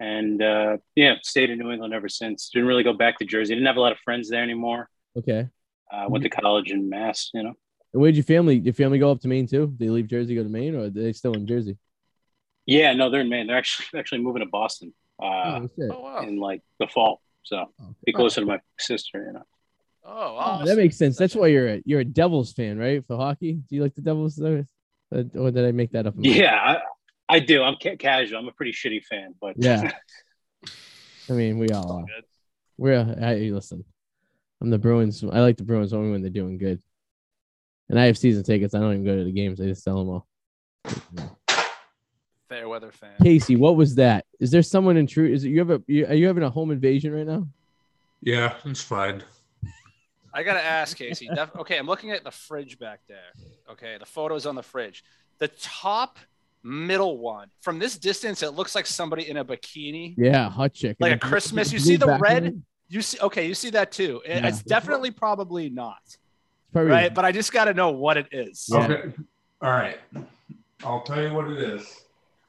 and 0.00 0.42
uh, 0.42 0.78
yeah, 0.94 1.14
stayed 1.22 1.50
in 1.50 1.58
New 1.58 1.70
England 1.70 1.92
ever 1.94 2.08
since. 2.08 2.48
Didn't 2.50 2.68
really 2.68 2.82
go 2.84 2.92
back 2.92 3.18
to 3.18 3.24
Jersey. 3.24 3.54
Didn't 3.54 3.66
have 3.66 3.76
a 3.76 3.80
lot 3.80 3.92
of 3.92 3.98
friends 3.98 4.28
there 4.30 4.42
anymore. 4.42 4.88
Okay. 5.16 5.48
Uh, 5.90 6.06
went 6.08 6.22
to 6.24 6.30
college 6.30 6.70
in 6.70 6.88
Mass. 6.88 7.30
You 7.34 7.42
know, 7.42 7.54
And 7.92 8.00
where'd 8.02 8.14
your 8.16 8.24
family? 8.24 8.56
Your 8.58 8.74
family 8.74 8.98
go 8.98 9.10
up 9.10 9.20
to 9.20 9.28
Maine 9.28 9.46
too? 9.46 9.66
Do 9.66 9.76
they 9.84 9.90
leave 9.90 10.06
Jersey, 10.06 10.34
go 10.34 10.42
to 10.42 10.48
Maine, 10.48 10.74
or 10.74 10.84
are 10.84 10.90
they 10.90 11.12
still 11.12 11.34
in 11.34 11.46
Jersey? 11.46 11.76
yeah, 12.66 12.92
no, 12.92 13.08
they're 13.10 13.22
in 13.22 13.28
Maine. 13.30 13.46
They're 13.46 13.56
actually 13.56 13.98
actually 13.98 14.20
moving 14.20 14.40
to 14.42 14.48
Boston 14.48 14.92
uh, 15.20 15.60
oh, 15.62 15.70
shit. 15.76 15.90
Oh 15.90 16.00
wow. 16.02 16.20
in 16.20 16.36
like 16.38 16.62
the 16.78 16.86
fall, 16.86 17.20
so 17.42 17.56
Oh, 17.80 17.94
be 18.04 18.12
closer 18.12 18.40
to 18.42 18.46
my 18.46 18.60
sister. 18.78 19.24
You 19.26 19.32
know, 19.32 19.42
Oh, 20.04 20.10
Oh, 20.10 20.34
wow. 20.34 20.64
that 20.64 20.76
makes 20.76 20.96
sense. 20.96 21.16
That's 21.16 21.34
why 21.34 21.48
you're 21.48 21.68
a 21.68 21.82
you're 21.84 22.00
a 22.00 22.04
Devils 22.04 22.52
fan, 22.52 22.78
right? 22.78 23.04
For 23.06 23.16
hockey, 23.16 23.54
do 23.68 23.76
you 23.76 23.82
like 23.82 23.94
the 23.94 24.02
Devils? 24.02 24.40
Uh, 24.40 24.62
Or 25.12 25.50
did 25.50 25.64
I 25.66 25.72
make 25.72 25.92
that 25.92 26.06
up? 26.06 26.14
yeah, 26.18 26.54
I, 26.54 27.36
I 27.36 27.38
do. 27.40 27.62
I'm 27.62 27.76
ca- 27.82 27.96
casual. 27.96 28.38
I'm 28.38 28.48
a 28.48 28.52
pretty 28.52 28.72
shitty 28.72 29.04
fan, 29.04 29.34
but 29.40 29.54
Yeah. 29.56 29.92
I 31.30 31.32
mean, 31.34 31.58
we 31.58 31.68
all 31.70 31.92
are. 31.92 32.04
good. 32.06 32.24
We're 32.78 33.16
I, 33.20 33.34
listen. 33.50 33.84
I'm 34.60 34.70
the 34.70 34.78
Bruins. 34.78 35.22
I 35.22 35.40
like 35.40 35.56
the 35.56 35.64
Bruins 35.64 35.92
only 35.92 36.10
when 36.10 36.22
they're 36.22 36.30
doing 36.30 36.58
good. 36.58 36.80
And 37.90 37.98
I 37.98 38.04
have 38.06 38.18
season 38.18 38.42
tickets. 38.44 38.74
I 38.74 38.80
don't 38.80 38.92
even 38.92 39.04
go 39.04 39.16
to 39.16 39.24
the 39.24 39.32
games. 39.32 39.60
I 39.60 39.64
just 39.66 39.82
sell 39.82 39.98
them 39.98 40.08
all. 40.08 40.26
Fair 42.48 42.68
weather 42.68 42.90
fan. 42.92 43.10
Casey, 43.22 43.56
what 43.56 43.76
was 43.76 43.94
that? 43.96 44.24
Is 44.40 44.50
there 44.50 44.62
someone 44.62 44.96
in 44.96 45.06
true? 45.06 45.26
Is 45.30 45.44
it 45.44 45.50
you 45.50 45.58
have 45.58 45.70
a? 45.70 45.82
You, 45.86 46.06
are 46.06 46.14
you 46.14 46.26
having 46.26 46.42
a 46.42 46.50
home 46.50 46.70
invasion 46.70 47.12
right 47.14 47.26
now? 47.26 47.46
Yeah, 48.22 48.54
it's 48.64 48.82
fine. 48.82 49.22
I 50.38 50.44
gotta 50.44 50.62
ask 50.64 50.96
Casey. 50.96 51.28
Def- 51.34 51.56
okay, 51.56 51.76
I'm 51.78 51.86
looking 51.86 52.12
at 52.12 52.22
the 52.22 52.30
fridge 52.30 52.78
back 52.78 53.00
there. 53.08 53.32
Okay, 53.72 53.96
the 53.98 54.06
photos 54.06 54.46
on 54.46 54.54
the 54.54 54.62
fridge. 54.62 55.02
The 55.38 55.48
top 55.60 56.16
middle 56.62 57.18
one. 57.18 57.48
From 57.60 57.80
this 57.80 57.98
distance, 57.98 58.44
it 58.44 58.50
looks 58.54 58.76
like 58.76 58.86
somebody 58.86 59.28
in 59.28 59.36
a 59.38 59.44
bikini. 59.44 60.14
Yeah, 60.16 60.48
hot 60.48 60.74
chick. 60.74 60.96
Like 61.00 61.12
a 61.14 61.18
Christmas, 61.18 61.72
you 61.72 61.80
see 61.80 61.96
the 61.96 62.18
red? 62.18 62.62
You 62.88 63.02
see, 63.02 63.18
okay, 63.20 63.48
you 63.48 63.54
see 63.54 63.70
that 63.70 63.90
too. 63.90 64.22
It- 64.24 64.42
Yeah. 64.42 64.46
It's 64.48 64.62
definitely 64.62 65.10
probably 65.10 65.70
not, 65.70 65.98
probably 66.72 66.92
right? 66.92 67.12
But 67.12 67.24
I 67.24 67.32
just 67.32 67.52
got 67.52 67.64
to 67.64 67.74
know 67.74 67.90
what 67.90 68.16
it 68.16 68.28
is. 68.30 68.68
Yeah. 68.70 68.78
Okay. 68.84 69.12
All 69.60 69.70
right. 69.70 69.98
I'll 70.84 71.02
tell 71.02 71.20
you 71.20 71.34
what 71.34 71.48
it 71.50 71.58
is. 71.58 71.82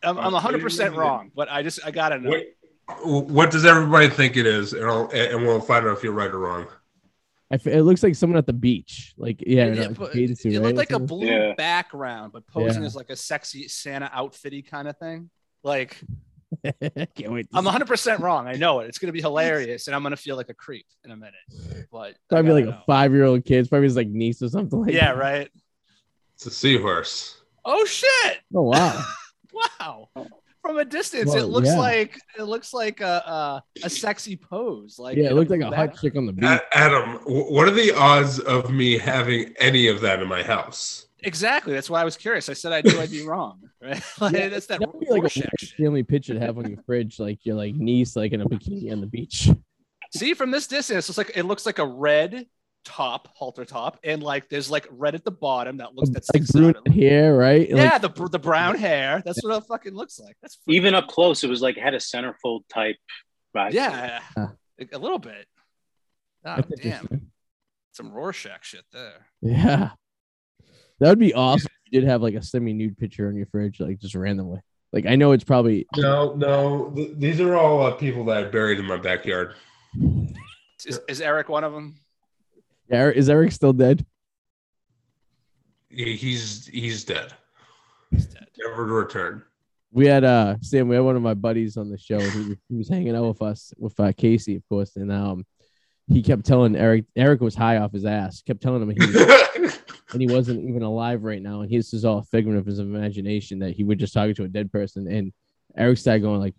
I'm, 0.03 0.19
I'm 0.19 0.35
I'll 0.35 0.41
tell 0.41 0.51
you 0.51 0.59
100% 0.59 0.95
wrong, 0.95 1.31
but 1.35 1.49
I 1.51 1.63
just 1.63 1.79
I 1.83 1.89
got 1.89 2.09
to 2.09 2.19
know. 2.19 2.29
What, 3.03 3.25
what 3.27 3.51
does 3.51 3.65
everybody 3.65 4.09
think 4.09 4.37
it 4.37 4.45
is? 4.45 4.73
And, 4.73 4.85
I'll, 4.85 5.09
and 5.11 5.41
we'll 5.43 5.59
find 5.59 5.87
out 5.87 5.97
if 5.97 6.03
you're 6.03 6.13
right 6.13 6.29
or 6.29 6.37
wrong. 6.39 6.67
I 7.51 7.55
f- 7.55 7.67
it 7.67 7.83
looks 7.83 8.03
like 8.03 8.15
someone 8.15 8.37
at 8.37 8.45
the 8.45 8.53
beach. 8.53 9.13
Like 9.17 9.43
yeah, 9.45 9.67
Yeah, 9.73 9.81
like 9.87 9.97
but 9.97 10.11
suit, 10.13 10.29
it 10.45 10.45
right? 10.59 10.61
looked 10.61 10.77
like 10.77 10.91
a 10.91 10.99
blue 10.99 11.25
Yeah. 11.27 11.53
background, 11.55 12.31
but 12.31 12.45
posing 12.47 12.81
Yeah. 12.83 12.87
as 12.87 12.95
like 12.95 13.09
a 13.09 13.15
sexy 13.15 13.67
Santa 13.67 14.09
outfitty 14.13 14.61
kind 14.61 14.87
of 14.87 14.97
thing. 14.97 15.29
Like 15.63 15.99
Can't 17.15 17.31
wait. 17.31 17.47
I'm 17.53 17.65
100 17.65 17.87
percent 17.87 18.21
wrong. 18.21 18.47
I 18.47 18.53
know 18.53 18.79
it. 18.81 18.87
It's 18.87 18.97
gonna 18.97 19.13
be 19.13 19.21
hilarious, 19.29 19.87
and 19.87 19.95
I'm 19.95 20.03
gonna 20.03 20.15
feel 20.15 20.35
like 20.35 20.49
a 20.49 20.53
creep 20.53 20.85
in 21.05 21.11
a 21.11 21.15
minute. 21.15 21.33
But 21.91 22.11
I 22.11 22.15
probably 22.29 22.53
like 22.53 22.65
gotta 22.65 22.77
a 22.81 22.83
five 22.85 23.13
year 23.13 23.25
old 23.25 23.45
kid. 23.45 23.59
It's 23.59 23.69
probably 23.69 23.85
his 23.87 23.95
like 23.95 24.07
niece 24.09 24.41
or 24.41 24.49
something 24.49 24.79
like 24.81 24.93
yeah, 24.93 25.13
that. 25.13 25.17
right. 25.17 25.49
It's 26.35 26.45
a 26.45 26.51
seahorse. 26.51 27.41
Oh 27.65 27.83
shit! 27.85 28.37
Oh 28.53 28.63
wow. 28.63 29.03
Wow. 29.51 30.09
Oh. 30.15 30.27
From 30.69 30.77
a 30.77 30.85
distance, 30.85 31.31
Whoa, 31.31 31.39
it 31.39 31.45
looks 31.45 31.69
yeah. 31.69 31.79
like 31.79 32.21
it 32.37 32.43
looks 32.43 32.75
like 32.75 33.01
a 33.01 33.03
a, 33.25 33.63
a 33.85 33.89
sexy 33.89 34.35
pose. 34.35 34.99
Like 34.99 35.17
yeah, 35.17 35.23
it 35.23 35.31
in 35.31 35.35
looked 35.35 35.49
like 35.49 35.61
a 35.61 35.75
hot 35.75 35.99
chick 35.99 36.15
on 36.15 36.27
the 36.27 36.31
beach. 36.31 36.59
Adam, 36.73 37.17
what 37.25 37.67
are 37.67 37.71
the 37.71 37.91
odds 37.93 38.37
of 38.37 38.69
me 38.69 38.95
having 38.95 39.51
any 39.57 39.87
of 39.87 39.99
that 40.01 40.21
in 40.21 40.27
my 40.27 40.43
house? 40.43 41.07
Exactly. 41.23 41.73
That's 41.73 41.89
why 41.89 42.01
I 42.01 42.05
was 42.05 42.15
curious. 42.17 42.49
I 42.49 42.53
said 42.53 42.71
I 42.71 42.81
knew 42.87 43.01
I'd 43.01 43.09
be 43.09 43.25
wrong. 43.25 43.61
Right? 43.81 44.03
Like, 44.21 44.33
Yeah, 44.35 44.49
that's 44.49 44.67
that 44.67 44.81
That 44.81 44.93
would 44.93 44.99
be 44.99 45.09
like 45.09 45.19
a 45.19 45.21
Rorschach 45.21 45.37
Morgan 45.37 45.57
shit. 45.57 45.69
Stanley 45.69 46.03
picture 46.03 46.33
to 46.35 46.39
have 46.39 46.57
on 46.59 46.69
your 46.69 46.83
fridge, 46.83 47.17
like 47.17 47.43
your 47.45 47.55
like 47.55 47.73
niece 47.73 48.15
like 48.15 48.33
in 48.33 48.41
a 48.41 48.45
bikini 48.45 48.91
on 48.91 49.01
the 49.01 49.07
beach. 49.07 49.49
See, 50.13 50.35
from 50.35 50.51
this 50.51 50.67
distance, 50.67 51.09
it's 51.09 51.17
like 51.17 51.31
it 51.33 51.45
looks 51.45 51.65
like 51.65 51.79
a 51.79 51.85
red 51.87 52.45
top, 52.85 53.27
halter 53.35 53.65
top, 53.65 53.99
and 54.03 54.21
like 54.23 54.49
there's 54.49 54.69
like 54.71 54.87
red 54.91 55.15
at 55.15 55.23
the 55.23 55.31
bottom 55.31 55.77
that 55.77 55.95
looks 55.95 56.09
that 56.09 56.23
like 56.33 56.43
sticks 56.43 56.51
brunette 56.51 56.77
out. 56.77 56.87
hair, 56.93 57.35
right? 57.35 57.69
Yeah, 57.69 57.97
Like, 57.99 58.01
the 58.01 58.27
the 58.29 58.39
brown 58.39 58.75
hair. 58.77 59.21
That's 59.25 59.43
what 59.43 59.55
it 59.57 59.63
fucking 59.67 59.93
looks 59.93 60.19
like. 60.19 60.35
That's 60.41 60.55
freaking 60.57 60.73
Even 60.75 60.95
up 60.95 61.07
close, 61.07 61.43
it 61.43 61.49
was 61.49 61.61
like 61.61 61.77
it 61.77 61.83
had 61.83 61.93
a 61.93 61.97
centerfold 61.99 62.61
type. 62.73 62.95
Vibe. 63.55 63.73
Yeah, 63.73 64.19
Huh. 64.35 64.47
a, 64.79 64.95
a 64.95 64.99
little 64.99 65.19
bit. 65.19 65.45
Oh, 66.45 66.61
damn, 66.81 67.29
some 67.91 68.11
Rorschach 68.11 68.63
shit 68.63 68.85
there. 68.93 69.27
Yeah. 69.41 69.89
That 70.99 71.09
would 71.09 71.19
be 71.19 71.33
awesome 71.33 71.69
if 71.85 71.91
you 71.93 72.01
did 72.01 72.07
have 72.09 72.21
like 72.21 72.33
a 72.35 72.41
semi 72.43 72.73
nude 72.73 72.97
picture 72.97 73.27
on 73.27 73.35
your 73.35 73.45
fridge, 73.47 73.79
like 73.79 73.99
just 73.99 74.15
randomly. 74.15 74.59
Like 74.91 75.05
I 75.05 75.15
know 75.15 75.31
it's 75.33 75.43
probably 75.43 75.85
No, 75.95 76.33
no. 76.33 76.91
Th- 76.95 77.11
these 77.15 77.39
are 77.41 77.55
all 77.55 77.83
uh, 77.85 77.91
people 77.91 78.25
that 78.25 78.37
I 78.37 78.43
buried 78.49 78.79
in 78.79 78.85
my 78.85 78.97
backyard. 78.97 79.53
Is, 80.85 80.99
is 81.07 81.21
Eric 81.21 81.47
one 81.49 81.63
of 81.63 81.73
them? 81.73 81.99
Eric, 82.91 83.17
is 83.17 83.29
Eric 83.29 83.51
still 83.51 83.73
dead? 83.73 84.05
He- 85.89 86.15
He's 86.15 86.67
he's 86.67 87.03
dead, 87.03 87.33
He's 88.11 88.25
dead. 88.27 88.47
never 88.57 88.87
to 88.87 88.93
return. 88.93 89.43
We 89.91 90.05
had 90.05 90.23
uh 90.23 90.55
Sam, 90.61 90.87
we 90.87 90.95
had 90.95 91.03
one 91.03 91.15
of 91.15 91.21
my 91.21 91.33
buddies 91.33 91.77
on 91.77 91.89
the 91.89 91.97
show. 91.97 92.19
He 92.19 92.37
was, 92.49 92.57
he 92.69 92.75
was 92.75 92.89
hanging 92.89 93.15
out 93.15 93.27
with 93.27 93.41
us 93.41 93.73
with 93.77 93.99
uh, 93.99 94.11
Casey, 94.15 94.55
of 94.55 94.67
course, 94.69 94.95
and 94.95 95.11
um 95.11 95.45
he 96.07 96.21
kept 96.23 96.45
telling 96.45 96.75
Eric 96.75 97.05
Eric 97.15 97.41
was 97.41 97.55
high 97.55 97.77
off 97.77 97.91
his 97.91 98.05
ass, 98.05 98.41
kept 98.43 98.61
telling 98.61 98.81
him 98.83 98.89
he 98.91 98.99
was, 98.99 99.79
and 100.13 100.21
he 100.21 100.27
wasn't 100.27 100.63
even 100.67 100.81
alive 100.83 101.23
right 101.23 101.41
now. 101.41 101.61
And 101.61 101.71
his 101.71 101.93
is 101.93 102.05
all 102.05 102.19
a 102.19 102.23
figment 102.23 102.57
of 102.57 102.65
his 102.65 102.79
imagination 102.79 103.59
that 103.59 103.71
he 103.75 103.83
was 103.83 103.97
just 103.97 104.13
talking 104.13 104.35
to 104.35 104.43
a 104.43 104.47
dead 104.47 104.71
person. 104.71 105.07
And 105.07 105.31
Eric 105.77 105.97
started 105.99 106.21
going 106.21 106.39
like, 106.39 106.55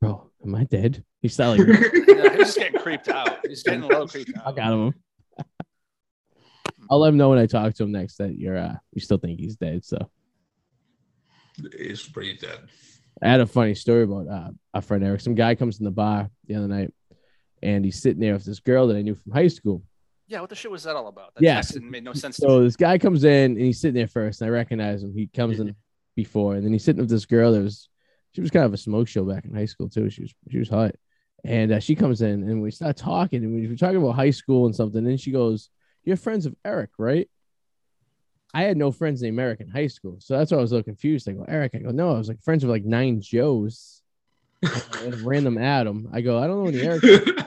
Bro, 0.00 0.30
am 0.44 0.54
I 0.54 0.64
dead? 0.64 1.02
He 1.22 1.28
started 1.28 1.66
like 1.68 1.92
Yeah, 2.08 2.30
he 2.30 2.36
was 2.38 2.46
just 2.48 2.58
getting 2.58 2.80
creeped 2.80 3.08
out. 3.08 3.38
He's 3.46 3.62
getting 3.62 3.82
a 3.82 3.86
little 3.86 4.08
creeped 4.08 4.32
fuck 4.36 4.46
out. 4.46 4.58
out 4.58 4.72
of 4.74 4.80
him. 4.80 4.94
I'll 6.90 6.98
let 7.00 7.08
him 7.08 7.16
know 7.16 7.30
when 7.30 7.38
I 7.38 7.46
talk 7.46 7.74
to 7.74 7.82
him 7.84 7.92
next 7.92 8.16
that 8.18 8.38
you're 8.38 8.56
uh 8.56 8.74
you 8.92 9.00
still 9.00 9.18
think 9.18 9.38
he's 9.40 9.56
dead. 9.56 9.84
So 9.84 9.98
he's 11.76 12.02
pretty 12.02 12.36
dead. 12.36 12.60
I 13.22 13.28
had 13.28 13.40
a 13.40 13.46
funny 13.46 13.74
story 13.74 14.02
about 14.02 14.28
uh, 14.28 14.50
our 14.74 14.82
friend 14.82 15.02
Eric. 15.02 15.20
Some 15.22 15.34
guy 15.34 15.54
comes 15.54 15.78
in 15.78 15.84
the 15.84 15.90
bar 15.90 16.28
the 16.46 16.54
other 16.56 16.68
night, 16.68 16.92
and 17.62 17.84
he's 17.84 18.00
sitting 18.00 18.20
there 18.20 18.34
with 18.34 18.44
this 18.44 18.60
girl 18.60 18.86
that 18.88 18.96
I 18.96 19.02
knew 19.02 19.14
from 19.14 19.32
high 19.32 19.48
school. 19.48 19.82
Yeah, 20.28 20.40
what 20.40 20.50
the 20.50 20.56
shit 20.56 20.70
was 20.70 20.82
that 20.82 20.96
all 20.96 21.06
about? 21.08 21.34
That 21.34 21.42
Yeah. 21.42 21.54
text 21.56 21.80
made 21.80 22.04
no 22.04 22.12
sense 22.12 22.36
to 22.36 22.42
So 22.42 22.58
me. 22.58 22.64
this 22.64 22.76
guy 22.76 22.98
comes 22.98 23.24
in 23.24 23.52
and 23.52 23.60
he's 23.60 23.80
sitting 23.80 23.94
there 23.94 24.08
first, 24.08 24.40
and 24.42 24.48
I 24.48 24.50
recognize 24.50 25.02
him. 25.02 25.14
He 25.14 25.28
comes 25.28 25.58
in 25.60 25.74
before, 26.14 26.56
and 26.56 26.64
then 26.64 26.72
he's 26.72 26.84
sitting 26.84 27.00
with 27.00 27.08
this 27.08 27.24
girl 27.26 27.52
that 27.52 27.62
was 27.62 27.88
she 28.34 28.42
was 28.42 28.50
kind 28.50 28.66
of 28.66 28.74
a 28.74 28.76
smoke 28.76 29.08
show 29.08 29.24
back 29.24 29.46
in 29.46 29.54
high 29.54 29.64
school 29.64 29.88
too. 29.88 30.10
She 30.10 30.22
was 30.22 30.34
she 30.50 30.58
was 30.58 30.68
hot, 30.68 30.94
and 31.42 31.72
uh, 31.72 31.80
she 31.80 31.94
comes 31.94 32.20
in 32.20 32.42
and 32.42 32.60
we 32.60 32.70
start 32.70 32.96
talking, 32.98 33.42
and 33.44 33.54
we 33.54 33.66
were 33.66 33.76
talking 33.76 33.96
about 33.96 34.12
high 34.16 34.30
school 34.30 34.66
and 34.66 34.76
something. 34.76 34.98
And 34.98 35.06
then 35.06 35.16
she 35.16 35.30
goes, 35.30 35.70
"You're 36.06 36.16
friends 36.16 36.46
of 36.46 36.56
Eric, 36.64 36.90
right?" 36.98 37.28
I 38.54 38.62
had 38.62 38.78
no 38.78 38.90
friends 38.90 39.20
named 39.20 39.38
Eric 39.38 39.60
in 39.60 39.68
high 39.68 39.88
school, 39.88 40.16
so 40.18 40.38
that's 40.38 40.50
why 40.50 40.56
I 40.56 40.60
was 40.62 40.72
a 40.72 40.76
little 40.76 40.84
confused. 40.84 41.28
I 41.28 41.32
go, 41.32 41.44
Eric. 41.46 41.74
I 41.74 41.78
go, 41.78 41.90
no, 41.90 42.14
I 42.14 42.18
was 42.18 42.28
like 42.28 42.40
friends 42.40 42.64
with 42.64 42.70
like 42.70 42.86
nine 42.86 43.20
Joes, 43.20 44.00
and 44.62 45.20
random 45.20 45.58
Adam. 45.58 46.08
I 46.10 46.22
go, 46.22 46.38
I 46.42 46.46
don't 46.46 46.62
know 46.62 46.68
any 46.68 46.80
Eric. 46.80 47.02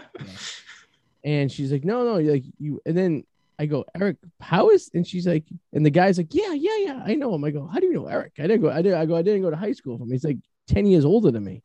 And 1.24 1.52
she's 1.52 1.72
like, 1.72 1.84
no, 1.84 2.04
no, 2.04 2.32
like 2.32 2.46
you. 2.60 2.82
And 2.86 2.98
then 2.98 3.24
I 3.58 3.66
go, 3.66 3.86
Eric, 3.94 4.18
how 4.40 4.70
is? 4.70 4.90
And 4.94 5.06
she's 5.06 5.28
like, 5.28 5.44
and 5.74 5.86
the 5.86 5.90
guy's 5.90 6.18
like, 6.18 6.34
yeah, 6.34 6.54
yeah, 6.54 6.78
yeah, 6.78 7.04
I 7.06 7.16
know 7.16 7.34
him. 7.36 7.44
I 7.44 7.52
go, 7.52 7.68
how 7.68 7.80
do 7.80 7.88
you 7.88 7.94
know 7.94 8.08
Eric? 8.08 8.34
I 8.40 8.44
didn't 8.44 8.62
go. 8.62 8.70
I 8.70 8.82
did. 8.82 8.94
I 8.94 9.06
go. 9.06 9.16
I 9.16 9.22
didn't 9.22 9.42
go 9.42 9.50
to 9.50 9.56
high 9.58 9.74
school 9.74 9.94
with 9.94 10.04
him. 10.04 10.12
He's 10.12 10.24
like 10.24 10.38
ten 10.68 10.86
years 10.86 11.06
older 11.06 11.30
than 11.32 11.44
me. 11.44 11.62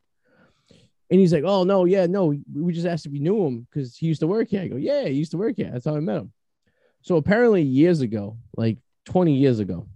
And 1.09 1.19
he's 1.19 1.31
like, 1.31 1.43
oh 1.45 1.63
no, 1.63 1.85
yeah, 1.85 2.05
no. 2.05 2.35
We 2.53 2.73
just 2.73 2.87
asked 2.87 3.05
if 3.05 3.13
you 3.13 3.21
knew 3.21 3.45
him 3.45 3.67
because 3.69 3.95
he 3.95 4.07
used 4.07 4.19
to 4.21 4.27
work 4.27 4.49
here. 4.49 4.61
I 4.61 4.67
go, 4.67 4.75
yeah, 4.75 5.05
he 5.05 5.13
used 5.13 5.31
to 5.31 5.37
work 5.37 5.55
here. 5.55 5.69
That's 5.71 5.85
how 5.85 5.95
I 5.95 5.99
met 5.99 6.17
him. 6.17 6.33
So 7.05 7.17
apparently, 7.17 7.61
years 7.61 8.01
ago, 8.01 8.37
like 8.57 8.79
twenty 9.05 9.35
years 9.35 9.59
ago, 9.59 9.87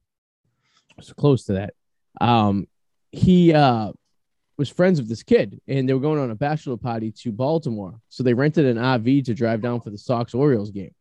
so 1.02 1.14
close 1.16 1.46
to 1.46 1.54
that, 1.54 1.74
um, 2.22 2.68
he 3.12 3.52
uh 3.52 3.92
was 4.58 4.70
friends 4.70 5.00
with 5.00 5.10
this 5.10 5.24
kid 5.24 5.60
and 5.68 5.88
they 5.88 5.94
were 5.94 6.02
going 6.02 6.20
on 6.20 6.32
a 6.32 6.36
bachelor 6.36 6.78
party 6.78 7.12
to 7.14 7.32
Baltimore. 7.32 8.00
So 8.10 8.24
they 8.24 8.34
rented 8.34 8.66
an 8.66 8.78
RV 8.78 9.24
to 9.26 9.34
drive 9.34 9.62
down 9.62 9.80
for 9.80 9.90
the 9.90 9.98
Sox 9.98 10.34
Orioles 10.34 10.70
game. 10.70 10.94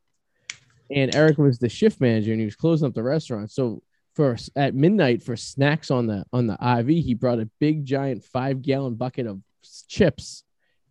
And 0.95 1.13
Eric 1.13 1.39
was 1.39 1.59
the 1.59 1.69
shift 1.69 2.01
manager 2.01 2.31
and 2.31 2.41
he 2.41 2.45
was 2.45 2.55
closing 2.55 2.87
up 2.87 2.95
the 2.95 3.03
restaurant. 3.03 3.51
So 3.51 3.83
for 4.15 4.37
at 4.55 4.77
midnight 4.77 5.25
for 5.25 5.37
snacks 5.37 5.91
on 5.91 6.07
the 6.07 6.25
on 6.33 6.47
the 6.47 6.57
RV, 6.57 7.03
he 7.03 7.13
brought 7.13 7.41
a 7.41 7.51
big 7.59 7.85
giant 7.85 8.25
five 8.25 8.63
gallon 8.63 8.95
bucket 8.95 9.27
of 9.27 9.43
chips 9.89 10.45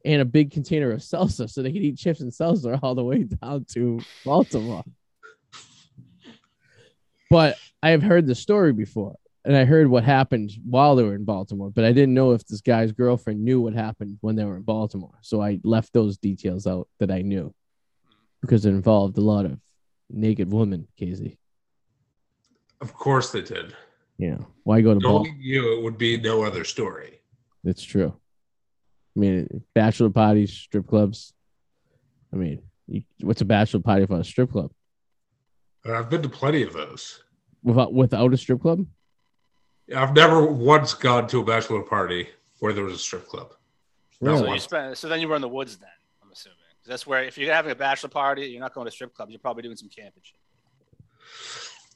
and 0.06 0.22
a 0.22 0.26
big 0.26 0.52
container 0.52 0.92
of 0.92 1.00
salsa 1.00 1.50
so 1.50 1.64
they 1.64 1.72
could 1.72 1.82
eat 1.82 1.98
chips 1.98 2.20
and 2.20 2.32
salsa 2.32 2.78
all 2.84 2.94
the 2.94 3.04
way 3.04 3.24
down 3.24 3.66
to 3.74 4.00
Baltimore. 4.24 4.84
But 7.30 7.58
I 7.84 7.90
have 7.90 8.04
heard 8.04 8.28
the 8.28 8.36
story 8.36 8.74
before 8.74 9.16
and 9.48 9.56
I 9.56 9.64
heard 9.64 9.88
what 9.88 10.04
happened 10.04 10.52
while 10.70 10.98
they 10.98 11.04
were 11.04 11.16
in 11.16 11.24
Baltimore, 11.24 11.70
but 11.70 11.86
I 11.86 11.94
didn't 11.94 12.14
know 12.14 12.34
if 12.34 12.46
this 12.46 12.60
guy's 12.60 12.92
girlfriend 12.92 13.44
knew 13.44 13.62
what 13.62 13.74
happened 13.74 14.18
when 14.20 14.36
they 14.36 14.44
were 14.44 14.58
in 14.58 14.64
Baltimore. 14.64 15.18
So 15.22 15.42
I 15.42 15.62
left 15.64 15.94
those 15.94 16.18
details 16.18 16.68
out 16.68 16.90
that 17.00 17.12
I 17.12 17.22
knew 17.22 17.56
because 18.42 18.66
it 18.66 18.72
involved 18.72 19.18
a 19.18 19.22
lot 19.22 19.46
of 19.46 19.58
naked 20.10 20.52
women, 20.52 20.88
Casey. 20.98 21.40
of 22.82 22.94
course 22.94 23.32
they 23.32 23.42
did. 23.42 23.74
Yeah. 24.18 24.38
why 24.64 24.82
go 24.82 24.94
to 24.94 25.00
Baltimore? 25.00 25.38
You, 25.40 25.78
it 25.78 25.84
would 25.84 25.98
be 25.98 26.18
no 26.18 26.44
other 26.44 26.66
story. 26.66 27.22
It's 27.64 27.84
true. 27.84 28.14
I 29.16 29.20
mean, 29.20 29.64
bachelor 29.74 30.10
parties, 30.10 30.52
strip 30.52 30.88
clubs. 30.88 31.34
I 32.34 32.36
mean, 32.36 32.62
you, 32.88 33.04
what's 33.22 33.42
a 33.42 33.46
bachelor 33.46 33.80
party 33.80 34.06
for 34.06 34.20
a 34.20 34.26
strip 34.26 34.52
club? 34.52 34.72
And 35.86 35.96
I've 35.96 36.10
been 36.10 36.22
to 36.22 36.30
plenty 36.30 36.64
of 36.64 36.74
those. 36.74 37.24
Without 37.64 37.94
without 37.94 38.34
a 38.34 38.38
strip 38.38 38.62
club? 38.62 38.86
I've 39.96 40.14
never 40.14 40.46
once 40.46 40.94
gone 40.94 41.28
to 41.28 41.40
a 41.40 41.46
bachelor 41.46 41.82
party 41.82 42.28
where 42.60 42.74
there 42.74 42.84
was 42.84 42.94
a 42.94 42.98
strip 42.98 43.28
club. 43.28 43.54
Not 44.22 44.30
Really? 44.32 44.38
So 44.40 44.44
you 44.46 44.50
once. 44.52 44.64
spent. 44.64 44.98
So 44.98 45.08
then 45.08 45.20
you 45.22 45.28
were 45.28 45.36
in 45.36 45.42
the 45.42 45.48
woods 45.48 45.78
then. 45.78 45.90
I'm 46.24 46.32
assuming. 46.32 46.58
that's 46.86 47.06
where 47.08 47.24
if 47.24 47.38
you're 47.38 47.54
having 47.54 47.72
a 47.72 47.76
bachelor 47.76 48.10
party, 48.10 48.48
you're 48.48 48.60
not 48.62 48.74
going 48.74 48.86
to 48.86 48.92
strip 48.92 49.14
clubs. 49.14 49.32
You're 49.32 49.40
probably 49.40 49.64
doing 49.64 49.76
some 49.78 49.90
camping. 49.90 50.24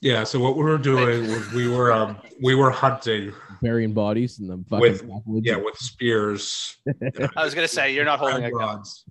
Yeah, 0.02 0.24
so 0.24 0.40
what 0.40 0.58
we 0.58 0.64
were 0.64 0.78
doing 0.80 1.28
was 1.28 1.52
we 1.52 1.68
were 1.68 1.92
um 1.92 2.18
we 2.42 2.56
were 2.56 2.72
hunting 2.72 3.34
Burying 3.62 3.94
bodies 3.94 4.40
in 4.40 4.48
the 4.48 4.58
fucking 4.70 4.80
With- 4.82 5.08
backwoods. 5.08 5.46
yeah 5.46 5.58
with 5.58 5.78
spears 5.78 6.78
I 7.38 7.44
was 7.44 7.54
gonna 7.54 7.68
say 7.68 7.94
you're 7.94 8.06
not 8.06 8.18
holding 8.20 8.44
a 8.44 8.50
gun. 8.52 8.60
rods. 8.60 9.06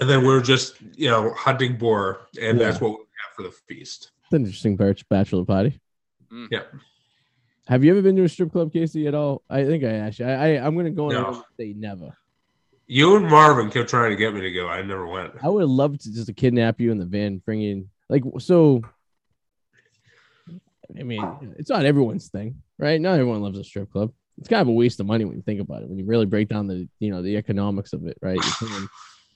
and 0.00 0.08
then 0.08 0.22
we 0.26 0.32
are 0.32 0.40
just 0.40 0.80
you 0.96 1.10
know 1.10 1.34
hunting 1.34 1.76
boar 1.76 2.20
and 2.40 2.58
Yeah. 2.58 2.64
that's 2.70 2.80
what 2.80 2.92
we 2.92 2.96
got 2.96 3.05
for 3.36 3.42
the 3.42 3.50
feast. 3.50 4.10
It's 4.24 4.32
an 4.32 4.42
interesting 4.44 4.76
bach- 4.76 5.08
bachelor 5.08 5.44
party. 5.44 5.78
Mm. 6.32 6.48
Yeah. 6.50 6.62
Have 7.68 7.84
you 7.84 7.90
ever 7.92 8.02
been 8.02 8.16
to 8.16 8.24
a 8.24 8.28
strip 8.28 8.52
club, 8.52 8.72
Casey, 8.72 9.06
at 9.06 9.14
all? 9.14 9.42
I 9.50 9.64
think 9.64 9.84
I 9.84 9.88
asked 9.88 10.18
you. 10.20 10.26
I, 10.26 10.32
I 10.56 10.66
I'm 10.66 10.76
gonna 10.76 10.90
go 10.90 11.06
on 11.06 11.12
No. 11.14 11.26
and 11.28 11.42
say 11.58 11.74
never. 11.76 12.16
You 12.88 13.16
and 13.16 13.26
Marvin 13.28 13.70
kept 13.70 13.90
trying 13.90 14.10
to 14.10 14.16
get 14.16 14.32
me 14.32 14.40
to 14.42 14.52
go. 14.52 14.68
I 14.68 14.80
never 14.82 15.06
went. 15.06 15.32
I 15.42 15.48
would 15.48 15.64
love 15.68 15.98
to 15.98 16.12
just 16.12 16.26
to 16.26 16.32
kidnap 16.32 16.80
you 16.80 16.92
in 16.92 16.98
the 16.98 17.04
van, 17.04 17.38
bring 17.38 17.62
in 17.62 17.88
like 18.08 18.22
so. 18.38 18.82
I 20.98 21.02
mean, 21.02 21.54
it's 21.58 21.68
not 21.68 21.84
everyone's 21.84 22.28
thing, 22.28 22.62
right? 22.78 23.00
Not 23.00 23.14
everyone 23.14 23.42
loves 23.42 23.58
a 23.58 23.64
strip 23.64 23.90
club. 23.90 24.12
It's 24.38 24.48
kind 24.48 24.62
of 24.62 24.68
a 24.68 24.72
waste 24.72 25.00
of 25.00 25.06
money 25.06 25.24
when 25.24 25.36
you 25.36 25.42
think 25.42 25.60
about 25.60 25.82
it. 25.82 25.88
When 25.88 25.98
you 25.98 26.04
really 26.04 26.26
break 26.26 26.48
down 26.48 26.68
the 26.68 26.88
you 27.00 27.10
know 27.10 27.22
the 27.22 27.36
economics 27.36 27.92
of 27.92 28.06
it, 28.06 28.16
right? 28.22 28.38
You're 28.60 28.68
paying 28.70 28.88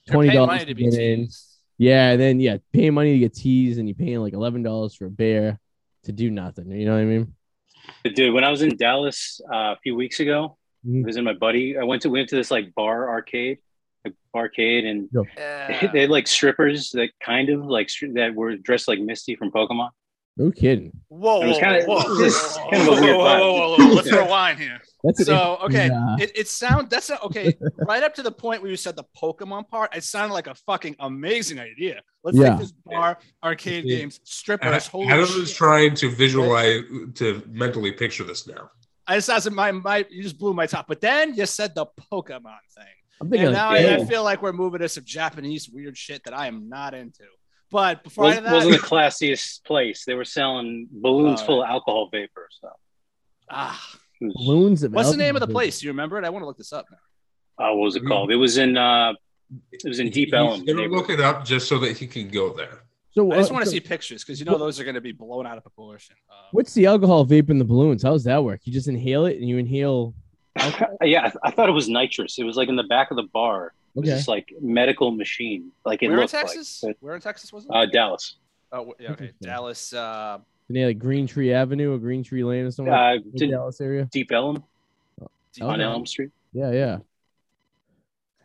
twenty 0.08 0.30
dollars 0.30 0.60
to 0.60 0.66
to 0.66 0.74
get 0.74 0.94
in. 0.94 1.24
teased. 1.26 1.49
Yeah, 1.80 2.10
and 2.10 2.20
then 2.20 2.40
yeah, 2.40 2.58
paying 2.74 2.92
money 2.92 3.14
to 3.14 3.18
get 3.18 3.32
teased, 3.32 3.78
and 3.78 3.88
you're 3.88 3.94
paying 3.94 4.18
like 4.18 4.34
eleven 4.34 4.62
dollars 4.62 4.94
for 4.94 5.06
a 5.06 5.10
bear 5.10 5.58
to 6.04 6.12
do 6.12 6.30
nothing. 6.30 6.70
You 6.70 6.84
know 6.84 6.92
what 6.92 7.00
I 7.00 7.04
mean? 7.06 7.34
Dude, 8.14 8.34
when 8.34 8.44
I 8.44 8.50
was 8.50 8.60
in 8.60 8.76
Dallas 8.76 9.40
uh, 9.50 9.72
a 9.72 9.78
few 9.82 9.96
weeks 9.96 10.20
ago, 10.20 10.58
Mhm. 10.86 11.06
visiting 11.06 11.24
my 11.24 11.32
buddy, 11.32 11.78
I 11.78 11.84
went 11.84 12.02
to 12.02 12.10
went 12.10 12.28
to 12.28 12.36
this 12.36 12.50
like 12.50 12.74
bar 12.74 13.08
arcade, 13.08 13.60
like 14.04 14.12
arcade, 14.34 14.84
and 14.84 15.08
Yeah. 15.10 15.88
they 15.94 16.00
had 16.02 16.10
like 16.10 16.26
strippers 16.26 16.90
that 16.90 17.12
kind 17.24 17.48
of 17.48 17.64
like 17.64 17.86
stri- 17.86 18.12
that 18.14 18.34
were 18.34 18.56
dressed 18.56 18.86
like 18.86 18.98
Misty 19.00 19.34
from 19.34 19.50
Pokemon. 19.50 19.88
No 20.40 20.50
kidding. 20.50 20.90
Whoa, 21.08 21.40
whoa, 21.40 21.60
kinda- 21.60 21.84
whoa, 21.84 22.00
it 22.00 22.08
was 22.08 22.18
just 22.18 22.58
whoa, 22.60 22.70
kind 22.70 22.82
of 22.82 22.88
whoa, 22.88 23.00
whoa, 23.02 23.18
whoa, 23.18 23.76
whoa, 23.76 23.76
whoa, 23.88 23.94
Let's 23.94 24.10
Yeah. 24.12 24.24
rewind 24.24 24.58
here. 24.58 24.80
That's 25.04 25.18
an 25.20 25.24
So 25.26 25.58
okay, 25.64 25.84
interesting, 25.84 25.92
uh, 25.92 26.16
it, 26.18 26.32
it 26.34 26.48
sound 26.48 26.88
that's 26.88 27.10
a, 27.10 27.20
okay. 27.24 27.54
right 27.86 28.02
up 28.02 28.14
to 28.14 28.22
the 28.22 28.32
point 28.32 28.62
where 28.62 28.70
you 28.70 28.76
said 28.78 28.96
the 28.96 29.04
Pokemon 29.22 29.68
part, 29.68 29.94
it 29.94 30.02
sounded 30.02 30.32
like 30.32 30.46
a 30.46 30.54
fucking 30.54 30.96
amazing 30.98 31.58
idea. 31.60 32.00
Let's 32.24 32.38
Yeah. 32.38 32.50
take 32.52 32.58
this 32.60 32.72
bar, 32.86 33.18
arcade 33.44 33.84
Yeah. 33.84 33.98
games, 33.98 34.20
strippers. 34.24 34.86
Holy 34.86 35.08
Adam 35.08 35.26
shit. 35.26 35.54
trying 35.54 35.94
to 35.96 36.08
visualize 36.08 36.80
to 37.16 37.42
mentally 37.50 37.92
picture 37.92 38.24
this 38.24 38.46
now. 38.46 38.70
I 39.06 39.16
just 39.16 39.26
that's 39.26 39.50
my 39.50 39.72
my 39.72 40.06
you 40.08 40.22
just 40.22 40.38
blew 40.38 40.54
my 40.54 40.66
top. 40.66 40.86
But 40.88 41.02
then 41.02 41.34
you 41.34 41.44
said 41.44 41.74
the 41.74 41.84
Pokemon 42.10 42.62
thing. 42.74 42.94
I'm 43.20 43.28
thinking 43.28 43.48
And 43.48 43.54
like, 43.54 43.82
now 43.84 43.92
I, 43.92 43.96
I 43.96 44.04
feel 44.06 44.24
like 44.24 44.40
we're 44.40 44.52
moving 44.54 44.80
to 44.80 44.88
some 44.88 45.04
Japanese 45.04 45.68
weird 45.68 45.98
shit 45.98 46.24
that 46.24 46.32
I 46.32 46.46
am 46.46 46.68
not 46.70 46.94
into. 46.94 47.24
But 47.70 48.02
before 48.02 48.24
Was, 48.24 48.38
I 48.38 48.40
that, 48.40 48.52
wasn't 48.52 48.72
the 48.80 48.86
classiest 48.86 49.64
place. 49.64 50.04
They 50.04 50.14
were 50.14 50.24
selling 50.24 50.88
balloons 50.90 51.40
Oh, 51.42 51.46
full 51.46 51.62
of 51.62 51.68
alcohol 51.68 52.08
vapor. 52.10 52.48
So 52.60 52.68
ah, 53.50 53.80
it 54.20 54.32
balloons. 54.34 54.82
of 54.82 54.92
what's 54.92 55.10
the 55.10 55.16
name 55.16 55.36
of 55.36 55.40
the 55.40 55.44
alcohol. 55.44 55.60
place? 55.60 55.80
Do 55.80 55.86
you 55.86 55.92
remember 55.92 56.18
it? 56.18 56.24
I 56.24 56.30
want 56.30 56.42
to 56.42 56.46
look 56.46 56.58
this 56.58 56.72
up 56.72 56.86
now. 56.90 57.64
uh, 57.64 57.74
what 57.74 57.84
was 57.84 57.96
it 57.96 58.04
called? 58.06 58.30
It 58.32 58.36
was 58.36 58.58
in 58.58 58.76
uh, 58.76 59.12
it 59.72 59.82
was 59.84 60.00
in 60.00 60.10
Deep 60.10 60.28
He's 60.28 60.34
Ellum. 60.34 60.64
gonna 60.64 60.82
look 60.88 61.10
it 61.10 61.20
up 61.20 61.44
just 61.44 61.68
so 61.68 61.78
that 61.78 61.96
he 61.96 62.06
can 62.06 62.28
go 62.28 62.52
there. 62.52 62.82
So 63.12 63.30
I 63.32 63.36
just 63.38 63.50
uh, 63.50 63.54
want 63.54 63.64
to 63.64 63.70
so 63.70 63.72
see 63.74 63.80
pictures 63.80 64.22
because 64.24 64.38
you 64.38 64.46
know 64.46 64.56
those 64.56 64.78
are 64.78 64.84
going 64.84 64.94
to 64.94 65.00
be 65.00 65.10
blown 65.10 65.44
out 65.44 65.56
of 65.56 65.64
proportion. 65.64 66.14
Um, 66.30 66.36
What's 66.52 66.74
the 66.74 66.86
alcohol 66.86 67.26
vape 67.26 67.50
in 67.50 67.58
the 67.58 67.64
balloons? 67.64 68.04
How 68.04 68.12
does 68.12 68.22
that 68.24 68.42
work? 68.44 68.60
You 68.64 68.72
just 68.72 68.86
inhale 68.86 69.26
it 69.26 69.36
and 69.38 69.48
you 69.48 69.58
inhale. 69.58 70.14
yeah, 71.02 71.32
I, 71.42 71.48
I 71.48 71.50
thought 71.50 71.68
it 71.68 71.72
was 71.72 71.88
nitrous. 71.88 72.38
It 72.38 72.44
was 72.44 72.56
like 72.56 72.68
in 72.68 72.76
the 72.76 72.84
back 72.84 73.10
of 73.10 73.16
the 73.16 73.24
bar. 73.24 73.72
It 73.96 74.00
Okay. 74.00 74.10
this 74.10 74.28
like 74.28 74.52
medical 74.60 75.10
machine. 75.10 75.72
Like 75.84 76.02
it 76.02 76.08
where 76.08 76.20
in 76.22 76.28
Texas? 76.28 76.82
like. 76.82 76.96
where 77.00 77.14
in 77.14 77.20
Texas 77.20 77.52
was 77.52 77.64
it? 77.64 77.70
Uh, 77.72 77.86
Dallas. 77.86 78.36
oh, 78.72 78.94
yeah, 79.00 79.10
okay, 79.12 79.32
Dallas. 79.42 79.92
Uh, 79.92 80.38
And 80.68 80.76
they 80.76 80.80
had 80.80 80.86
like 80.88 80.98
Green 80.98 81.26
Tree 81.26 81.52
Avenue 81.52 81.94
or 81.94 81.98
Green 81.98 82.22
Tree 82.22 82.44
Lane 82.44 82.64
or 82.66 82.70
something. 82.70 82.92
Uh, 82.94 83.16
in 83.34 83.50
Dallas 83.50 83.80
area. 83.80 84.08
Deep 84.12 84.30
Ellum 84.32 84.62
Deep 85.52 85.64
on 85.64 85.74
Okay. 85.80 85.82
Elm 85.82 86.06
Street. 86.06 86.30
Yeah, 86.52 86.70
yeah. 86.70 86.98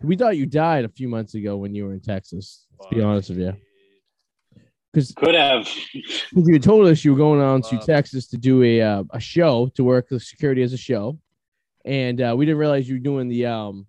We 0.01 0.15
thought 0.15 0.36
you 0.38 0.45
died 0.45 0.86
a 0.86 0.89
few 0.89 1.08
months 1.08 1.36
ago 1.36 1.58
when 1.58 1.73
you 1.75 1.86
were 1.86 1.93
in 1.93 1.99
Texas. 2.01 2.65
To 2.89 2.95
be 2.95 3.01
honest 3.01 3.29
with 3.29 3.39
you, 3.39 3.53
because 4.91 5.12
Could 5.13 5.34
have. 5.36 5.67
you 6.34 6.60
told 6.60 6.88
us 6.88 7.05
you 7.05 7.12
were 7.13 7.17
going 7.17 7.41
on 7.41 7.62
to 7.63 7.75
Wow. 7.77 7.81
Texas 7.81 8.27
to 8.27 8.38
do 8.38 8.62
a 8.63 8.81
uh, 8.81 9.03
a 9.12 9.19
show 9.19 9.67
to 9.75 9.84
work 9.84 10.10
the 10.10 10.19
security 10.19 10.62
as 10.62 10.73
a 10.73 10.77
show, 10.77 11.17
and 11.86 12.19
uh, 12.21 12.34
we 12.38 12.45
didn't 12.45 12.58
realize 12.60 12.88
you 12.89 12.95
were 12.95 12.99
doing 12.99 13.27
the 13.29 13.45
um 13.45 13.86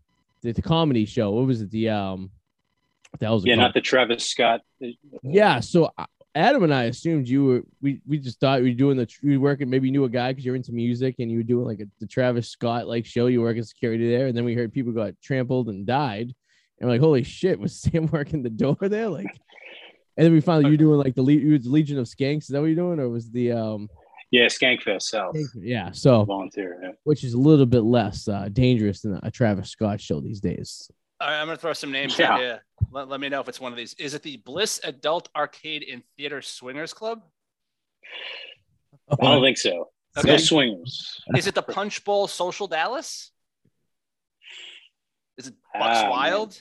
the, 0.47 0.53
the 0.53 0.63
comedy 0.63 1.05
show. 1.05 1.31
What 1.33 1.47
was 1.47 1.61
it? 1.63 1.71
The 1.71 1.91
um 1.91 2.31
what 3.11 3.21
the 3.21 3.27
hell 3.27 3.35
was 3.35 3.45
Yeah, 3.45 3.57
not 3.57 3.75
the 3.75 3.81
Travis 3.81 4.25
Scott. 4.29 4.61
Yeah, 5.23 5.61
so 5.61 5.91
uh, 5.99 6.07
Adam 6.35 6.63
and 6.63 6.75
I 6.75 6.85
assumed 6.85 7.29
you 7.29 7.45
were. 7.45 7.63
We 7.81 8.01
we 8.07 8.19
just 8.19 8.41
thought 8.41 8.61
you 8.61 8.69
were 8.69 8.75
doing 8.75 8.97
the 8.97 9.09
you 9.23 9.41
were 9.41 9.45
working. 9.51 9.69
Maybe 9.69 9.89
you 9.89 9.93
knew 9.93 10.05
a 10.05 10.09
guy 10.09 10.33
because 10.33 10.45
you're 10.45 10.57
into 10.57 10.73
music 10.73 11.17
and 11.19 11.31
you 11.31 11.39
were 11.39 11.43
doing 11.43 11.67
like 11.67 11.81
a, 11.81 11.87
the 11.99 12.07
Travis 12.07 12.49
Scott 12.49 12.87
like 12.87 13.07
show. 13.07 13.27
You 13.27 13.43
work 13.43 13.57
as 13.57 13.71
security 13.71 14.09
there, 14.09 14.27
and 14.27 14.37
then 14.37 14.45
we 14.45 14.55
heard 14.55 14.73
people 14.73 14.93
got 14.93 15.15
trampled 15.23 15.69
and 15.69 15.87
died, 15.87 16.35
and 16.79 16.89
we're 16.89 16.95
like, 16.95 17.01
holy 17.01 17.25
shit, 17.25 17.59
was 17.59 17.81
Sam 17.81 18.07
working 18.07 18.43
the 18.43 18.51
door 18.51 18.77
there? 18.81 19.09
Like, 19.09 19.27
and 20.17 20.25
then 20.25 20.33
we 20.33 20.41
found 20.41 20.67
you 20.67 20.77
doing 20.77 20.99
like 20.99 21.15
the 21.15 21.23
Le- 21.23 21.33
you 21.33 21.59
the 21.59 21.71
Legion 21.71 21.99
of 21.99 22.07
Skanks. 22.07 22.43
Is 22.43 22.49
that 22.49 22.61
what 22.61 22.67
you're 22.67 22.77
doing, 22.77 23.01
or 23.01 23.09
was 23.09 23.31
the 23.31 23.53
um? 23.53 23.89
Yeah, 24.31 24.47
Skankfest 24.47 25.03
South. 25.03 25.37
Yeah, 25.55 25.93
so 25.93 26.25
Volunteer. 26.25 26.79
Yeah. 26.83 26.91
which 27.05 27.23
is 27.25 27.35
a 27.35 27.39
little 27.39 27.67
bit 27.67 27.83
less 27.83 28.27
uh, 28.29 28.49
dangerous 28.53 29.01
than 29.01 29.21
a 29.23 29.31
Travis 29.31 29.71
Scott 29.71 30.01
show 30.01 30.21
these 30.21 30.41
days. 30.41 30.91
all 31.21 31.29
right, 31.29 31.41
I'm 31.41 31.47
going 31.47 31.57
to 31.57 31.61
throw 31.61 31.73
some 31.73 31.93
names 31.93 32.19
Yeah. 32.19 32.33
out 32.33 32.41
here. 32.41 32.65
Let, 32.91 33.09
let 33.09 33.21
me 33.21 33.29
know 33.29 33.41
if 33.41 33.49
it's 33.49 33.61
one 33.61 33.73
of 33.73 33.79
these. 33.79 33.95
Is 33.95 34.15
it 34.15 34.23
the 34.23 34.37
Bliss 34.39 34.81
Adult 34.85 35.29
Arcade 35.37 35.85
and 35.91 36.03
Theater 36.17 36.43
Swingers 36.43 36.93
Club? 36.93 37.23
I 39.11 39.17
don't 39.21 39.43
think 39.43 39.59
so. 39.59 39.91
Okay. 40.19 40.29
No 40.29 40.37
swingers. 40.39 41.23
Is 41.37 41.47
it 41.47 41.55
the 41.55 41.62
Punch 41.62 42.03
Bowl 42.05 42.27
Social 42.27 42.67
Dallas? 42.67 43.31
Is 45.39 45.49
it 45.49 45.55
Bucks 45.73 45.99
Ah, 45.99 46.03
man. 46.03 46.11
Wild? 46.11 46.61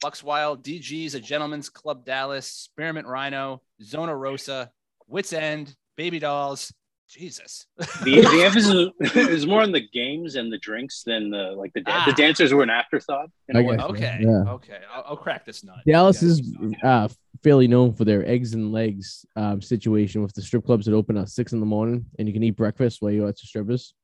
Bucks 0.00 0.22
Wild, 0.24 0.64
DG's, 0.64 1.14
a 1.14 1.20
Gentleman's 1.20 1.68
Club 1.68 2.04
Dallas, 2.04 2.46
Spearmint 2.48 3.06
Rhino, 3.06 3.62
Zona 3.82 4.16
Rosa, 4.16 4.72
Wits 5.06 5.32
End, 5.32 5.76
Baby 6.02 6.18
Dolls. 6.18 6.72
Jesus. 7.08 7.66
The, 8.02 8.22
the 8.22 8.42
emphasis 8.44 8.88
is 9.28 9.46
more 9.52 9.62
on 9.62 9.70
the 9.70 9.86
games 9.92 10.34
and 10.34 10.52
the 10.52 10.58
drinks 10.58 11.04
than 11.06 11.30
the 11.30 11.52
like 11.56 11.72
the 11.74 11.82
dan- 11.82 12.02
the 12.06 12.12
Ah. 12.12 12.16
dancers 12.16 12.52
were 12.52 12.64
an 12.64 12.70
afterthought. 12.70 13.28
in 13.48 13.54
a 13.54 13.60
I 13.60 13.62
guess. 13.76 13.84
Okay. 13.90 14.18
Yeah. 14.22 14.52
Okay. 14.54 14.78
I'll, 14.92 15.04
I'll 15.10 15.16
crack 15.16 15.44
this 15.46 15.62
nut. 15.62 15.76
Dallas 15.86 16.20
Yeah, 16.20 16.28
is 16.28 16.56
uh, 16.82 17.08
fairly 17.44 17.68
known 17.68 17.92
for 17.92 18.04
their 18.04 18.26
eggs 18.26 18.54
and 18.54 18.72
legs 18.72 19.24
um, 19.36 19.62
situation 19.62 20.22
with 20.22 20.32
the 20.34 20.42
strip 20.42 20.64
clubs 20.66 20.86
that 20.86 20.92
open 20.94 21.16
at 21.16 21.28
six 21.28 21.52
in 21.52 21.60
the 21.60 21.66
morning 21.66 22.04
and 22.18 22.26
you 22.26 22.34
can 22.34 22.42
eat 22.42 22.56
breakfast 22.56 23.00
while 23.00 23.12
you're 23.12 23.28
at 23.28 23.36
the 23.36 23.46
strippers. 23.46 23.94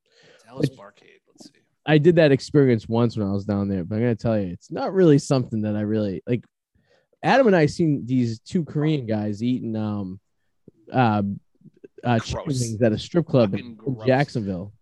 Dallas 0.47 0.69
Barcade. 0.71 1.19
Let's 1.29 1.47
see. 1.47 1.61
I 1.85 1.99
did 1.99 2.15
that 2.17 2.31
experience 2.31 2.89
once 2.89 3.17
when 3.17 3.27
I 3.27 3.33
was 3.33 3.45
down 3.45 3.69
there, 3.69 3.83
but 3.83 3.97
I'm 3.97 4.03
gonna 4.03 4.15
tell 4.15 4.39
you, 4.39 4.53
it's 4.53 4.71
not 4.71 4.93
really 4.93 5.19
something 5.19 5.63
that 5.63 5.75
I 5.75 5.81
really 5.81 6.23
like. 6.29 6.45
Adam 7.25 7.49
and 7.49 7.57
I 7.57 7.67
seen 7.67 8.05
these 8.07 8.39
two 8.39 8.65
Korean 8.65 9.05
guys 9.07 9.43
eating 9.43 9.75
um 9.75 10.21
uh, 10.93 11.23
uh 12.05 12.19
chicken 12.19 12.43
wings 12.47 12.81
at 12.83 12.93
a 12.93 12.99
strip 12.99 13.27
club 13.27 13.55
in, 13.55 13.79
in. 13.87 13.97
Jacksonville, 14.07 14.73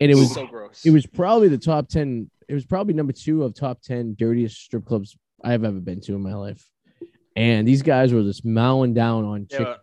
and 0.00 0.10
it 0.10 0.14
was 0.14 0.32
so 0.32 0.46
gross. 0.46 0.84
it 0.84 0.90
was 0.90 1.06
probably 1.06 1.48
the 1.48 1.58
top 1.58 1.88
10 1.88 2.30
it 2.48 2.54
was 2.54 2.64
probably 2.64 2.94
number 2.94 3.12
two 3.12 3.42
of 3.42 3.54
top 3.54 3.80
10 3.82 4.14
dirtiest 4.18 4.56
strip 4.56 4.84
clubs 4.84 5.16
i've 5.44 5.64
ever 5.64 5.80
been 5.80 6.00
to 6.00 6.14
in 6.14 6.22
my 6.22 6.34
life 6.34 6.64
and 7.34 7.66
these 7.68 7.82
guys 7.82 8.12
were 8.12 8.22
just 8.22 8.44
mowing 8.44 8.94
down 8.94 9.24
on 9.24 9.46
yeah, 9.50 9.58
chicken 9.58 9.74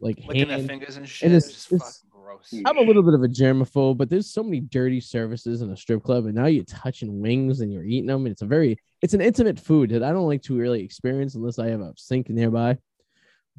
like 0.00 0.18
licking 0.26 0.48
their 0.48 0.58
fingers 0.60 0.96
and 0.96 1.08
shit. 1.08 1.32
it's- 1.32 1.52
just 1.52 1.72
it's- 1.72 2.02
fucking 2.02 2.22
gross. 2.24 2.62
i'm 2.66 2.78
a 2.78 2.82
little 2.82 3.02
bit 3.02 3.14
of 3.14 3.22
a 3.22 3.28
germaphobe 3.28 3.96
but 3.98 4.08
there's 4.08 4.30
so 4.32 4.42
many 4.42 4.60
dirty 4.60 5.00
services 5.00 5.62
in 5.62 5.70
a 5.70 5.76
strip 5.76 6.02
club 6.02 6.26
and 6.26 6.34
now 6.34 6.46
you're 6.46 6.64
touching 6.64 7.20
wings 7.20 7.60
and 7.60 7.72
you're 7.72 7.84
eating 7.84 8.06
them 8.06 8.24
and 8.24 8.32
it's 8.32 8.42
a 8.42 8.46
very 8.46 8.78
it's 9.02 9.14
an 9.14 9.20
intimate 9.20 9.58
food 9.58 9.90
that 9.90 10.02
i 10.02 10.10
don't 10.12 10.28
like 10.28 10.42
to 10.42 10.56
really 10.56 10.82
experience 10.82 11.34
unless 11.34 11.58
i 11.58 11.68
have 11.68 11.80
a 11.80 11.92
sink 11.96 12.28
nearby 12.30 12.76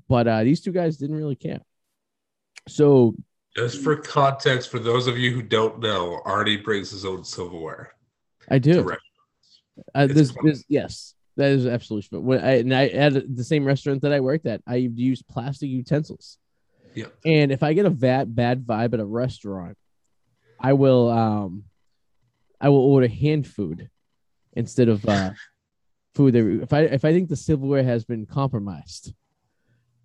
but 0.07 0.27
uh 0.27 0.43
these 0.43 0.61
two 0.61 0.71
guys 0.71 0.97
didn't 0.97 1.15
really 1.17 1.35
care 1.35 1.59
so 2.67 3.15
Just 3.55 3.83
for 3.83 3.95
context, 3.95 4.69
for 4.69 4.79
those 4.79 5.07
of 5.07 5.17
you 5.17 5.31
who 5.31 5.41
don't 5.41 5.79
know, 5.79 6.21
Arty 6.25 6.57
brings 6.57 6.91
his 6.91 7.05
own 7.05 7.23
silverware. 7.23 7.93
i 8.49 8.57
do. 8.57 8.89
Uh, 9.95 10.07
this, 10.07 10.33
this, 10.43 10.63
yes, 10.67 11.15
that 11.37 11.51
is 11.51 11.65
absolutely 11.65 12.07
true. 12.07 12.19
When 12.19 12.39
I, 12.39 12.59
and 12.59 12.73
I 12.73 12.87
at 12.87 13.35
the 13.35 13.43
same 13.43 13.65
restaurant 13.65 14.01
that 14.03 14.13
I 14.13 14.19
worked 14.19 14.45
at, 14.45 14.61
I 14.67 14.75
use 14.75 15.23
plastic 15.23 15.69
utensils. 15.69 16.37
Yeah. 16.93 17.07
And 17.25 17.51
if 17.51 17.63
I 17.63 17.73
get 17.73 17.87
a 17.87 17.89
bad 17.89 18.35
bad 18.35 18.65
vibe 18.65 18.93
at 18.93 18.99
a 18.99 19.05
restaurant, 19.05 19.77
I 20.59 20.73
will 20.73 21.09
um, 21.09 21.63
I 22.61 22.69
will 22.69 22.77
order 22.77 23.07
hand 23.07 23.47
food 23.47 23.89
instead 24.53 24.89
of 24.89 25.03
uh, 25.07 25.31
food. 26.13 26.35
That, 26.35 26.61
if 26.61 26.71
I 26.71 26.81
if 26.81 27.03
I 27.03 27.11
think 27.11 27.29
the 27.29 27.35
silverware 27.35 27.83
has 27.83 28.05
been 28.05 28.27
compromised, 28.27 29.13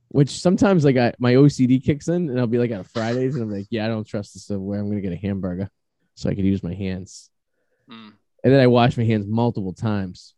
which 0.09 0.31
sometimes 0.41 0.85
like 0.85 0.97
I 0.97 1.13
my 1.19 1.35
OCD 1.35 1.83
kicks 1.83 2.09
in, 2.09 2.29
and 2.31 2.39
I'll 2.39 2.47
be 2.47 2.59
like 2.59 2.73
on 2.73 2.85
Fridays, 2.85 3.35
and 3.35 3.43
I'm 3.45 3.51
like, 3.53 3.67
yeah, 3.71 3.85
I 3.85 3.89
don't 3.89 4.07
trust 4.07 4.33
the 4.35 4.39
silverware. 4.41 4.81
I'm 4.81 4.89
gonna 4.89 5.01
get 5.01 5.13
a 5.13 5.17
hamburger 5.17 5.71
so 6.15 6.29
I 6.31 6.35
can 6.35 6.45
use 6.45 6.63
my 6.63 6.75
hands 6.75 7.31
Mm. 7.91 8.13
and 8.45 8.53
then 8.53 8.61
I 8.61 8.67
wash 8.67 8.99
my 8.99 9.05
hands 9.05 9.27
multiple 9.27 9.73
times 9.73 10.35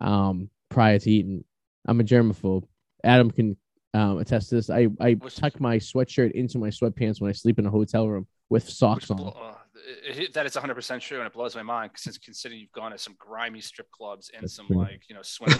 um, 0.00 0.50
prior 0.68 0.98
to 1.00 1.10
eating. 1.10 1.42
I'm 1.84 1.98
a 1.98 2.04
germaphobe. 2.04 2.64
Adam 3.02 3.28
can 3.30 3.56
um, 3.92 4.18
attest 4.18 4.50
to 4.50 4.54
this. 4.54 4.70
I, 4.70 4.86
I 5.00 5.14
tuck 5.14 5.58
my 5.60 5.78
sweatshirt 5.78 6.30
into 6.30 6.58
my 6.58 6.68
sweatpants 6.68 7.20
when 7.20 7.28
I 7.28 7.32
sleep 7.32 7.58
in 7.58 7.66
a 7.66 7.70
hotel 7.70 8.06
room 8.08 8.28
with 8.50 8.68
socks 8.68 9.10
on. 9.10 9.18
Blo- 9.82 10.10
it- 10.10 10.18
it- 10.18 10.32
that 10.34 10.46
is 10.46 10.54
100% 10.56 11.00
true 11.00 11.18
and 11.18 11.26
it 11.26 11.32
blows 11.32 11.54
my 11.56 11.62
mind 11.62 11.90
since 11.96 12.18
considering 12.18 12.60
you've 12.60 12.72
gone 12.72 12.92
to 12.92 12.98
some 12.98 13.14
grimy 13.18 13.60
strip 13.60 13.90
clubs 13.90 14.30
and 14.34 14.42
That's 14.44 14.54
some 14.54 14.66
true. 14.66 14.78
like 14.78 15.02
you 15.08 15.14
know 15.14 15.22
swing 15.22 15.50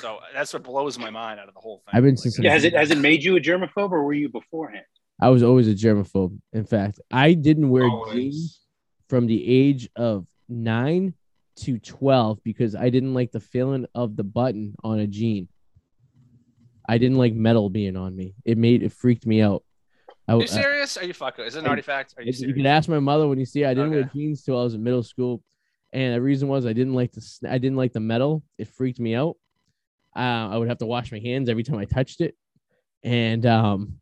so 0.00 0.18
that's 0.32 0.52
what 0.52 0.62
blows 0.62 0.98
my 0.98 1.10
mind 1.10 1.40
out 1.40 1.48
of 1.48 1.54
the 1.54 1.60
whole 1.60 1.78
thing 1.86 1.92
I've 1.96 2.02
been 2.02 2.14
Like, 2.16 2.34
Yeah, 2.38 2.52
has 2.52 2.64
it 2.64 2.74
has 2.74 2.90
it 2.90 2.98
made 2.98 3.22
you 3.24 3.36
a 3.36 3.40
germaphobe 3.40 3.90
or 3.92 4.04
were 4.04 4.12
you 4.12 4.28
beforehand? 4.28 4.84
I 5.20 5.30
was 5.30 5.42
always 5.42 5.68
a 5.68 5.74
germaphobe. 5.74 6.36
In 6.52 6.64
fact, 6.64 7.00
I 7.10 7.34
didn't 7.34 7.70
wear 7.70 7.88
jeans 8.12 8.60
from 9.08 9.26
the 9.26 9.46
age 9.48 9.88
of 9.96 10.26
nine 10.48 11.14
to 11.56 11.78
12 11.78 12.42
because 12.42 12.74
I 12.74 12.90
didn't 12.90 13.14
like 13.14 13.30
the 13.30 13.38
feeling 13.40 13.86
of 13.94 14.16
the 14.16 14.24
button 14.24 14.74
on 14.82 14.98
a 14.98 15.06
jean. 15.06 15.48
I 16.88 16.98
didn't 16.98 17.16
like 17.16 17.32
metal 17.32 17.70
being 17.70 17.96
on 17.96 18.14
me. 18.16 18.34
It 18.44 18.58
made 18.58 18.82
it 18.82 18.92
freaked 18.92 19.24
me 19.24 19.40
out. 19.40 19.62
I, 20.26 20.34
Are 20.34 20.40
you 20.40 20.46
serious? 20.46 20.96
Are 20.96 21.04
you 21.04 21.12
fucking? 21.12 21.44
Is 21.44 21.54
it 21.56 21.60
an 21.60 21.66
I- 21.66 21.70
artifact? 21.70 22.14
Are 22.16 22.22
you 22.22 22.28
It's- 22.30 22.40
you 22.40 22.54
can 22.54 22.66
ask 22.66 22.88
my 22.88 22.98
mother 22.98 23.28
when 23.28 23.38
you 23.38 23.44
see. 23.46 23.62
It. 23.62 23.66
I 23.68 23.74
didn't 23.74 23.90
wear 23.90 24.04
jeans 24.14 24.42
till 24.42 24.58
I 24.58 24.62
was 24.64 24.74
in 24.74 24.82
middle 24.82 25.02
school, 25.02 25.42
and 25.92 26.14
the 26.14 26.22
reason 26.22 26.48
was 26.48 26.64
I 26.66 26.72
didn't 26.72 26.94
like 26.94 27.12
the 27.12 27.22
I 27.48 27.58
didn't 27.58 27.76
like 27.76 27.92
the 27.92 28.00
metal. 28.00 28.42
It 28.58 28.68
freaked 28.68 28.98
me 29.00 29.14
out. 29.14 29.36
Uh, 30.16 30.48
I 30.52 30.56
would 30.56 30.68
have 30.68 30.78
to 30.78 30.86
wash 30.86 31.10
my 31.12 31.18
hands 31.18 31.48
every 31.48 31.62
time 31.62 31.76
I 31.78 31.84
touched 31.84 32.20
it, 32.20 32.36
and 33.02 33.44
um, 33.44 34.00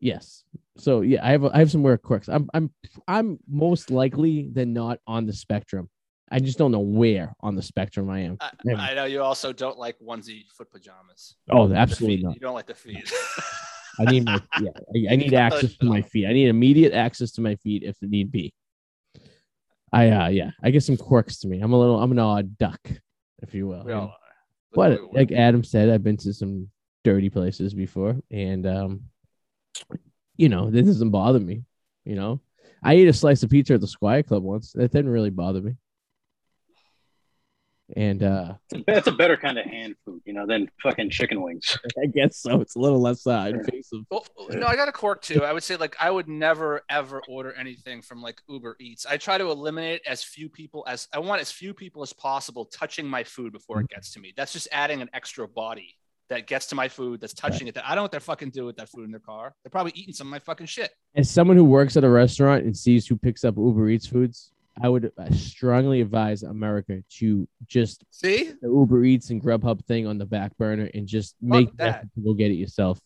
yes. 0.00 0.44
So 0.78 1.02
yeah, 1.02 1.24
I 1.24 1.30
have 1.30 1.44
I 1.44 1.58
have 1.58 1.70
some 1.70 1.82
weird 1.82 2.02
quirks. 2.02 2.28
I'm 2.28 2.48
I'm 2.52 2.70
I'm 3.06 3.38
most 3.48 3.90
likely 3.90 4.48
than 4.52 4.72
not 4.72 4.98
on 5.06 5.26
the 5.26 5.32
spectrum. 5.32 5.88
I 6.28 6.40
just 6.40 6.58
don't 6.58 6.72
know 6.72 6.80
where 6.80 7.34
on 7.40 7.54
the 7.54 7.62
spectrum 7.62 8.10
I 8.10 8.20
am. 8.20 8.36
I, 8.40 8.50
I 8.74 8.94
know 8.94 9.04
you 9.04 9.22
also 9.22 9.52
don't 9.52 9.78
like 9.78 9.96
onesie 10.00 10.42
foot 10.50 10.72
pajamas. 10.72 11.36
Oh, 11.50 11.72
absolutely 11.72 12.24
not. 12.24 12.34
You 12.34 12.40
don't 12.40 12.54
like 12.54 12.66
the 12.66 12.74
feet. 12.74 13.12
I 13.98 14.04
need 14.04 14.24
my 14.24 14.40
yeah. 14.60 14.70
I, 14.94 15.12
I 15.14 15.16
need 15.16 15.34
access 15.34 15.76
to 15.76 15.86
my 15.86 16.02
feet. 16.02 16.26
I 16.26 16.32
need 16.32 16.48
immediate 16.48 16.92
access 16.92 17.32
to 17.32 17.40
my 17.40 17.56
feet 17.56 17.82
if 17.82 17.96
need 18.02 18.30
be. 18.30 18.52
I 19.92 20.10
uh 20.10 20.28
yeah, 20.28 20.50
I 20.62 20.70
get 20.70 20.82
some 20.82 20.96
quirks 20.96 21.38
to 21.40 21.48
me. 21.48 21.60
I'm 21.60 21.72
a 21.72 21.78
little 21.78 22.00
I'm 22.00 22.12
an 22.12 22.18
odd 22.18 22.58
duck, 22.58 22.80
if 23.42 23.54
you 23.54 23.66
will. 23.66 23.84
we 23.84 23.92
and- 23.92 24.00
all 24.02 24.08
are. 24.08 24.12
But 24.72 25.00
like 25.14 25.32
Adam 25.32 25.64
said, 25.64 25.88
I've 25.88 26.02
been 26.02 26.18
to 26.18 26.34
some 26.34 26.68
dirty 27.02 27.30
places 27.30 27.72
before, 27.72 28.16
and 28.30 28.66
um, 28.66 29.04
you 30.36 30.50
know, 30.50 30.70
this 30.70 30.84
doesn't 30.84 31.10
bother 31.10 31.40
me. 31.40 31.62
You 32.04 32.14
know, 32.14 32.40
I 32.82 32.94
ate 32.94 33.08
a 33.08 33.12
slice 33.14 33.42
of 33.42 33.48
pizza 33.48 33.74
at 33.74 33.80
the 33.80 33.86
Squire 33.86 34.22
Club 34.22 34.42
once. 34.42 34.72
That 34.72 34.92
didn't 34.92 35.10
really 35.10 35.30
bother 35.30 35.62
me. 35.62 35.76
And 37.94 38.22
uh, 38.24 38.54
That's 38.86 39.06
a 39.06 39.12
better 39.12 39.36
kind 39.36 39.58
of 39.58 39.64
hand 39.64 39.94
food, 40.04 40.20
you 40.24 40.32
know, 40.32 40.44
than 40.44 40.68
fucking 40.82 41.10
chicken 41.10 41.40
wings. 41.40 41.78
I 42.02 42.06
guess 42.06 42.38
so. 42.38 42.60
It's 42.60 42.74
a 42.74 42.80
little 42.80 43.00
less 43.00 43.24
uh, 43.26 43.52
invasive. 43.54 44.00
Well, 44.10 44.26
no, 44.50 44.66
I 44.66 44.74
got 44.74 44.88
a 44.88 44.92
quirk 44.92 45.22
too. 45.22 45.44
I 45.44 45.52
would 45.52 45.62
say 45.62 45.76
like 45.76 45.94
I 46.00 46.10
would 46.10 46.28
never 46.28 46.82
ever 46.90 47.22
order 47.28 47.52
anything 47.52 48.02
from 48.02 48.22
like 48.22 48.40
Uber 48.48 48.76
Eats. 48.80 49.06
I 49.06 49.18
try 49.18 49.38
to 49.38 49.50
eliminate 49.50 50.02
as 50.06 50.24
few 50.24 50.48
people 50.48 50.84
as 50.88 51.06
I 51.12 51.20
want 51.20 51.40
as 51.40 51.52
few 51.52 51.72
people 51.72 52.02
as 52.02 52.12
possible 52.12 52.64
touching 52.64 53.06
my 53.06 53.22
food 53.22 53.52
before 53.52 53.80
it 53.80 53.88
gets 53.88 54.12
to 54.14 54.20
me. 54.20 54.32
That's 54.36 54.52
just 54.52 54.66
adding 54.72 55.00
an 55.00 55.10
extra 55.12 55.46
body 55.46 55.96
that 56.28 56.46
gets 56.48 56.66
to 56.66 56.74
my 56.74 56.88
food 56.88 57.20
that's 57.20 57.34
touching 57.34 57.68
it. 57.68 57.74
That 57.74 57.84
I 57.84 57.90
don't 57.90 57.96
know 57.96 58.02
what 58.02 58.10
they're 58.10 58.20
fucking 58.20 58.50
do 58.50 58.64
with 58.64 58.76
that 58.76 58.88
food 58.88 59.04
in 59.04 59.10
their 59.12 59.20
car. 59.20 59.54
They're 59.62 59.70
probably 59.70 59.92
eating 59.94 60.14
some 60.14 60.26
of 60.26 60.30
my 60.32 60.40
fucking 60.40 60.66
shit. 60.66 60.90
As 61.14 61.30
someone 61.30 61.56
who 61.56 61.64
works 61.64 61.96
at 61.96 62.04
a 62.04 62.08
restaurant 62.10 62.64
and 62.64 62.76
sees 62.76 63.06
who 63.06 63.16
picks 63.16 63.44
up 63.44 63.56
Uber 63.56 63.88
Eats 63.90 64.06
foods, 64.06 64.50
I 64.80 64.88
would 64.88 65.10
uh, 65.16 65.30
strongly 65.32 66.00
advise 66.02 66.42
America 66.42 67.02
to 67.18 67.48
just 67.66 68.04
See? 68.10 68.52
the 68.60 68.68
Uber 68.68 69.04
Eats 69.04 69.30
and 69.30 69.42
Grubhub 69.42 69.84
thing 69.86 70.06
on 70.06 70.18
the 70.18 70.26
back 70.26 70.56
burner 70.58 70.90
and 70.92 71.06
just 71.06 71.34
make 71.40 71.74
that. 71.76 72.04
go 72.22 72.34
get 72.34 72.50
it 72.50 72.54
yourself. 72.54 73.00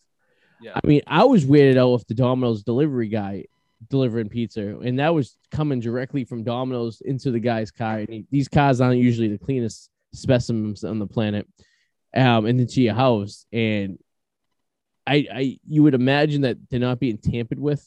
Yeah. 0.60 0.72
I 0.82 0.86
mean, 0.86 1.02
I 1.06 1.24
was 1.24 1.44
weirded 1.46 1.78
out 1.78 1.90
with 1.92 2.06
the 2.06 2.14
Domino's 2.14 2.62
delivery 2.62 3.08
guy 3.08 3.44
delivering 3.88 4.28
pizza, 4.28 4.78
and 4.80 4.98
that 4.98 5.14
was 5.14 5.36
coming 5.50 5.80
directly 5.80 6.24
from 6.24 6.42
Domino's 6.42 7.00
into 7.00 7.30
the 7.30 7.40
guy's 7.40 7.70
car. 7.70 7.98
And 7.98 8.08
he- 8.10 8.26
these 8.30 8.48
cars 8.48 8.80
aren't 8.80 9.00
usually 9.00 9.28
the 9.28 9.38
cleanest 9.38 9.88
specimens 10.12 10.84
on 10.84 10.98
the 10.98 11.06
planet, 11.06 11.46
um, 12.14 12.46
and 12.46 12.60
into 12.60 12.82
your 12.82 12.94
house. 12.94 13.46
And 13.52 13.98
I, 15.06 15.26
I, 15.32 15.58
you 15.66 15.82
would 15.82 15.94
imagine 15.94 16.42
that 16.42 16.58
they're 16.68 16.80
not 16.80 17.00
being 17.00 17.16
tampered 17.18 17.58
with, 17.58 17.86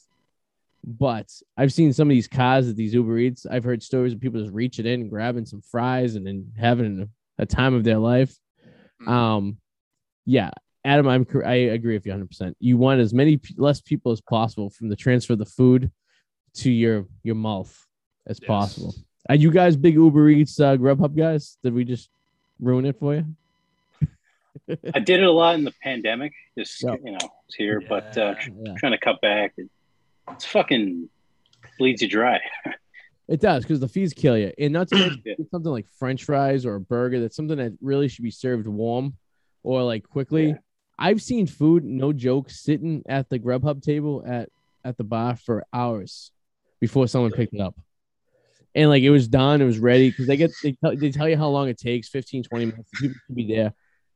but 0.86 1.30
I've 1.56 1.72
seen 1.72 1.92
some 1.92 2.08
of 2.08 2.10
these 2.14 2.28
cars 2.28 2.68
at 2.68 2.76
these 2.76 2.94
Uber 2.94 3.18
Eats. 3.18 3.46
I've 3.46 3.64
heard 3.64 3.82
stories 3.82 4.12
of 4.12 4.20
people 4.20 4.40
just 4.40 4.52
reaching 4.52 4.86
in 4.86 5.00
and 5.02 5.10
grabbing 5.10 5.46
some 5.46 5.62
fries 5.62 6.14
and 6.14 6.26
then 6.26 6.52
having 6.58 7.08
a 7.38 7.46
time 7.46 7.74
of 7.74 7.84
their 7.84 7.98
life. 7.98 8.36
Mhm. 9.02 9.08
Um, 9.08 9.58
yeah, 10.26 10.50
Adam, 10.84 11.08
I'm 11.08 11.26
I 11.44 11.54
agree 11.54 11.94
with 11.94 12.04
you 12.06 12.12
100. 12.12 12.28
percent 12.28 12.56
You 12.60 12.76
want 12.76 13.00
as 13.00 13.14
many 13.14 13.40
less 13.56 13.80
people 13.80 14.12
as 14.12 14.20
possible 14.20 14.70
from 14.70 14.88
the 14.88 14.96
transfer 14.96 15.32
of 15.32 15.38
the 15.38 15.46
food 15.46 15.90
to 16.56 16.70
your 16.70 17.06
your 17.22 17.34
mouth 17.34 17.74
as 18.26 18.38
Yes. 18.40 18.46
possible. 18.46 18.94
Are 19.28 19.34
you 19.34 19.50
guys 19.50 19.76
big 19.76 19.94
Uber 19.94 20.28
Eats 20.28 20.60
uh, 20.60 20.76
Grubhub 20.76 21.16
guys? 21.16 21.56
Did 21.62 21.72
we 21.74 21.84
just 21.84 22.10
ruin 22.60 22.84
it 22.84 22.98
for 22.98 23.14
you? 23.14 23.24
I 24.94 25.00
did 25.00 25.20
it 25.20 25.24
a 25.26 25.30
lot 25.32 25.56
in 25.56 25.64
the 25.64 25.72
pandemic, 25.82 26.32
just 26.56 26.82
Yeah. 26.84 26.96
you 27.02 27.12
know, 27.12 27.18
it's 27.46 27.56
here, 27.56 27.82
but 27.88 28.16
uh, 28.16 28.34
Yeah. 28.38 28.48
Yeah, 28.66 28.74
trying 28.78 28.92
to 28.92 28.98
cut 28.98 29.20
back. 29.20 29.54
It, 29.56 29.68
it's 30.32 30.44
fucking 30.44 31.08
bleeds 31.78 32.02
you 32.02 32.08
dry. 32.08 32.40
it 33.28 33.40
does 33.40 33.62
because 33.64 33.80
the 33.80 33.88
fees 33.88 34.12
kill 34.12 34.36
you, 34.38 34.52
and 34.58 34.72
not 34.72 34.88
to 34.88 34.96
mention 34.96 35.22
Yeah. 35.24 35.34
something 35.50 35.72
like 35.72 35.86
French 35.98 36.24
fries 36.24 36.64
or 36.66 36.74
a 36.76 36.80
burger. 36.80 37.20
That's 37.20 37.36
something 37.36 37.58
that 37.58 37.72
really 37.80 38.08
should 38.08 38.22
be 38.24 38.30
served 38.30 38.66
warm 38.66 39.16
or 39.62 39.82
like 39.82 40.08
quickly. 40.08 40.48
Yeah. 40.48 40.54
I've 40.98 41.20
seen 41.22 41.46
food, 41.46 41.84
no 41.84 42.12
joke, 42.12 42.50
sitting 42.50 43.02
at 43.08 43.28
the 43.28 43.38
Grubhub 43.38 43.82
table 43.82 44.22
at 44.26 44.48
at 44.84 44.96
the 44.96 45.04
bar 45.04 45.34
for 45.36 45.64
hours 45.72 46.30
before 46.80 47.08
someone 47.08 47.32
picked 47.32 47.54
it 47.54 47.60
up. 47.60 47.74
And 48.74 48.90
like 48.90 49.02
it 49.02 49.10
was 49.10 49.26
done, 49.28 49.60
it 49.62 49.64
was 49.64 49.78
ready 49.78 50.10
because 50.10 50.26
they 50.26 50.36
get 50.36 50.50
they 50.62 50.72
tell, 50.72 50.96
they 50.96 51.10
tell 51.10 51.28
you 51.28 51.36
how 51.36 51.48
long 51.48 51.68
it 51.68 51.78
takes 51.78 52.08
15, 52.08 52.42
20 52.44 52.64
minutes. 52.66 52.90
People 53.00 53.16
should 53.26 53.34
be 53.36 53.46
there. 53.54 53.72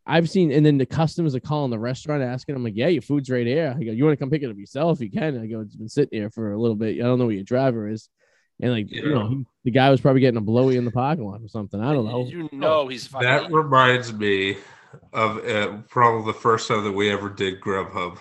I've 0.09 0.31
seen, 0.31 0.51
and 0.51 0.65
then 0.65 0.79
the 0.79 0.87
customers 0.87 1.35
are 1.35 1.41
calling 1.41 1.71
the 1.71 1.79
restaurant 1.79 2.23
asking, 2.23 2.55
I'm 2.55 2.65
like, 2.65 2.77
yeah, 2.77 2.89
your 2.89 3.03
food's 3.03 3.29
right 3.29 3.47
here. 3.47 3.75
I 3.77 3.85
go, 3.85 3.93
you 3.93 4.05
want 4.05 4.19
to 4.19 4.23
come 4.23 4.31
pick 4.31 4.43
it 4.43 4.51
up 4.51 4.57
yourself? 4.57 5.01
You 5.01 5.11
can. 5.11 5.39
I 5.39 5.47
go, 5.47 5.61
it's 5.61 5.77
been 5.77 5.89
sitting 5.89 6.19
here 6.19 6.31
for 6.31 6.53
a 6.53 6.59
little 6.59 6.77
bit. 6.77 6.97
I 6.97 7.05
don't 7.05 7.19
know 7.19 7.27
where 7.27 7.35
your 7.35 7.45
driver 7.45 7.89
is. 7.89 8.09
And 8.61 8.73
like, 8.73 8.91
you 8.91 9.15
know, 9.15 9.45
the 9.65 9.71
guy 9.71 9.91
was 9.91 10.01
probably 10.01 10.21
getting 10.21 10.39
a 10.39 10.41
blowy 10.41 10.77
in 10.77 10.85
the 10.85 10.91
parking 10.91 11.27
lot 11.27 11.43
or 11.43 11.49
something. 11.49 11.81
I 11.81 11.93
don't 11.93 12.07
know. 12.07 12.27
You 12.27 12.49
know 12.53 12.89
he's 12.89 13.07
fucking. 13.07 13.29
That 13.29 13.53
reminds 13.53 14.13
me 14.13 14.57
of 15.13 15.45
uh, 15.47 15.77
probably 15.89 16.33
the 16.33 16.39
first 16.39 16.67
time 16.69 16.85
that 16.85 16.93
we 16.93 17.11
ever 17.13 17.29
did 17.29 17.61
Grubhub. 17.61 18.19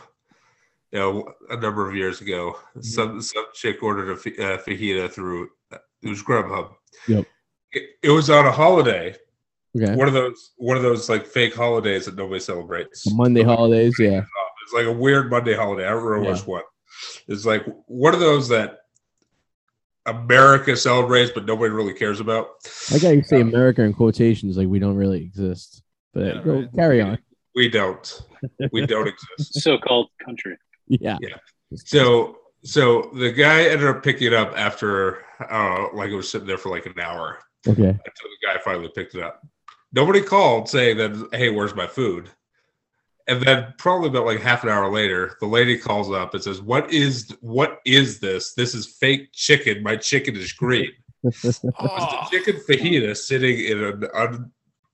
You 0.91 0.99
know, 0.99 1.33
a 1.49 1.57
number 1.57 1.89
of 1.89 1.95
years 1.95 2.21
ago, 2.21 2.57
some 2.81 3.21
some 3.21 3.45
chick 3.53 3.81
ordered 3.81 4.09
a 4.09 4.13
uh, 4.13 4.57
fajita 4.61 5.11
through 5.11 5.49
uh, 5.71 5.77
it 6.01 6.09
was 6.09 6.21
Grubhub. 6.21 6.71
Yep. 7.07 7.25
It, 7.71 7.83
it 8.03 8.09
was 8.11 8.29
on 8.29 8.45
a 8.45 8.51
holiday, 8.51 9.15
Okay. 9.82 9.95
one 9.95 10.07
of 10.07 10.13
those 10.13 10.51
one 10.57 10.78
of 10.78 10.84
those 10.84 11.09
like 11.09 11.25
fake 11.25 11.55
holidays 11.55 12.05
that 12.05 12.15
nobody 12.15 12.39
celebrates. 12.39 13.09
Monday 13.13 13.43
holidays. 13.43 13.95
Yeah. 13.99 14.21
It's 14.63 14.73
like 14.73 14.86
a 14.86 14.91
weird 14.91 15.30
Monday 15.30 15.55
holiday. 15.55 15.86
I 15.86 15.91
don't 15.91 16.03
remember 16.03 16.32
which 16.32 16.45
one. 16.45 16.63
It's 17.28 17.45
like 17.45 17.65
one 17.88 18.13
of 18.13 18.19
those 18.19 18.49
that 18.49 18.80
America 20.05 20.75
celebrates, 20.78 21.32
but 21.34 21.45
nobody 21.45 21.69
really 21.73 21.93
cares 21.93 22.19
about. 22.19 22.47
I 22.93 22.97
got 22.99 23.09
you 23.09 23.23
say 23.23 23.41
America 23.41 23.82
in 23.84 23.93
quotations 23.93 24.57
like 24.57 24.67
we 24.67 24.80
don't 24.80 24.95
really 24.95 25.21
exist. 25.21 25.84
But 26.13 26.25
Yeah, 26.36 26.41
go, 26.43 26.53
right. 26.59 26.69
carry 26.75 27.01
on. 27.01 27.17
We 27.55 27.69
don't. 27.69 28.21
We 28.71 28.86
don't 28.86 29.07
exist. 29.38 29.61
So-called 29.61 30.07
country. 30.23 30.57
Yeah. 30.88 31.17
Yeah. 31.21 31.36
So 31.75 32.38
so 32.63 33.11
the 33.13 33.32
guy 33.32 33.63
ended 33.65 33.88
up 33.88 34.03
picking 34.03 34.28
it 34.28 34.34
up 34.34 34.53
after 34.57 35.23
uh 35.49 35.88
like 35.93 36.09
it 36.09 36.15
was 36.15 36.30
sitting 36.30 36.47
there 36.47 36.57
for 36.57 36.69
like 36.69 36.86
an 36.86 36.99
hour 36.99 37.39
Okay. 37.67 37.82
until 37.82 37.99
the 38.01 38.47
guy 38.47 38.57
finally 38.63 38.89
picked 38.95 39.15
it 39.15 39.21
up. 39.23 39.41
Nobody 39.93 40.21
called 40.21 40.69
saying 40.69 40.97
that, 40.97 41.29
hey, 41.31 41.49
where's 41.49 41.75
my 41.75 41.88
food? 41.88 42.29
And 43.29 43.41
then 43.41 43.73
probably 43.77 44.07
about 44.09 44.25
like 44.25 44.39
half 44.41 44.63
an 44.63 44.69
hour 44.69 44.89
later, 44.91 45.35
the 45.41 45.47
lady 45.47 45.77
calls 45.77 46.09
up 46.11 46.33
and 46.33 46.41
says, 46.41 46.61
What 46.61 46.91
is 46.93 47.29
what 47.41 47.79
is 47.85 48.19
this? 48.21 48.53
This 48.53 48.73
is 48.73 48.85
fake 48.88 49.29
chicken. 49.33 49.83
My 49.83 49.97
chicken 49.97 50.35
is 50.35 50.51
green. 50.53 50.91
It's 51.23 51.59
Oh, 51.65 51.71
a 51.81 52.27
chicken 52.31 52.55
fajita 52.67 53.17
sitting 53.17 53.59
in 53.59 53.83
an 53.83 54.07
un, 54.13 54.51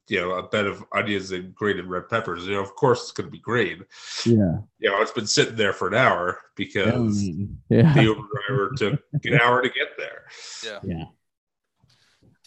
you 0.08 0.20
know, 0.20 0.32
a 0.32 0.48
bed 0.48 0.66
of 0.66 0.84
onions 0.94 1.32
and 1.32 1.54
green 1.54 1.78
and 1.78 1.88
red 1.90 2.10
peppers. 2.10 2.48
You 2.48 2.54
know, 2.54 2.62
of 2.62 2.74
course 2.76 3.04
it's 3.04 3.12
gonna 3.12 3.30
be 3.30 3.38
green. 3.40 3.84
yeah. 4.26 4.58
You 4.80 4.90
know, 4.90 5.00
it's 5.02 5.12
been 5.12 5.28
sitting 5.28 5.56
there 5.56 5.74
for 5.74 5.88
an 5.90 5.94
hour 5.94 6.40
because 6.56 7.22
Yeah. 7.70 7.94
the 7.94 8.02
Uber 8.04 8.22
driver 8.48 8.72
took 8.76 9.00
an 9.26 9.40
hour 9.40 9.62
to 9.62 9.70
get 9.70 9.90
there. 9.98 10.24
yeah. 10.66 10.80
Yeah. 10.84 11.04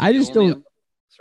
I 0.01 0.13
just 0.13 0.33
don't. 0.35 0.65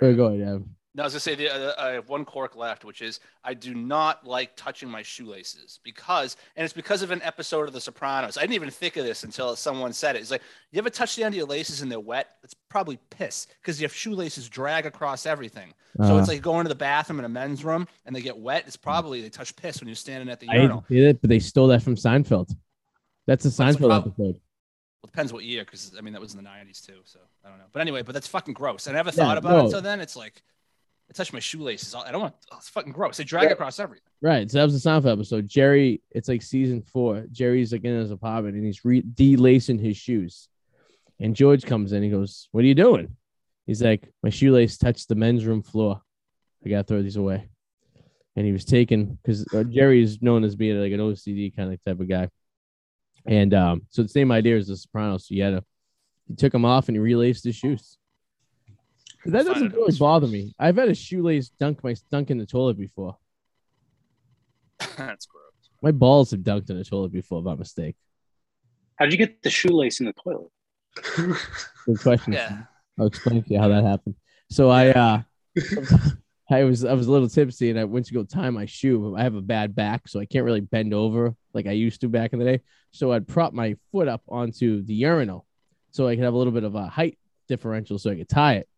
Oh, 0.01 0.15
go 0.15 0.26
ahead. 0.26 0.41
Adam. 0.41 0.74
No, 0.95 1.03
as 1.03 1.13
I 1.13 1.17
was 1.17 1.25
gonna 1.25 1.35
say 1.37 1.43
the, 1.43 1.77
uh, 1.77 1.83
I 1.83 1.89
have 1.91 2.07
one 2.09 2.23
cork 2.25 2.55
left, 2.55 2.85
which 2.85 3.01
is 3.01 3.19
I 3.43 3.53
do 3.53 3.75
not 3.75 4.25
like 4.25 4.55
touching 4.55 4.89
my 4.89 5.01
shoelaces 5.03 5.79
because, 5.83 6.37
and 6.55 6.63
it's 6.63 6.73
because 6.73 7.01
of 7.01 7.11
an 7.11 7.21
episode 7.21 7.67
of 7.67 7.73
The 7.73 7.81
Sopranos. 7.81 8.37
I 8.37 8.41
didn't 8.41 8.53
even 8.55 8.69
think 8.71 8.95
of 8.95 9.05
this 9.05 9.23
until 9.25 9.55
someone 9.57 9.91
said 9.91 10.15
it. 10.15 10.19
It's 10.21 10.31
like 10.31 10.41
you 10.71 10.79
ever 10.79 10.89
touch 10.89 11.17
the 11.17 11.23
end 11.25 11.33
of 11.35 11.37
your 11.37 11.47
laces 11.47 11.81
and 11.81 11.91
they're 11.91 11.99
wet? 11.99 12.37
It's 12.43 12.53
probably 12.69 12.97
piss 13.09 13.47
because 13.61 13.79
your 13.81 13.89
shoelaces 13.89 14.47
drag 14.47 14.85
across 14.85 15.25
everything. 15.25 15.73
So 15.99 16.15
Uh, 16.15 16.19
it's 16.19 16.29
like 16.29 16.41
going 16.41 16.63
to 16.65 16.69
the 16.69 16.75
bathroom 16.75 17.19
in 17.19 17.25
a 17.25 17.29
men's 17.29 17.65
room 17.65 17.87
and 18.05 18.15
they 18.15 18.21
get 18.21 18.37
wet. 18.37 18.63
It's 18.65 18.77
probably 18.77 19.21
they 19.21 19.29
touch 19.29 19.55
piss 19.57 19.81
when 19.81 19.89
you're 19.89 19.95
standing 19.95 20.29
at 20.29 20.39
the 20.39 20.47
I 20.47 20.55
urinal. 20.55 20.85
say 20.89 21.01
that, 21.01 21.21
but 21.21 21.29
they 21.29 21.39
stole 21.39 21.67
that 21.67 21.81
from 21.83 21.95
Seinfeld. 21.95 22.55
That's 23.27 23.45
a 23.45 23.49
Seinfeld 23.49 23.87
problem? 23.87 24.11
episode. 24.11 24.39
Well, 25.01 25.09
depends 25.11 25.33
what 25.33 25.43
year, 25.43 25.63
because 25.65 25.95
I 25.97 26.01
mean 26.01 26.13
that 26.13 26.21
was 26.21 26.33
in 26.33 26.37
the 26.43 26.49
'90s 26.49 26.81
too. 26.81 27.01
So 27.05 27.19
I 27.43 27.49
don't 27.49 27.59
know. 27.59 27.65
But 27.71 27.81
anyway, 27.81 28.01
but 28.01 28.13
that's 28.13 28.27
fucking 28.27 28.53
gross. 28.53 28.87
I 28.87 28.91
never 28.93 29.11
Yeah, 29.15 29.25
thought 29.25 29.37
about 29.37 29.51
no. 29.51 29.59
it 29.59 29.63
until 29.65 29.81
then. 29.81 29.99
It's 30.01 30.15
like 30.15 30.41
I 31.10 31.14
touched 31.14 31.34
my 31.34 31.39
shoelaces. 31.39 31.93
I 31.93 32.12
don't 32.12 32.22
want. 32.22 32.34
Oh, 32.51 32.58
it's 32.58 32.70
fucking 32.70 32.91
gross. 32.91 33.18
They 33.18 33.24
drag 33.24 33.45
Yeah. 33.45 33.51
across 33.53 33.80
everything. 33.80 34.01
Right. 34.22 34.49
So 34.49 34.58
that 34.58 34.64
was 34.66 34.82
the 34.82 34.89
Seinfeld 34.89 35.14
episode. 35.14 35.47
Jerry, 35.47 36.01
it's 36.12 36.28
like 36.28 36.41
season 36.41 36.82
four. 36.82 37.26
Jerry's 37.32 37.72
like 37.72 37.84
in 37.84 37.93
his 37.99 38.10
apartment 38.12 38.56
and 38.56 38.66
he's 38.66 38.84
re- 38.84 39.01
delacing 39.03 39.78
his 39.80 39.97
shoes. 39.97 40.49
And 41.20 41.36
George 41.36 41.64
comes 41.66 41.91
in. 41.93 42.01
He 42.03 42.10
goes, 42.10 42.49
What 42.51 42.64
are 42.64 42.68
you 42.68 42.76
doing? 42.76 43.16
He's 43.68 43.84
like, 43.84 44.12
My 44.24 44.30
shoelace 44.30 44.78
touched 44.78 45.08
the 45.08 45.16
men's 45.16 45.45
room 45.45 45.62
floor. 45.62 46.01
I 46.66 46.70
got 46.70 46.78
to 46.80 46.84
throw 46.86 47.03
these 47.03 47.18
away. 47.18 47.49
And 48.36 48.45
he 48.45 48.51
was 48.51 48.66
taken 48.66 49.18
because 49.22 49.45
uh, 49.53 49.64
Jerry 49.64 50.01
is 50.01 50.22
known 50.22 50.43
as 50.43 50.56
being 50.56 50.78
like 50.82 50.91
an 50.91 50.99
OCD 50.99 51.56
kind 51.56 51.72
of 51.72 51.82
type 51.86 51.99
of 51.99 52.10
guy. 52.10 52.30
And 53.28 53.53
um, 53.53 53.84
so 53.91 54.01
the 54.03 54.10
same 54.10 54.32
idea 54.32 54.58
as 54.58 54.68
the 54.68 54.76
Sopranos. 54.76 55.28
So 55.28 55.36
you 55.36 55.43
had 55.43 55.51
to, 55.51 55.64
he 56.28 56.36
took 56.36 56.51
them 56.51 56.66
off 56.66 56.88
and 56.89 56.95
he 56.95 56.99
relaced 56.99 57.43
his 57.43 57.56
shoes. 57.56 57.97
But 59.26 59.34
That 59.34 59.45
doesn't 59.47 59.73
really 59.73 59.86
was 59.88 59.97
bother 59.97 60.28
me. 60.28 60.53
I've 60.59 60.76
had 60.76 60.88
a 60.88 60.93
shoelace 60.93 61.49
dunk 61.49 61.84
my 61.84 61.95
dunk 62.11 62.30
in 62.30 62.38
the 62.38 62.45
toilet 62.45 62.78
before. 62.78 63.17
That's 64.97 65.26
gross. 65.26 65.43
My 65.82 65.91
balls 65.91 66.30
have 66.32 66.41
dunked 66.41 66.69
in 66.69 66.78
the 66.78 66.84
toilet 66.84 67.11
before 67.11 67.41
by 67.41 67.55
mistake. 67.55 67.95
How'd 68.97 69.11
you 69.11 69.17
get 69.17 69.41
the 69.41 69.49
shoelace 69.49 69.99
in 69.99 70.05
the 70.05 70.13
toilet? 70.13 70.51
Good 71.86 71.99
question. 71.99 72.34
Yeah. 72.34 72.63
I'll 72.99 73.07
explain 73.07 73.43
to 73.43 73.49
you 73.51 73.59
how 73.59 73.67
that 73.67 73.84
happened. 73.84 74.15
So 74.51 74.69
I 74.69 74.89
uh 74.91 75.21
I 76.51 76.63
was 76.63 76.86
I 76.86 76.93
was 76.93 77.07
a 77.07 77.11
little 77.11 77.28
tipsy 77.28 77.71
and 77.71 77.80
I 77.80 77.86
went 77.86 78.05
to 78.05 78.13
go 78.13 78.23
tie 78.23 78.51
my 78.51 78.67
shoe. 78.67 79.15
I 79.17 79.23
have 79.23 79.34
a 79.34 79.41
bad 79.41 79.76
back, 79.76 80.07
so 80.07 80.19
I 80.19 80.26
can't 80.26 80.45
really 80.45 80.61
bend 80.61 80.93
over 80.93 81.36
like 81.55 81.65
I 81.65 81.71
used 81.71 82.01
to 82.01 82.09
back 82.09 82.34
in 82.34 82.39
the 82.39 82.45
day. 82.45 82.61
So 82.91 83.11
I'd 83.11 83.28
prop 83.28 83.53
my 83.53 83.76
foot 83.91 84.07
up 84.07 84.21
onto 84.30 84.84
the 84.84 84.93
urinal 84.93 85.47
so 85.89 86.07
I 86.07 86.15
could 86.15 86.23
have 86.23 86.36
a 86.36 86.38
little 86.38 86.53
bit 86.53 86.63
of 86.63 86.76
a 86.76 86.88
height 86.88 87.17
differential 87.47 87.97
so 87.97 88.11
I 88.11 88.15
could 88.15 88.30
tie 88.30 88.55
it. 88.55 88.69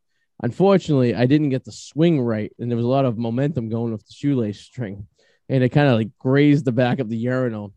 Unfortunately, 0.43 1.15
I 1.15 1.25
didn't 1.25 1.49
get 1.49 1.65
the 1.65 1.71
swing 1.71 2.21
right, 2.21 2.53
and 2.59 2.69
there 2.69 2.75
was 2.75 2.85
a 2.85 2.89
lot 2.89 3.05
of 3.05 3.17
momentum 3.17 3.69
going 3.69 3.91
with 3.91 4.05
the 4.05 4.13
shoelace 4.13 4.59
string, 4.59 5.07
and 5.49 5.63
it 5.63 5.69
kind 5.69 5.87
of 5.87 5.95
like 5.95 6.09
grazed 6.19 6.65
the 6.65 6.71
back 6.71 6.99
of 6.99 7.09
the 7.09 7.17
urinal. 7.17 7.73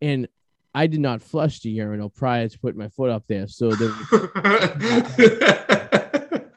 And 0.00 0.28
I 0.72 0.86
did 0.86 1.00
not 1.00 1.22
flush 1.22 1.60
the 1.60 1.70
urinal 1.70 2.10
prior 2.10 2.48
to 2.48 2.58
putting 2.58 2.78
my 2.78 2.90
foot 2.90 3.10
up 3.10 3.24
there, 3.26 3.48
so 3.48 3.72
there 3.72 3.90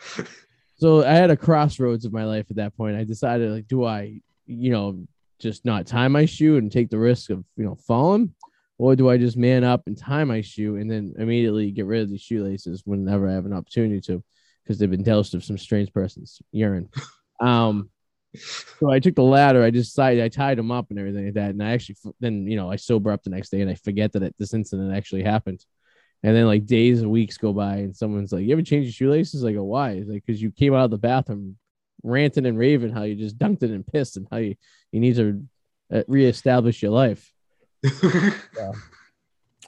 so 0.76 1.04
I 1.04 1.14
had 1.14 1.32
a 1.32 1.38
crossroads 1.38 2.06
of 2.06 2.14
my 2.14 2.26
life 2.26 2.45
at 2.50 2.58
that 2.58 2.78
point. 2.78 2.97
I 2.97 3.04
decided 3.04 3.52
like, 3.52 3.68
do 3.68 3.86
I, 3.86 4.22
you 4.45 4.72
know, 4.72 5.08
just 5.39 5.66
not 5.66 5.88
tie 5.88 6.10
my 6.10 6.26
shoe 6.26 6.58
and 6.58 6.72
take 6.72 6.89
the 6.89 7.00
risk 7.00 7.32
of 7.32 7.43
you 7.56 7.64
know 7.64 7.76
falling, 7.76 8.34
or 8.78 8.95
do 8.95 9.10
I 9.10 9.18
just 9.18 9.38
man 9.38 9.64
up 9.64 9.88
and 9.88 9.97
tie 9.97 10.26
my 10.26 10.41
shoe 10.41 10.76
and 10.76 10.91
then 10.91 11.16
immediately 11.18 11.72
get 11.72 11.86
rid 11.86 12.02
of 12.02 12.10
these 12.10 12.22
shoelaces 12.22 12.84
whenever 12.86 13.28
I 13.28 13.34
have 13.34 13.45
an 13.45 13.54
opportunity 13.54 14.02
to, 14.02 14.22
because 14.70 14.78
they've 14.78 14.91
been 14.91 15.01
doused 15.01 15.34
of 15.34 15.43
some 15.43 15.57
strange 15.57 15.91
person's 15.91 16.39
urine. 16.51 16.89
Um, 17.41 17.89
so 18.36 18.91
I 18.91 18.99
took 18.99 19.15
the 19.15 19.24
ladder. 19.24 19.63
I 19.63 19.72
just 19.72 19.89
decided 19.89 20.24
I 20.24 20.30
tied 20.30 20.59
them 20.59 20.70
up 20.70 20.91
and 20.91 20.99
everything 20.99 21.26
like 21.26 21.34
that, 21.34 21.49
and 21.49 21.63
I 21.63 21.72
actually 21.72 21.95
then 22.20 22.45
you 22.45 22.55
know 22.55 22.70
I 22.70 22.76
sober 22.76 23.11
up 23.11 23.24
the 23.24 23.32
next 23.32 23.49
day 23.49 23.61
and 23.61 23.72
I 23.72 23.74
forget 23.74 24.11
that 24.11 24.22
it, 24.22 24.36
this 24.38 24.53
incident 24.53 24.95
actually 24.95 25.24
happened. 25.24 25.65
And 26.22 26.36
then 26.36 26.45
like 26.45 26.67
days 26.67 27.01
and 27.01 27.09
weeks 27.09 27.38
go 27.38 27.51
by, 27.51 27.78
and 27.78 27.95
someone's 27.95 28.32
like, 28.32 28.45
"You 28.45 28.51
ever 28.51 28.61
change 28.61 28.86
your 28.86 28.91
shoelaces?" 28.91 29.43
I 29.43 29.53
go, 29.53 29.63
"Why?" 29.63 29.91
It's 29.91 30.09
like, 30.09 30.24
"Cause 30.28 30.39
you 30.39 30.51
came 30.51 30.76
out 30.76 30.86
of 30.86 30.91
the 30.91 30.99
bathroom 30.99 31.57
ranting 32.03 32.45
and 32.45 32.57
raving 32.57 32.91
how 32.91 33.03
you 33.03 33.15
just 33.15 33.39
dunked 33.39 33.63
it 33.63 33.72
and 33.72 33.88
pissed, 33.88 34.17
and 34.17 34.28
how 34.30 34.38
you 34.38 34.55
you 34.91 34.99
need 34.99 35.15
to 35.15 35.43
uh, 35.91 36.03
reestablish 36.07 36.84
your 36.84 36.91
life." 36.91 37.32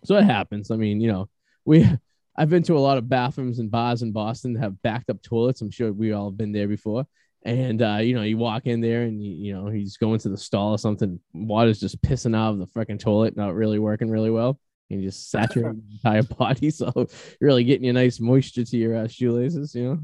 So 0.03 0.15
it 0.17 0.25
happens. 0.25 0.69
I 0.69 0.75
mean, 0.75 1.01
you 1.01 1.11
know, 1.11 1.29
we 1.65 1.87
I've 2.35 2.49
been 2.49 2.63
to 2.63 2.77
a 2.77 2.79
lot 2.79 2.97
of 2.97 3.09
bathrooms 3.09 3.59
and 3.59 3.69
bars 3.69 4.01
in 4.01 4.11
Boston 4.11 4.53
that 4.53 4.61
have 4.61 4.81
backed 4.81 5.09
up 5.09 5.21
toilets. 5.21 5.61
I'm 5.61 5.71
sure 5.71 5.91
we 5.91 6.13
all 6.13 6.29
have 6.29 6.37
been 6.37 6.51
there 6.51 6.67
before. 6.67 7.05
And 7.43 7.81
uh, 7.81 7.97
you 7.97 8.13
know, 8.13 8.21
you 8.21 8.37
walk 8.37 8.67
in 8.67 8.81
there 8.81 9.03
and 9.03 9.23
you, 9.23 9.31
you 9.31 9.53
know 9.53 9.67
he's 9.67 9.97
going 9.97 10.19
to 10.19 10.29
the 10.29 10.37
stall 10.37 10.71
or 10.71 10.77
something. 10.77 11.19
Water's 11.33 11.79
just 11.79 12.01
pissing 12.01 12.35
out 12.35 12.51
of 12.51 12.59
the 12.59 12.67
freaking 12.67 12.99
toilet, 12.99 13.35
not 13.35 13.55
really 13.55 13.79
working 13.79 14.09
really 14.09 14.29
well. 14.29 14.59
And 14.89 15.01
you 15.01 15.07
just 15.07 15.31
saturate 15.31 15.75
your 15.75 15.75
entire 15.93 16.23
body, 16.23 16.69
so 16.69 16.91
you're 16.95 17.07
really 17.47 17.63
getting 17.63 17.85
your 17.85 17.95
nice 17.95 18.19
moisture 18.19 18.63
to 18.63 18.77
your 18.77 18.95
uh, 18.95 19.07
shoelaces. 19.07 19.73
You 19.73 19.83
know, 19.83 19.99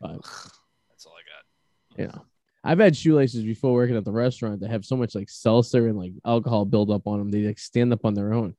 That's 0.12 1.06
all 1.06 1.14
I 1.14 1.24
got. 1.26 1.98
you 1.98 2.06
know. 2.06 2.24
I've 2.64 2.78
had 2.78 2.96
shoelaces 2.96 3.42
before 3.42 3.72
working 3.72 3.96
at 3.96 4.04
the 4.04 4.12
restaurant 4.12 4.60
that 4.60 4.70
have 4.70 4.84
so 4.84 4.96
much 4.96 5.16
like 5.16 5.28
seltzer 5.28 5.88
and 5.88 5.98
like 5.98 6.12
alcohol 6.24 6.64
build 6.64 6.92
up 6.92 7.08
on 7.08 7.18
them. 7.18 7.30
They 7.32 7.42
like 7.42 7.58
stand 7.58 7.92
up 7.92 8.04
on 8.04 8.14
their 8.14 8.32
own. 8.32 8.54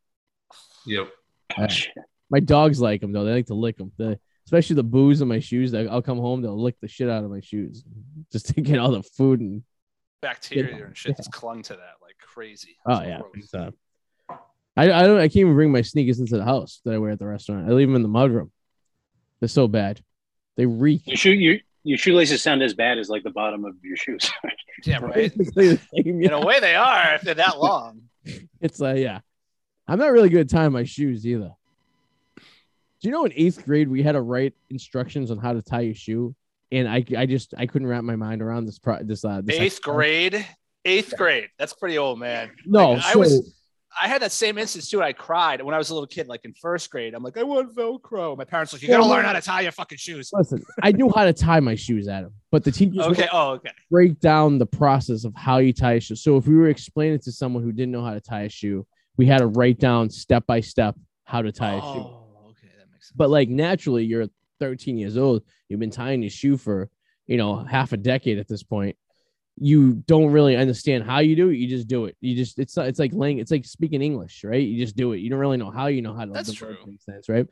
yep. 0.86 1.10
Yeah. 1.58 2.04
My 2.34 2.40
dogs 2.40 2.82
like 2.82 3.00
them 3.00 3.12
though. 3.12 3.26
They 3.26 3.32
like 3.32 3.46
to 3.46 3.54
lick 3.54 3.78
them. 3.78 3.92
The, 3.98 4.20
especially 4.48 4.76
the 4.76 4.84
booze 4.84 5.22
in 5.22 5.28
my 5.28 5.38
shoes. 5.38 5.72
They, 5.72 5.88
I'll 5.88 6.02
come 6.02 6.18
home, 6.18 6.42
they'll 6.42 6.60
lick 6.60 6.80
the 6.82 6.88
shit 6.88 7.08
out 7.08 7.24
of 7.24 7.30
my 7.30 7.42
shoes 7.42 7.84
just 8.32 8.48
to 8.48 8.62
get 8.62 8.80
all 8.80 8.90
the 8.90 9.04
food 9.04 9.40
and 9.40 9.62
Bacteria 10.20 10.86
and 10.86 10.98
shit 10.98 11.12
Yeah. 11.12 11.14
that's 11.18 11.28
clung 11.28 11.62
to 11.62 11.74
that 11.74 11.96
like 12.02 12.16
crazy. 12.20 12.78
oh 12.88 13.04
yeah. 13.04 13.20
gross. 13.20 13.54
Uh, 13.54 13.70
I 14.76 14.92
I 14.92 15.04
don't 15.04 15.20
I 15.20 15.28
can't 15.28 15.36
even 15.36 15.54
bring 15.54 15.72
my 15.72 15.84
sneakers 15.84 16.20
into 16.20 16.36
the 16.36 16.44
house 16.44 16.82
that 16.86 16.96
I 16.96 16.98
wear 16.98 17.12
at 17.12 17.20
the 17.20 17.28
restaurant. 17.28 17.70
I 17.70 17.74
leave 17.74 17.88
them 17.88 17.96
in 17.96 18.02
the 18.02 18.10
mudroom. 18.10 18.50
They're 19.40 19.48
so 19.48 19.68
bad. 19.68 20.02
They 20.58 20.66
reek. 20.66 21.06
Your 21.06 21.18
shoe, 21.18 21.34
your, 21.34 21.58
your 21.84 22.00
shoelaces 22.00 22.42
sound 22.42 22.64
as 22.64 22.74
bad 22.74 22.98
as 22.98 23.10
like 23.10 23.22
the 23.22 23.30
bottom 23.30 23.64
of 23.64 23.76
your 23.84 23.98
shoes. 23.98 24.32
Yeah, 24.86 24.98
right. 24.98 25.14
Basically 25.38 25.76
the 25.76 25.82
same, 25.96 26.22
In 26.24 26.34
a 26.34 26.44
way, 26.44 26.60
they 26.60 26.76
are 26.76 27.14
if 27.14 27.22
they're 27.22 27.36
that 27.36 27.60
long. 27.60 28.02
It's 28.60 28.80
like 28.80 28.98
yeah. 28.98 29.20
I'm 29.88 30.00
not 30.00 30.12
really 30.12 30.30
good 30.30 30.42
at 30.42 30.50
tying 30.50 30.72
my 30.72 30.84
shoes 30.84 31.28
either. 31.28 31.52
Do 33.04 33.10
you 33.10 33.14
know 33.14 33.26
in 33.26 33.34
eighth 33.36 33.66
grade 33.66 33.90
we 33.90 34.02
had 34.02 34.14
to 34.14 34.22
write 34.22 34.54
instructions 34.70 35.30
on 35.30 35.38
how 35.38 35.52
to 35.52 35.62
tie 35.62 35.82
your 35.82 35.94
shoe, 35.94 36.34
and 36.72 36.88
I 36.88 37.04
I 37.18 37.26
just 37.26 37.54
I 37.58 37.66
couldn't 37.66 37.88
wrap 37.88 38.06
my 38.06 38.16
mind 38.16 38.42
around 38.42 38.66
this 38.66 38.80
pro 38.80 39.04
this 39.04 39.26
uh 39.26 39.42
this 39.44 39.60
Eighth 39.60 39.82
grade. 39.82 40.48
Eighth 40.86 41.14
grade. 41.18 41.50
That's 41.60 41.74
pretty 41.74 41.98
old, 41.98 42.18
man. 42.18 42.52
No, 42.66 42.94
Like, 42.94 43.06
I 43.06 43.16
was. 43.18 43.60
I 44.02 44.08
had 44.08 44.22
that 44.22 44.32
same 44.32 44.58
instance 44.58 44.90
too. 44.90 45.04
I 45.04 45.12
cried 45.12 45.62
when 45.62 45.76
I 45.76 45.78
was 45.78 45.90
a 45.90 45.94
little 45.94 46.08
kid, 46.08 46.28
like 46.28 46.46
in 46.46 46.54
first 46.54 46.90
grade. 46.90 47.14
I'm 47.14 47.22
like, 47.24 47.38
I 47.38 47.44
want 47.44 47.76
Velcro. 47.76 48.38
My 48.38 48.46
parents 48.46 48.72
were 48.72 48.78
like, 48.78 48.84
you 48.84 48.88
gotta 48.88 49.06
learn 49.06 49.26
how 49.26 49.34
to 49.34 49.42
tie 49.42 49.62
your 49.62 49.74
fucking 49.74 49.98
shoes. 49.98 50.32
Listen, 50.34 50.64
I 50.82 50.94
knew 50.94 51.12
how 51.14 51.26
to 51.26 51.34
tie 51.34 51.60
my 51.60 51.76
shoes, 51.76 52.08
Adam, 52.08 52.34
but 52.52 52.64
the 52.64 52.72
teachers 52.72 53.06
Okay. 53.06 53.28
Oh, 53.34 53.52
okay. 53.52 53.70
break 53.92 54.20
down 54.22 54.58
the 54.58 54.66
process 54.66 55.26
of 55.26 55.34
how 55.36 55.58
you 55.58 55.74
tie 55.74 55.94
a 55.94 56.00
shoe. 56.00 56.16
So 56.16 56.38
if 56.38 56.48
we 56.48 56.56
were 56.56 56.70
explaining 56.70 57.20
to 57.20 57.34
someone 57.34 57.64
who 57.64 57.74
didn't 57.74 57.92
know 57.92 58.04
how 58.04 58.14
to 58.14 58.22
tie 58.22 58.44
a 58.44 58.50
shoe, 58.50 58.88
we 59.18 59.26
had 59.26 59.40
to 59.40 59.48
write 59.48 59.78
down 59.78 60.10
step 60.10 60.48
by 60.48 60.62
step 60.62 60.96
how 61.26 61.42
to 61.42 61.52
tie 61.52 61.76
a 61.76 61.82
shoe. 61.82 62.23
Makes 63.04 63.10
sense. 63.10 63.18
But 63.18 63.30
like 63.30 63.50
naturally, 63.50 64.06
you're 64.06 64.28
13 64.60 64.98
years 64.98 65.18
old. 65.18 65.44
You've 65.68 65.80
been 65.80 65.92
tying 65.92 66.22
your 66.22 66.30
shoe 66.30 66.58
for 66.58 66.90
you 67.28 67.38
know 67.38 67.58
half 67.58 67.94
a 67.94 67.98
decade 67.98 68.40
at 68.40 68.48
this 68.48 68.64
point. 68.64 68.98
You 69.56 69.94
don't 70.08 70.32
really 70.32 70.56
understand 70.56 71.04
how 71.04 71.20
you 71.20 71.36
do 71.36 71.50
it. 71.50 71.58
You 71.58 71.68
just 71.68 71.88
do 71.88 72.06
it. 72.06 72.18
You 72.22 72.36
just 72.36 72.58
it's 72.60 72.78
it's 72.78 73.00
like 73.00 73.12
laying. 73.14 73.40
It's 73.40 73.52
like 73.52 73.66
speaking 73.66 74.02
English, 74.02 74.44
right? 74.44 74.62
You 74.62 74.84
just 74.84 74.96
do 74.96 75.14
it. 75.14 75.20
You 75.20 75.30
don't 75.30 75.40
really 75.40 75.58
know 75.58 75.72
how 75.72 75.88
you 75.88 76.02
know 76.02 76.14
how 76.14 76.26
to. 76.26 76.32
That's 76.32 76.54
true. 76.54 76.78
Makes 76.86 77.06
sense, 77.06 77.30
right? 77.30 77.46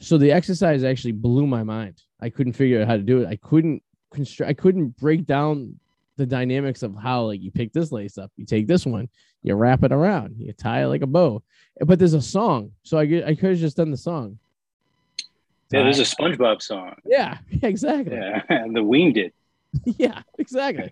So 0.00 0.18
the 0.18 0.30
exercise 0.30 0.84
actually 0.84 1.12
blew 1.12 1.46
my 1.46 1.62
mind. 1.62 2.02
I 2.20 2.30
couldn't 2.30 2.52
figure 2.52 2.80
out 2.80 2.86
how 2.86 2.96
to 2.96 3.02
do 3.02 3.22
it. 3.22 3.28
I 3.28 3.36
couldn't 3.36 3.82
construct. 4.12 4.50
I 4.50 4.54
couldn't 4.54 4.96
break 4.96 5.26
down 5.26 5.78
the 6.16 6.26
dynamics 6.26 6.82
of 6.82 6.96
how 6.96 7.22
like 7.24 7.40
you 7.40 7.50
pick 7.50 7.72
this 7.72 7.92
lace 7.92 8.18
up, 8.18 8.30
you 8.36 8.44
take 8.44 8.66
this 8.66 8.84
one, 8.84 9.08
you 9.42 9.54
wrap 9.54 9.84
it 9.84 9.92
around, 9.92 10.34
you 10.38 10.52
tie 10.52 10.82
it 10.82 10.86
like 10.86 11.02
a 11.02 11.06
bow. 11.06 11.42
But 11.80 11.98
there's 11.98 12.14
a 12.14 12.22
song, 12.22 12.72
so 12.82 12.98
I 12.98 13.02
I 13.02 13.34
could 13.34 13.50
have 13.50 13.58
just 13.58 13.76
done 13.76 13.90
the 13.90 13.96
song. 13.96 14.38
Yeah, 15.70 15.82
there's 15.82 15.98
a 15.98 16.02
SpongeBob 16.02 16.62
song. 16.62 16.94
Yeah, 17.04 17.38
exactly. 17.62 18.16
Yeah, 18.16 18.42
the 18.72 18.82
Ween 18.82 19.16
it. 19.16 19.34
yeah, 19.84 20.22
exactly. 20.38 20.90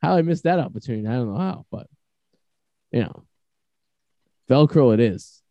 how 0.00 0.16
I 0.16 0.22
missed 0.22 0.44
that 0.44 0.58
opportunity, 0.60 1.06
I 1.08 1.12
don't 1.14 1.32
know 1.32 1.38
how, 1.38 1.66
but 1.70 1.88
you 2.92 3.00
know, 3.02 3.24
Velcro 4.48 4.94
it 4.94 5.00
is. 5.00 5.42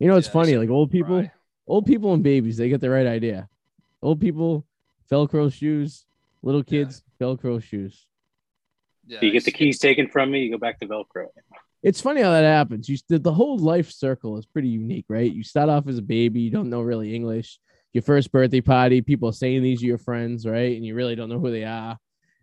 You 0.00 0.08
know, 0.08 0.16
it's 0.16 0.26
Yeah, 0.26 0.32
funny, 0.32 0.56
like 0.56 0.70
old 0.70 0.90
people, 0.90 1.18
Right. 1.18 1.30
old 1.66 1.86
people 1.86 2.12
and 2.14 2.22
babies, 2.22 2.56
they 2.56 2.68
get 2.68 2.80
the 2.80 2.90
right 2.90 3.06
idea. 3.06 3.48
Old 4.02 4.20
people, 4.20 4.66
Velcro 5.10 5.52
shoes. 5.52 6.06
Little 6.42 6.62
kids, 6.64 7.02
Velcro 7.20 7.62
shoes. 7.62 8.06
Yeah, 9.06 9.18
You 9.22 9.30
get 9.30 9.44
the 9.44 9.50
keys 9.52 9.78
taken 9.78 10.08
from 10.08 10.30
me, 10.30 10.42
you 10.44 10.50
go 10.50 10.58
back 10.58 10.78
to 10.80 10.86
Velcro. 10.86 11.28
It's 11.84 12.00
funny 12.00 12.22
how 12.22 12.30
that 12.32 12.42
happens. 12.44 12.88
You 12.88 12.96
the, 13.08 13.18
the 13.18 13.32
whole 13.32 13.58
life 13.58 13.90
circle 13.90 14.38
is 14.38 14.46
pretty 14.46 14.68
unique, 14.68 15.04
right? 15.08 15.30
You 15.30 15.44
start 15.44 15.68
off 15.68 15.86
as 15.86 15.98
a 15.98 16.02
baby, 16.02 16.40
you 16.40 16.50
don't 16.50 16.70
know 16.70 16.80
really 16.80 17.14
English. 17.14 17.60
Your 17.92 18.02
first 18.02 18.32
birthday 18.32 18.62
party, 18.62 19.02
people 19.02 19.28
are 19.28 19.32
saying 19.32 19.62
these 19.62 19.82
are 19.82 19.86
your 19.86 19.98
friends, 19.98 20.46
right? 20.46 20.74
And 20.74 20.84
you 20.84 20.94
really 20.96 21.14
don't 21.14 21.28
know 21.28 21.38
who 21.38 21.50
they 21.52 21.64
are. 21.64 21.96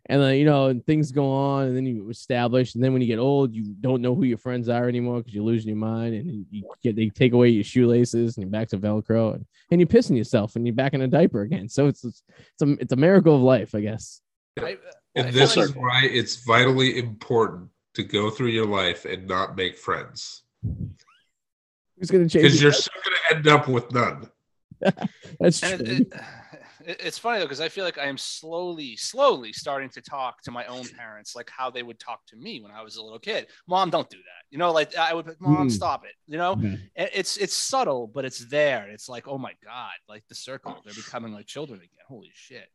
And 0.06 0.22
then 0.22 0.36
you 0.36 0.46
know, 0.46 0.68
and 0.68 0.86
things 0.86 1.12
go 1.12 1.32
on, 1.32 1.68
and 1.68 1.76
then 1.78 1.86
you 1.86 2.10
establish, 2.10 2.76
and 2.76 2.84
then 2.84 2.94
when 2.94 3.02
you 3.02 3.08
get 3.08 3.20
old, 3.20 3.54
you 3.54 3.76
don't 3.82 4.02
know 4.02 4.16
who 4.16 4.24
your 4.24 4.38
friends 4.38 4.68
are 4.70 4.88
anymore 4.88 5.18
because 5.20 5.34
you're 5.34 5.44
losing 5.44 5.70
your 5.70 5.78
mind, 5.78 6.16
and 6.16 6.46
you 6.50 6.64
get 6.84 6.96
they 6.96 7.10
take 7.10 7.34
away 7.34 7.50
your 7.50 7.64
shoelaces, 7.64 8.36
and 8.36 8.44
you're 8.44 8.52
back 8.52 8.68
to 8.70 8.78
Velcro, 8.80 9.36
and, 9.36 9.46
and 9.70 9.80
you're 9.80 9.88
pissing 9.88 10.18
yourself, 10.18 10.56
and 10.56 10.66
you're 10.66 10.76
back 10.76 10.94
in 10.96 11.02
a 11.02 11.08
diaper 11.08 11.42
again. 11.42 11.70
So 11.70 11.88
it's 11.88 12.04
it's 12.04 12.24
it's 12.39 12.62
a 12.64 12.72
it's 12.82 12.94
a 12.94 12.96
miracle 12.96 13.36
of 13.36 13.42
life, 13.42 13.76
I 13.76 13.82
guess. 13.82 14.22
I, 14.60 14.70
I 14.70 14.78
And 15.16 15.34
this 15.34 15.56
like- 15.56 15.66
is 15.70 15.76
why 15.76 16.02
it's 16.12 16.44
vitally 16.46 16.98
important 16.98 17.70
to 17.94 18.04
go 18.04 18.30
through 18.30 18.48
your 18.48 18.66
life 18.66 19.06
and 19.06 19.28
not 19.28 19.56
make 19.56 19.78
friends 19.78 20.44
Who's 21.98 22.10
gonna 22.10 22.28
change? 22.30 22.44
because 22.44 22.62
you're 22.62 22.72
still 22.72 22.94
going 23.06 23.18
to 23.30 23.36
end 23.36 23.48
up 23.48 23.68
with 23.68 23.92
none. 23.92 24.30
That's 25.39 25.60
true. 25.60 25.70
And 25.70 25.82
it, 25.82 25.89
it, 25.89 26.14
it- 26.14 26.22
it's 27.00 27.20
funny 27.20 27.38
though 27.38 27.46
because 27.46 27.62
I 27.62 27.70
feel 27.70 27.86
like 27.86 28.00
I 28.00 28.08
am 28.08 28.18
slowly, 28.18 28.96
slowly 28.96 29.54
starting 29.54 29.89
to 29.89 30.02
talk 30.02 30.42
to 30.44 30.52
my 30.52 30.66
own 30.66 30.88
parents 30.98 31.36
like 31.36 31.48
how 31.56 31.70
they 31.70 31.84
would 31.84 32.00
talk 32.00 32.26
to 32.30 32.36
me 32.36 32.60
when 32.60 32.72
I 32.72 32.82
was 32.82 32.96
a 32.96 33.04
little 33.04 33.20
kid. 33.20 33.46
Mom, 33.68 33.92
don't 33.92 34.10
do 34.10 34.18
that. 34.18 34.46
You 34.50 34.58
know, 34.58 34.72
like 34.72 34.96
I 34.98 35.14
would, 35.14 35.28
be, 35.28 35.34
mom, 35.39 35.64
Hmm. 35.64 35.70
stop 35.70 36.06
it. 36.06 36.14
You 36.28 36.39
know, 36.39 36.54
Okay. 36.54 36.80
And 36.96 37.10
it's 37.14 37.38
it's 37.38 37.54
subtle, 37.54 38.08
but 38.08 38.26
it's 38.26 38.39
there. 38.50 38.89
It's 38.89 39.08
like, 39.08 39.28
oh 39.28 39.38
my 39.38 39.54
god, 39.64 39.92
like 40.10 40.24
the 40.28 40.34
circle, 40.34 40.76
they're 40.84 40.96
becoming 40.96 41.34
like 41.34 41.46
children 41.46 41.78
again. 41.80 42.06
Holy 42.08 42.32
shit. 42.34 42.68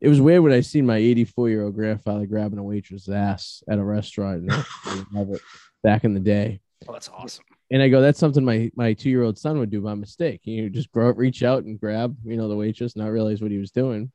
It 0.00 0.08
was 0.08 0.20
weird 0.20 0.42
when 0.42 0.52
I 0.52 0.60
seen 0.60 0.86
my 0.86 0.96
84 0.96 1.48
year 1.48 1.64
old 1.64 1.74
grandfather 1.74 2.26
grabbing 2.26 2.58
a 2.58 2.62
waitress' 2.62 3.08
ass 3.08 3.62
at 3.68 3.78
a 3.78 3.84
restaurant. 3.84 4.42
And 4.42 4.52
I 4.84 5.04
love 5.12 5.30
it 5.30 5.40
back 5.82 6.04
in 6.04 6.14
the 6.14 6.20
day. 6.20 6.60
Oh, 6.86 6.92
that's 6.92 7.08
awesome. 7.08 7.44
And 7.70 7.82
I 7.82 7.88
go, 7.88 8.00
that's 8.00 8.18
something 8.18 8.44
my 8.44 8.70
my 8.76 8.94
two 8.94 9.10
year 9.10 9.22
old 9.22 9.38
son 9.38 9.58
would 9.58 9.70
do 9.70 9.80
by 9.80 9.94
mistake. 9.94 10.40
You 10.44 10.70
just 10.70 10.92
grow 10.92 11.10
up, 11.10 11.18
reach 11.18 11.42
out 11.42 11.64
and 11.64 11.78
grab, 11.78 12.16
you 12.24 12.36
know, 12.36 12.48
the 12.48 12.56
waitress, 12.56 12.96
not 12.96 13.10
realize 13.10 13.42
what 13.42 13.50
he 13.50 13.58
was 13.58 13.70
doing. 13.70 14.10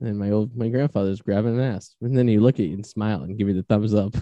And 0.00 0.18
my 0.18 0.30
old 0.30 0.54
my 0.56 0.68
grandfather's 0.68 1.22
grabbing 1.22 1.58
an 1.58 1.64
ass, 1.64 1.94
and 2.02 2.16
then 2.16 2.28
he 2.28 2.38
look 2.38 2.56
at 2.56 2.66
you 2.66 2.74
and 2.74 2.84
smile 2.84 3.22
and 3.22 3.38
give 3.38 3.48
you 3.48 3.54
the 3.54 3.62
thumbs 3.62 3.94
up. 3.94 4.14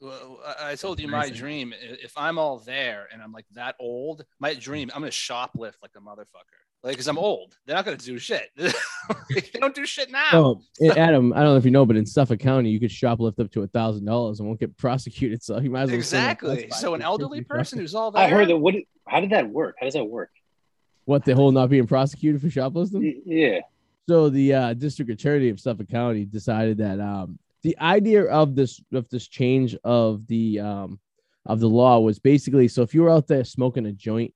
Well, 0.00 0.38
I 0.46 0.72
I 0.72 0.74
told 0.76 1.00
you 1.00 1.08
my 1.08 1.28
dream. 1.28 1.74
If 1.80 2.12
I'm 2.16 2.38
all 2.38 2.58
there 2.58 3.08
and 3.12 3.20
I'm 3.20 3.32
like 3.32 3.46
that 3.54 3.74
old, 3.80 4.24
my 4.38 4.54
dream, 4.54 4.90
I'm 4.94 5.00
gonna 5.00 5.10
shoplift 5.10 5.82
like 5.82 5.92
a 5.96 6.00
motherfucker. 6.00 6.67
Like, 6.82 6.96
cause 6.96 7.08
I'm 7.08 7.18
old. 7.18 7.56
They're 7.66 7.74
not 7.74 7.84
gonna 7.84 7.96
do 7.96 8.18
shit. 8.18 8.50
they 8.56 9.40
don't 9.54 9.74
do 9.74 9.84
shit 9.84 10.10
now. 10.10 10.60
Adam, 10.96 11.32
I 11.32 11.38
don't 11.38 11.52
know 11.52 11.56
if 11.56 11.64
you 11.64 11.72
know, 11.72 11.84
but 11.84 11.96
in 11.96 12.06
Suffolk 12.06 12.38
County, 12.38 12.70
you 12.70 12.78
could 12.78 12.90
shoplift 12.90 13.40
up 13.40 13.50
to 13.52 13.62
a 13.62 13.66
thousand 13.66 14.04
dollars 14.04 14.38
and 14.38 14.46
won't 14.46 14.60
get 14.60 14.76
prosecuted. 14.76 15.42
So 15.42 15.58
you 15.58 15.70
might 15.70 15.82
as 15.82 15.90
well 15.90 15.98
exactly. 15.98 16.70
So 16.70 16.94
an 16.94 17.02
elderly 17.02 17.42
person 17.42 17.78
who's 17.78 17.94
all 17.94 18.12
there. 18.12 18.22
I 18.22 18.28
heard 18.28 18.48
that. 18.48 18.56
What? 18.58 18.74
How 19.08 19.20
did 19.20 19.30
that 19.30 19.48
work? 19.48 19.76
How 19.80 19.86
does 19.86 19.94
that 19.94 20.04
work? 20.04 20.30
what 21.08 21.24
the 21.24 21.34
whole 21.34 21.50
not 21.50 21.70
being 21.70 21.86
prosecuted 21.86 22.38
for 22.38 22.50
shoplifting. 22.50 23.22
Yeah. 23.24 23.60
So 24.10 24.28
the 24.28 24.52
uh, 24.52 24.74
district 24.74 25.10
attorney 25.10 25.48
of 25.48 25.58
Suffolk 25.58 25.88
County 25.88 26.26
decided 26.26 26.76
that 26.78 27.00
um, 27.00 27.38
the 27.62 27.78
idea 27.80 28.24
of 28.24 28.54
this 28.54 28.78
of 28.92 29.08
this 29.08 29.26
change 29.26 29.74
of 29.84 30.26
the 30.26 30.60
um, 30.60 31.00
of 31.46 31.60
the 31.60 31.66
law 31.66 31.98
was 31.98 32.18
basically 32.18 32.68
so 32.68 32.82
if 32.82 32.92
you 32.92 33.00
were 33.00 33.10
out 33.10 33.26
there 33.26 33.42
smoking 33.42 33.86
a 33.86 33.92
joint 33.92 34.34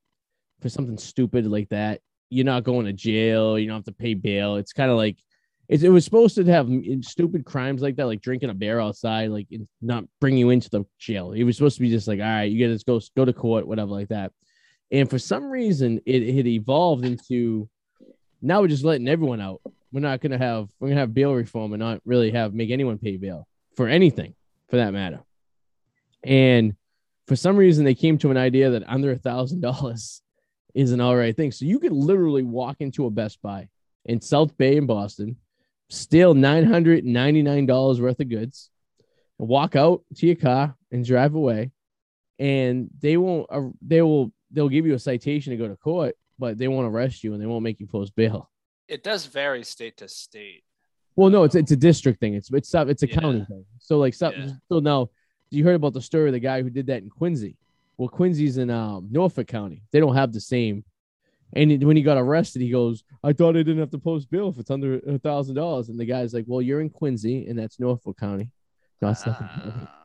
for 0.62 0.70
something 0.70 0.96
stupid 0.96 1.46
like 1.46 1.68
that, 1.68 2.00
you're 2.32 2.46
not 2.46 2.64
going 2.64 2.86
to 2.86 2.92
jail. 2.92 3.58
You 3.58 3.66
don't 3.66 3.76
have 3.76 3.84
to 3.84 3.92
pay 3.92 4.14
bail. 4.14 4.56
It's 4.56 4.72
kind 4.72 4.90
of 4.90 4.96
like 4.96 5.18
it, 5.68 5.84
it 5.84 5.90
was 5.90 6.04
supposed 6.04 6.34
to 6.36 6.44
have 6.46 6.68
stupid 7.02 7.44
crimes 7.44 7.82
like 7.82 7.96
that, 7.96 8.06
like 8.06 8.22
drinking 8.22 8.48
a 8.48 8.54
beer 8.54 8.80
outside, 8.80 9.30
like 9.30 9.48
not 9.82 10.04
bring 10.18 10.38
you 10.38 10.50
into 10.50 10.70
the 10.70 10.84
jail. 10.98 11.32
It 11.32 11.44
was 11.44 11.56
supposed 11.56 11.76
to 11.76 11.82
be 11.82 11.90
just 11.90 12.08
like, 12.08 12.20
all 12.20 12.24
right, 12.24 12.50
you 12.50 12.66
guys 12.66 12.84
go 12.84 13.00
go 13.14 13.26
to 13.26 13.32
court, 13.34 13.66
whatever, 13.66 13.90
like 13.90 14.08
that. 14.08 14.32
And 14.90 15.08
for 15.08 15.18
some 15.18 15.50
reason, 15.50 16.00
it 16.06 16.34
had 16.34 16.46
evolved 16.46 17.04
into 17.04 17.68
now 18.40 18.62
we're 18.62 18.68
just 18.68 18.84
letting 18.84 19.08
everyone 19.08 19.40
out. 19.40 19.60
We're 19.92 20.00
not 20.00 20.20
gonna 20.20 20.38
have 20.38 20.68
we're 20.80 20.88
gonna 20.88 21.00
have 21.00 21.12
bail 21.12 21.34
reform 21.34 21.74
and 21.74 21.80
not 21.80 22.00
really 22.06 22.30
have 22.30 22.54
make 22.54 22.70
anyone 22.70 22.96
pay 22.96 23.18
bail 23.18 23.46
for 23.76 23.88
anything 23.88 24.34
for 24.68 24.76
that 24.76 24.92
matter. 24.92 25.20
And 26.24 26.76
for 27.26 27.36
some 27.36 27.56
reason 27.56 27.84
they 27.84 27.94
came 27.94 28.16
to 28.18 28.30
an 28.30 28.38
idea 28.38 28.70
that 28.70 28.84
under 28.86 29.12
a 29.12 29.18
thousand 29.18 29.60
dollars 29.60 30.21
is 30.74 30.92
an 30.92 31.00
all 31.00 31.16
right 31.16 31.36
thing. 31.36 31.52
So 31.52 31.64
you 31.64 31.78
could 31.78 31.92
literally 31.92 32.42
walk 32.42 32.76
into 32.80 33.06
a 33.06 33.10
Best 33.10 33.40
Buy 33.42 33.68
in 34.04 34.20
South 34.20 34.56
Bay 34.56 34.76
in 34.76 34.86
Boston, 34.86 35.36
steal 35.90 36.34
nine 36.34 36.64
hundred 36.64 37.04
ninety 37.04 37.42
nine 37.42 37.66
dollars 37.66 38.00
worth 38.00 38.20
of 38.20 38.28
goods, 38.28 38.70
walk 39.38 39.76
out 39.76 40.02
to 40.16 40.26
your 40.26 40.36
car 40.36 40.74
and 40.90 41.04
drive 41.04 41.34
away, 41.34 41.70
and 42.38 42.88
they 43.00 43.16
won't. 43.16 43.46
Uh, 43.50 43.68
they 43.80 44.02
will. 44.02 44.32
They'll 44.50 44.68
give 44.68 44.86
you 44.86 44.94
a 44.94 44.98
citation 44.98 45.50
to 45.52 45.56
go 45.56 45.66
to 45.68 45.76
court, 45.76 46.14
but 46.38 46.58
they 46.58 46.68
won't 46.68 46.86
arrest 46.92 47.24
you 47.24 47.32
and 47.32 47.40
they 47.42 47.46
won't 47.46 47.62
make 47.62 47.80
you 47.80 47.86
post 47.86 48.14
bail. 48.14 48.50
it 48.88 49.02
does 49.02 49.24
vary 49.24 49.64
state 49.64 49.96
to 49.96 50.06
state. 50.08 50.64
Well, 51.16 51.30
no, 51.30 51.44
it's 51.44 51.54
it's 51.54 51.70
a 51.72 51.76
district 51.76 52.20
thing. 52.20 52.34
It's 52.34 52.50
it's 52.52 52.74
it's 52.74 53.02
a 53.02 53.08
Yeah. 53.08 53.20
county 53.20 53.44
thing. 53.48 53.64
So 53.78 53.98
like 53.98 54.12
so, 54.14 54.30
Yeah. 54.32 54.48
so 54.68 54.78
now 54.80 55.08
you 55.50 55.64
heard 55.64 55.76
about 55.76 55.92
the 55.94 56.02
story 56.02 56.28
of 56.28 56.32
the 56.34 56.40
guy 56.40 56.60
who 56.62 56.68
did 56.70 56.86
that 56.88 57.02
in 57.02 57.08
Quincy. 57.10 57.56
Well, 58.02 58.08
Quincy's 58.08 58.58
in 58.58 58.68
um, 58.68 59.06
Norfolk 59.12 59.46
County. 59.46 59.84
They 59.92 60.00
don't 60.00 60.16
have 60.16 60.32
the 60.32 60.40
same. 60.40 60.82
And 61.52 61.70
he- 61.70 61.78
when 61.78 61.96
he 61.96 62.02
got 62.02 62.18
arrested, 62.18 62.60
he 62.60 62.68
goes, 62.68 63.04
"I 63.22 63.32
thought 63.32 63.50
I 63.56 63.62
didn't 63.62 63.78
have 63.78 63.92
to 63.92 63.98
post 63.98 64.28
bail 64.28 64.48
if 64.48 64.58
it's 64.58 64.72
under 64.72 64.98
a 65.06 65.18
thousand 65.20 65.54
dollars." 65.54 65.88
And 65.88 66.00
the 66.00 66.04
guy's 66.04 66.34
like, 66.34 66.46
"Well, 66.48 66.60
you're 66.60 66.80
in 66.80 66.90
Quincy, 66.90 67.46
and 67.46 67.56
that's 67.56 67.78
Norfolk 67.78 68.18
County. 68.18 68.50
No, 69.00 69.10
it's 69.10 69.22
Suffolk 69.22 69.46
County." 69.54 69.72
Ah. 69.76 69.98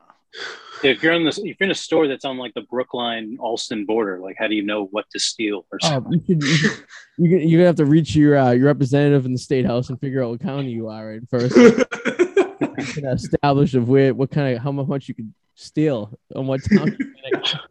If 0.83 1.01
you're 1.01 1.13
in 1.13 1.23
this, 1.23 1.39
if 1.39 1.45
you're 1.59 1.65
in 1.65 1.71
a 1.71 1.73
store 1.73 2.07
that's 2.07 2.23
on 2.23 2.37
like 2.37 2.53
the 2.53 2.61
Brookline 2.69 3.37
Allston 3.39 3.87
border, 3.87 4.19
like 4.19 4.35
how 4.37 4.47
do 4.47 4.53
you 4.53 4.63
know 4.63 4.85
what 4.91 5.05
to 5.09 5.19
steal 5.19 5.65
or 5.71 5.79
Oh, 5.81 5.87
something? 5.87 6.21
you 6.27 6.39
should, 6.39 6.43
you 6.43 6.55
should, 6.55 6.85
you're 7.17 7.31
gonna, 7.39 7.49
you're 7.49 7.57
gonna 7.61 7.67
have 7.67 7.75
to 7.77 7.85
reach 7.85 8.15
your 8.15 8.37
uh, 8.37 8.51
your 8.51 8.67
representative 8.67 9.25
in 9.25 9.31
the 9.33 9.39
state 9.39 9.65
house 9.65 9.89
and 9.89 9.99
figure 9.99 10.23
out 10.23 10.29
what 10.29 10.39
county 10.41 10.69
you 10.69 10.87
are 10.89 11.13
in 11.13 11.25
first. 11.25 11.57
Establish 12.77 13.73
of 13.73 13.89
where 13.89 14.13
what 14.13 14.29
kind 14.29 14.55
of 14.55 14.61
how 14.61 14.71
much 14.71 15.07
you 15.07 15.15
can 15.15 15.33
steal 15.55 16.15
on 16.35 16.45
what 16.45 16.61
town. 16.69 16.95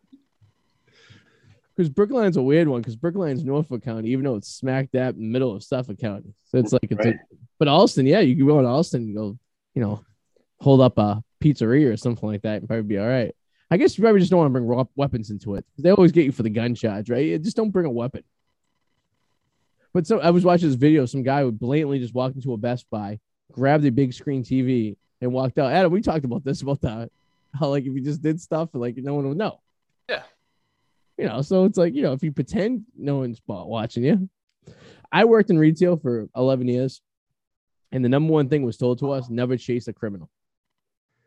Because 1.76 1.90
Brookline's 1.90 2.36
a 2.38 2.42
weird 2.42 2.68
one. 2.68 2.80
Because 2.80 2.96
Brookline's 2.96 3.44
Norfolk 3.44 3.82
County, 3.84 4.10
even 4.10 4.24
though 4.24 4.36
it's 4.36 4.48
smack 4.48 4.90
dab 4.92 5.16
in 5.16 5.22
the 5.22 5.28
middle 5.28 5.54
of 5.54 5.62
Suffolk 5.62 5.98
County. 5.98 6.34
So 6.44 6.58
it's 6.58 6.72
like 6.72 6.84
it's 6.84 6.96
Right. 6.96 7.06
like, 7.08 7.38
but 7.58 7.68
Allston, 7.68 8.06
yeah, 8.06 8.20
you 8.20 8.34
can 8.36 8.46
go 8.46 8.60
to 8.62 8.66
Allston 8.68 9.02
and 9.02 9.16
go, 9.16 9.38
you 9.74 9.82
know, 9.82 10.04
hold 10.60 10.80
up 10.80 10.96
a 10.98 11.22
pizzeria 11.40 11.92
or 11.92 11.96
something 11.96 12.26
like 12.28 12.42
that 12.42 12.58
and 12.58 12.68
probably 12.68 12.82
be 12.84 12.98
all 12.98 13.06
right. 13.06 13.34
I 13.70 13.76
guess 13.76 13.98
you 13.98 14.02
probably 14.02 14.20
just 14.20 14.30
don't 14.30 14.38
want 14.38 14.48
to 14.48 14.52
bring 14.52 14.66
raw 14.66 14.84
weapons 14.94 15.30
into 15.30 15.56
it. 15.56 15.66
They 15.78 15.90
always 15.90 16.12
get 16.12 16.24
you 16.24 16.32
for 16.32 16.44
the 16.44 16.50
gun 16.50 16.74
charge, 16.74 17.10
right? 17.10 17.26
Yeah, 17.26 17.36
Just 17.38 17.56
don't 17.56 17.70
bring 17.70 17.84
a 17.86 17.90
weapon. 17.90 18.22
But 19.92 20.06
so 20.06 20.20
I 20.20 20.30
was 20.30 20.44
watching 20.44 20.68
this 20.68 20.76
video. 20.76 21.04
Some 21.06 21.22
guy 21.22 21.42
would 21.44 21.58
blatantly 21.58 21.98
just 21.98 22.14
walk 22.14 22.34
into 22.34 22.52
a 22.52 22.56
Best 22.56 22.88
Buy, 22.90 23.18
grabbed 23.52 23.84
a 23.84 23.90
big 23.90 24.12
screen 24.12 24.44
TV, 24.44 24.96
and 25.20 25.32
walked 25.32 25.58
out. 25.58 25.72
Adam, 25.72 25.90
we 25.90 26.00
talked 26.02 26.24
about 26.24 26.44
this 26.44 26.62
about 26.62 26.80
that. 26.82 27.10
How 27.58 27.68
like 27.68 27.84
if 27.84 27.94
you 27.94 28.02
just 28.02 28.22
did 28.22 28.40
stuff, 28.40 28.70
like 28.74 28.96
no 28.98 29.14
one 29.14 29.28
would 29.28 29.38
know. 29.38 29.60
Yeah. 30.08 30.22
You 31.18 31.26
know, 31.26 31.42
so 31.42 31.64
it's 31.64 31.78
like 31.78 31.94
you 31.94 32.02
know 32.02 32.12
if 32.12 32.22
you 32.22 32.32
pretend 32.32 32.84
no 32.96 33.16
one's 33.16 33.40
watching 33.46 34.04
you. 34.04 34.28
I 35.10 35.24
worked 35.24 35.50
in 35.50 35.58
retail 35.58 35.96
for 35.96 36.28
11 36.36 36.68
years, 36.68 37.00
and 37.92 38.04
the 38.04 38.08
number 38.08 38.32
one 38.32 38.48
thing 38.48 38.62
was 38.64 38.76
told 38.76 38.98
to 38.98 39.12
us: 39.12 39.30
never 39.30 39.56
chase 39.56 39.88
a 39.88 39.92
criminal. 39.92 40.30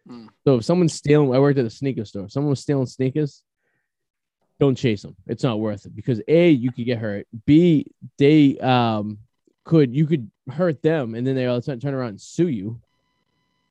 Hmm. 0.08 0.28
So 0.46 0.58
if 0.58 0.66
someone's 0.66 0.94
stealing, 0.94 1.34
I 1.34 1.40
worked 1.40 1.60
at 1.60 1.66
a 1.66 1.70
sneaker 1.70 2.06
store. 2.06 2.26
If 2.26 2.32
someone 2.32 2.52
was 2.52 2.60
stealing 2.60 2.86
sneakers, 2.86 3.44
don't 4.60 4.76
chase 4.76 5.02
them. 5.02 5.16
It's 5.28 5.44
not 5.44 5.60
worth 5.60 5.86
it 5.86 5.96
because 5.96 6.22
a 6.28 6.50
you 6.50 6.72
could 6.72 6.86
get 6.86 7.00
hurt. 7.00 7.28
B 7.46 7.88
they 8.18 8.58
um 8.60 9.20
could 9.64 9.96
you 9.96 10.06
could 10.06 10.30
hurt 10.52 10.82
them, 10.82 11.16
and 11.16 11.26
then 11.26 11.36
they 11.36 11.46
all 11.46 11.62
turn 11.62 11.80
turn 11.80 11.94
around 11.94 12.10
and 12.10 12.22
sue 12.22 12.48
you. 12.48 12.82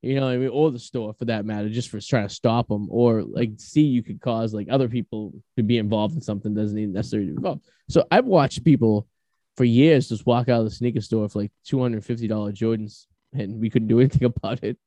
You 0.03 0.21
know, 0.21 0.29
I 0.29 0.37
mean, 0.37 0.49
or 0.49 0.71
the 0.71 0.79
store 0.79 1.13
for 1.15 1.25
that 1.25 1.45
matter, 1.45 1.69
just 1.69 1.89
for 1.91 1.99
trying 2.01 2.29
to 2.29 2.35
stop 2.35 2.69
them, 2.69 2.87
or 2.89 3.23
like 3.25 3.51
see 3.57 3.83
you 3.83 4.03
could 4.03 4.21
cause 4.21 4.55
like 4.55 4.69
other 4.71 4.89
people 4.89 5.33
to 5.57 5.63
be 5.65 5.77
involved 5.79 6.15
in 6.15 6.21
something 6.21 6.55
that 6.55 6.61
doesn't 6.63 6.79
even 6.79 6.93
necessarily 6.93 7.31
involve. 7.31 7.61
So 7.89 8.05
I've 8.11 8.25
watched 8.27 8.65
people 8.65 9.09
for 9.57 9.65
years 9.65 10.09
just 10.09 10.25
walk 10.25 10.49
out 10.49 10.61
of 10.61 10.67
the 10.67 10.71
sneaker 10.71 11.01
store 11.01 11.29
for 11.29 11.41
like 11.41 11.53
two 11.65 11.81
hundred 11.83 12.05
fifty 12.05 12.29
dollar 12.29 12.53
Jordans, 12.53 13.07
and 13.33 13.59
we 13.61 13.71
couldn't 13.71 13.89
do 13.89 13.99
anything 13.99 14.25
about 14.37 14.63
it. 14.63 14.79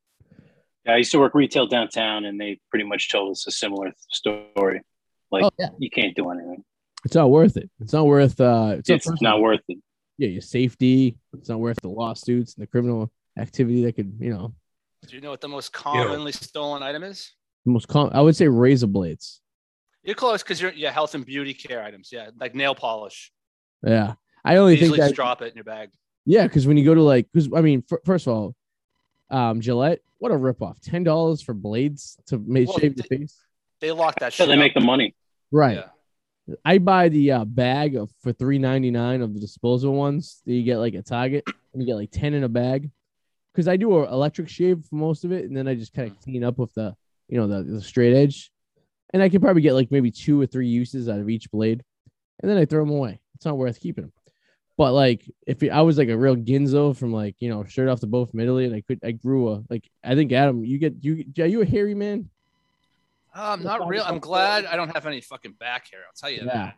Yeah, 0.86 0.93
I 0.93 0.97
used 0.97 1.12
to 1.12 1.20
work 1.20 1.36
retail 1.36 1.68
downtown, 1.68 2.24
and 2.26 2.39
they 2.39 2.59
pretty 2.70 2.86
much 2.86 3.12
told 3.12 3.32
us 3.32 3.45
a 3.47 3.51
similar 3.51 3.91
story. 4.09 4.82
Like 5.30 5.43
Oh 5.43 5.51
yeah, 5.59 5.70
you 5.78 5.89
can't 5.89 6.16
do 6.16 6.30
anything. 6.30 6.64
it's 7.03 7.16
not 7.16 7.30
worth 7.30 7.57
it. 7.57 7.70
It's 7.82 7.91
not 7.93 8.05
worth. 8.05 8.39
uh 8.39 8.76
It's, 8.80 8.89
It's, 8.89 9.09
not, 9.09 9.22
not 9.22 9.41
worth 9.41 9.59
it. 9.68 9.78
yeah, 10.18 10.30
your 10.30 10.41
safety. 10.41 11.18
It's 11.38 11.49
not 11.49 11.59
worth 11.59 11.82
the 11.82 11.89
lawsuits 11.89 12.55
and 12.55 12.64
the 12.64 12.68
criminal 12.68 13.12
activity 13.38 13.84
that 13.84 13.95
could, 13.97 14.14
you 14.20 14.30
know, 14.34 14.53
Do 15.08 15.16
you 15.16 15.22
know 15.22 15.32
what 15.32 15.41
the 15.41 15.47
most 15.47 15.74
commonly 15.74 16.32
stolen 16.32 16.84
item 16.84 17.04
is? 17.04 17.32
the 17.66 17.72
most 17.72 17.88
com- 17.88 18.10
I 18.14 18.22
would 18.22 18.36
say 18.36 18.47
razor 18.47 18.88
blades. 18.88 19.41
You're 20.04 20.16
close 20.16 20.41
because 20.41 20.60
you're 20.62 20.72
yeah, 20.74 20.91
health 20.91 21.14
and 21.16 21.26
beauty 21.26 21.54
care 21.54 21.84
items. 21.84 22.10
Yeah, 22.12 22.30
like 22.39 22.56
nail 22.56 22.74
polish. 22.74 23.32
Yeah, 23.86 24.14
I 24.43 24.58
only 24.58 24.78
think 24.78 24.91
that 24.95 24.97
just 24.97 25.16
drop 25.16 25.41
it 25.43 25.49
in 25.52 25.56
your 25.56 25.64
bag. 25.64 25.89
yeah, 26.26 26.43
because 26.47 26.66
when 26.66 26.78
you 26.78 26.86
go 26.86 26.95
to 26.95 27.04
like, 27.04 27.28
because 27.32 27.49
I 27.56 27.62
mean, 27.62 27.84
f- 27.91 27.99
first 28.06 28.26
of 28.28 28.34
all, 28.34 28.56
um, 29.30 29.62
Gillette, 29.62 29.99
what 30.18 30.32
a 30.32 30.36
ripoff! 30.36 30.80
Ten 30.82 31.04
dollars 31.04 31.41
for 31.41 31.54
blades 31.54 32.18
to 32.28 32.39
make 32.39 32.68
Well, 32.68 32.80
shave 32.80 32.95
your 32.97 33.06
face. 33.06 33.38
They 33.80 33.91
lock 33.91 34.20
that 34.20 34.34
So 34.34 34.43
shit. 34.45 34.49
they 34.49 34.56
make 34.58 34.74
the 34.74 34.80
money. 34.82 35.16
Right. 35.52 35.78
Yeah. 36.47 36.56
I 36.66 36.80
buy 36.80 37.10
the 37.10 37.32
uh, 37.32 37.45
bag 37.45 37.95
of 37.95 38.12
for 38.22 38.34
three 38.34 38.58
ninety 38.58 38.89
nine 38.91 39.22
of 39.22 39.34
the 39.36 39.39
disposable 39.39 39.93
ones 39.95 40.41
that 40.45 40.54
you 40.54 40.64
get 40.64 40.78
like 40.78 40.95
a 40.95 41.02
Target, 41.04 41.43
and 41.74 41.82
you 41.82 41.86
get 41.88 41.95
like 41.95 42.10
ten 42.12 42.34
in 42.34 42.43
a 42.43 42.49
bag. 42.49 42.89
Because 43.54 43.68
I 43.68 43.76
do 43.78 44.04
an 44.04 44.10
electric 44.10 44.47
shave 44.47 44.84
for 44.89 44.95
most 44.95 45.26
of 45.26 45.32
it, 45.32 45.45
and 45.45 45.56
then 45.56 45.68
I 45.68 45.76
just 45.76 45.93
kind 45.93 46.10
of 46.10 46.20
clean 46.22 46.43
up 46.43 46.58
with 46.58 46.74
the 46.74 46.95
you 47.28 47.38
know 47.38 47.47
the, 47.47 47.64
the 47.64 47.82
straight 47.82 48.16
edge, 48.16 48.52
and 49.14 49.22
I 49.22 49.30
can 49.30 49.41
probably 49.41 49.62
get 49.62 49.74
like 49.74 49.91
maybe 49.91 50.12
two 50.12 50.39
or 50.39 50.45
three 50.45 50.68
uses 50.68 51.10
out 51.10 51.20
of 51.20 51.30
each 51.30 51.52
blade, 51.52 51.84
and 52.41 52.49
then 52.49 52.58
I 52.58 52.66
throw 52.66 52.86
them 52.86 52.93
away. 52.95 53.20
It's 53.36 53.45
not 53.45 53.58
worth 53.58 53.80
keeping 53.80 54.06
them. 54.06 54.14
But 54.78 54.93
like 54.93 55.30
if 55.45 55.62
I 55.70 55.82
was 55.82 55.97
like 55.97 56.10
a 56.10 56.18
real 56.18 56.36
Ginzo 56.36 56.95
from 56.97 57.14
like 57.14 57.36
you 57.39 57.49
know 57.49 57.64
straight 57.66 57.89
off 57.89 57.99
the 57.99 58.08
boat 58.08 58.32
from 58.32 58.39
Italy, 58.39 58.66
and 58.66 58.76
I 58.76 58.82
could 58.82 58.99
I 59.04 59.12
grew 59.12 59.49
a 59.49 59.64
like 59.70 59.89
I 60.04 60.16
think 60.16 60.32
Adam, 60.32 60.64
you 60.64 60.78
get 60.78 60.95
you 61.02 61.26
are 61.39 61.45
you 61.45 61.62
a 61.62 61.66
hairy 61.66 61.93
man? 61.93 62.30
Um, 63.34 63.43
I'm 63.43 63.64
not 63.64 63.88
real. 63.88 64.04
I'm 64.06 64.20
glad 64.20 64.66
I 64.66 64.76
don't 64.76 64.89
have 64.89 65.06
any 65.06 65.22
fucking 65.22 65.54
back 65.54 65.89
hair. 65.91 66.02
I'll 66.06 66.14
tell 66.16 66.30
you 66.30 66.45
Yeah. 66.45 66.54
that. 66.54 66.76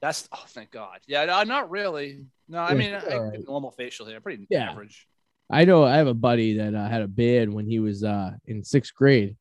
That's 0.00 0.28
oh, 0.32 0.44
thank 0.48 0.70
God. 0.70 1.00
Yeah, 1.06 1.24
no, 1.24 1.34
I'm 1.34 1.48
not 1.48 1.70
really. 1.70 2.26
No, 2.48 2.58
I 2.58 2.74
mean, 2.74 2.92
I, 2.94 3.16
right. 3.16 3.40
normal 3.46 3.70
facial 3.70 4.06
hair, 4.06 4.20
pretty 4.20 4.46
Yeah. 4.50 4.70
average. 4.70 5.06
I 5.50 5.64
know 5.64 5.84
I 5.84 5.96
have 5.96 6.06
a 6.06 6.14
buddy 6.14 6.56
that 6.58 6.74
uh, 6.74 6.88
had 6.88 7.02
a 7.02 7.08
beard 7.08 7.52
when 7.52 7.66
he 7.66 7.78
was 7.78 8.02
uh, 8.02 8.32
in 8.46 8.64
sixth 8.64 8.94
grade, 8.94 9.36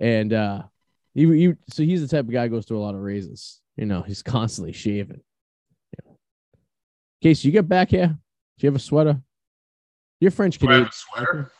and 0.00 0.32
uh, 0.32 0.62
he, 1.14 1.26
he 1.26 1.54
so 1.68 1.82
he's 1.82 2.00
the 2.00 2.08
type 2.08 2.24
of 2.24 2.32
guy 2.32 2.44
who 2.44 2.50
goes 2.50 2.64
through 2.66 2.78
a 2.78 2.84
lot 2.84 2.94
of 2.94 3.00
raises. 3.00 3.60
You 3.76 3.86
know, 3.86 4.02
he's 4.02 4.22
constantly 4.36 4.72
shaving. 4.72 5.20
Yeah. 6.04 6.12
Kacy, 7.22 7.44
you 7.44 7.52
get 7.52 7.68
back 7.68 7.90
here? 7.90 8.08
Do 8.08 8.16
you 8.66 8.68
have 8.68 8.76
a 8.76 8.80
sweater? 8.80 9.20
You're 10.20 10.30
French 10.30 10.58
Do 10.58 10.68
I 10.68 10.72
have 10.72 10.76
Canadian. 10.78 10.88
a 10.88 10.92
sweater? 10.92 11.52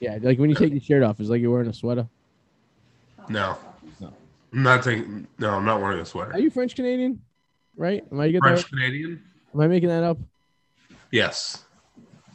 Yeah, 0.00 0.18
like 0.20 0.38
when 0.38 0.50
you 0.50 0.56
take 0.56 0.72
your 0.72 0.80
shirt 0.80 1.02
off, 1.02 1.20
it's 1.20 1.30
like 1.30 1.40
you're 1.40 1.50
wearing 1.52 1.68
a 1.68 1.72
sweater. 1.72 2.08
No. 3.28 3.56
I'm 4.00 4.62
not 4.62 4.82
taking. 4.82 5.26
No, 5.38 5.50
I'm 5.50 5.64
not 5.64 5.80
wearing 5.80 6.00
a 6.00 6.04
sweater. 6.04 6.32
Are 6.32 6.38
you 6.40 6.50
French 6.50 6.74
Canadian? 6.74 7.22
Right? 7.74 8.04
Am 8.12 8.20
I 8.20 8.30
get 8.30 8.42
French 8.42 8.62
that? 8.62 8.68
Canadian? 8.68 9.22
Am 9.54 9.60
I 9.60 9.66
making 9.66 9.88
that 9.88 10.02
up? 10.02 10.18
Yes. 11.10 11.64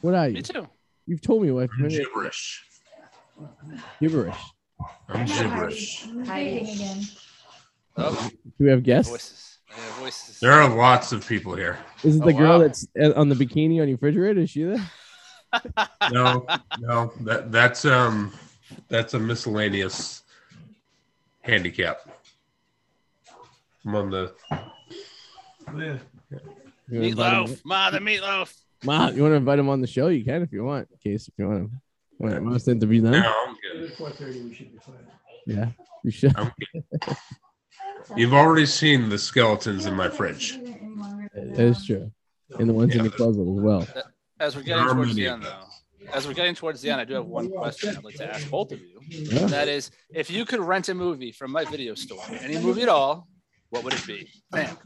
What 0.01 0.15
are 0.15 0.27
you? 0.27 0.33
Me 0.33 0.39
you? 0.39 0.43
too. 0.43 0.67
You've 1.07 1.21
told 1.21 1.41
me 1.43 1.51
what 1.51 1.69
I'm 1.79 1.87
gibberish. 1.87 2.63
gibberish. 3.99 4.35
I'm 5.09 5.25
gibberish. 5.25 6.05
Hiding 6.25 6.67
again. 6.69 7.01
Oh, 7.95 8.29
Do 8.31 8.63
we 8.65 8.69
have 8.69 8.83
guests? 8.83 9.09
voices. 9.09 9.57
Yeah, 9.69 9.99
voices. 9.99 10.39
There 10.39 10.51
are 10.51 10.69
lots 10.75 11.11
of 11.13 11.27
people 11.27 11.55
here. 11.55 11.77
Is 12.03 12.17
it 12.17 12.21
Oh, 12.21 12.25
the 12.25 12.33
girl 12.33 12.53
wow. 12.53 12.57
that's 12.59 12.87
uh, 13.01 13.13
on 13.15 13.29
the 13.29 13.35
bikini 13.35 13.81
on 13.81 13.87
your 13.87 13.97
refrigerator? 13.97 14.41
Is 14.41 14.49
she 14.51 14.63
there? 14.63 14.91
No, 16.11 16.45
no, 16.79 17.13
that 17.21 17.51
that's 17.53 17.85
um, 17.85 18.33
that's 18.89 19.13
a 19.13 19.19
miscellaneous 19.19 20.23
handicap. 21.41 21.99
I'm 23.85 23.95
on 23.95 24.09
the. 24.11 24.33
You 24.51 24.57
wanna 25.73 25.99
invite 26.89 27.33
him- 27.33 27.45
Meatloaf. 27.45 27.61
Ma, 27.65 27.89
the 27.91 27.99
meatloaf. 27.99 28.53
Ma, 28.83 29.09
you 29.09 29.21
want 29.21 29.31
to 29.31 29.37
invite 29.37 29.59
him 29.59 29.69
on 29.69 29.81
the 29.81 29.87
show? 29.87 30.07
You 30.07 30.23
can 30.23 30.41
if 30.43 30.51
you 30.51 30.63
want. 30.63 30.87
In 30.91 31.11
case 31.11 31.27
if 31.27 31.33
you 31.37 31.47
want 31.47 31.59
him. 31.61 31.81
Want 32.19 32.43
want 32.43 32.55
us 32.55 32.63
to 32.63 32.71
interview 32.71 33.01
them? 33.01 33.11
No, 33.11 33.45
I'm 33.47 33.55
good. 33.61 33.93
Four 33.93 34.09
thirty, 34.11 34.41
we 34.41 34.53
should 34.53 34.71
be 34.71 34.79
fine. 34.79 34.95
Yeah, 35.45 35.69
you 36.03 36.11
should. 36.11 36.35
I'm 36.37 36.51
good. 36.59 36.83
You've 38.15 38.33
already 38.33 38.65
seen 38.65 39.09
the 39.09 39.17
skeletons 39.17 39.85
in 39.85 39.93
my 39.93 40.09
fridge. 40.09 40.57
That 41.33 41.59
is 41.59 41.85
true. 41.85 42.11
And 42.57 42.69
the 42.69 42.73
ones 42.73 42.95
in 42.95 43.03
the 43.03 43.09
closet 43.09 43.41
as 43.41 43.47
well. 43.47 43.87
As 44.39 44.55
we're 44.55 44.63
getting 44.63 44.87
towards 44.87 45.15
the 45.15 45.27
end, 45.27 45.43
though, 45.43 45.63
as 46.13 46.27
we're 46.27 46.33
getting 46.33 46.55
towards 46.55 46.81
the 46.81 46.89
end, 46.89 47.01
I 47.01 47.05
do 47.05 47.15
have 47.15 47.25
one 47.25 47.49
question 47.51 47.97
I'd 47.97 48.03
like 48.03 48.15
to 48.15 48.33
ask 48.33 48.49
both 48.49 48.71
of 48.71 48.79
you. 48.79 48.99
Yeah. 49.09 49.45
That 49.47 49.67
is, 49.67 49.91
if 50.13 50.31
you 50.31 50.45
could 50.45 50.59
rent 50.59 50.89
a 50.89 50.93
movie 50.95 51.31
from 51.31 51.51
my 51.51 51.65
video 51.65 51.95
store, 51.95 52.23
any 52.39 52.57
movie 52.57 52.83
at 52.83 52.89
all, 52.89 53.27
what 53.69 53.83
would 53.83 53.93
it 53.93 54.07
be? 54.07 54.29
Sam, 54.53 54.77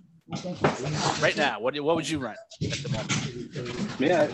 right 1.21 1.35
now, 1.37 1.59
what, 1.59 1.79
what 1.81 1.95
would 1.95 2.09
you 2.09 2.19
rent 2.19 2.37
at 2.63 2.69
the 2.71 2.89
moment? 2.89 3.99
Yeah, 3.99 4.33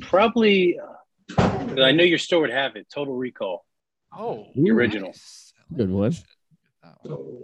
probably. 0.00 0.78
Uh, 0.78 1.82
I 1.82 1.92
know 1.92 2.04
your 2.04 2.18
store 2.18 2.40
would 2.42 2.50
have 2.50 2.76
it. 2.76 2.86
Total 2.92 3.14
Recall. 3.14 3.64
Oh, 4.16 4.46
The 4.54 4.70
original. 4.70 5.08
nice. 5.08 5.52
Good 5.76 5.90
one. 5.90 6.10
that. 6.10 6.22
That 7.04 7.10
one. 7.10 7.42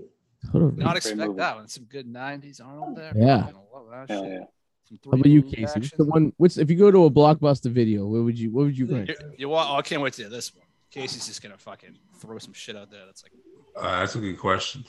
Hold 0.53 0.65
on. 0.65 0.77
Not 0.77 0.85
Great 0.91 0.97
expect 0.97 1.17
movie. 1.19 1.39
that 1.39 1.57
one. 1.57 1.69
Some 1.69 1.85
good 1.85 2.07
'90s 2.07 2.65
Arnold 2.65 2.97
there. 2.97 3.13
Yeah. 3.17 3.43
Fucking 3.45 3.61
love 3.73 3.87
that 3.91 4.11
Hell 4.11 4.23
shit. 4.25 4.33
yeah. 4.33 4.45
Some 4.89 4.99
How 5.07 5.11
about 5.13 5.27
you, 5.27 5.43
3D 5.43 5.55
Kacy? 5.61 5.75
What's 5.77 5.91
the 5.93 6.05
one? 6.05 6.33
What's 6.37 6.59
if 6.59 6.71
you 6.71 6.77
go 6.77 6.91
to 6.91 7.05
a 7.07 7.11
blockbuster 7.11 7.71
video? 7.71 8.07
What 8.07 8.25
would 8.25 8.39
you? 8.39 8.51
What 8.51 8.65
would 8.67 8.79
you 8.79 8.87
rent? 8.87 9.09
You, 9.09 9.15
you 9.39 9.49
want? 9.49 9.71
Oh, 9.71 9.77
I 9.77 9.83
can't 9.83 10.03
wait 10.03 10.13
to 10.15 10.23
hear 10.23 10.31
this 10.31 10.55
one. 10.55 10.65
Kacy's 10.93 11.27
just 11.27 11.43
gonna 11.43 11.57
fucking 11.59 11.97
throw 12.21 12.39
some 12.39 12.53
shit 12.53 12.77
out 12.77 12.91
there. 12.91 13.01
That's 13.07 13.23
like 13.25 13.33
Uh, 13.77 14.01
that's 14.01 14.15
a 14.15 14.21
good 14.21 14.39
question. 14.39 14.85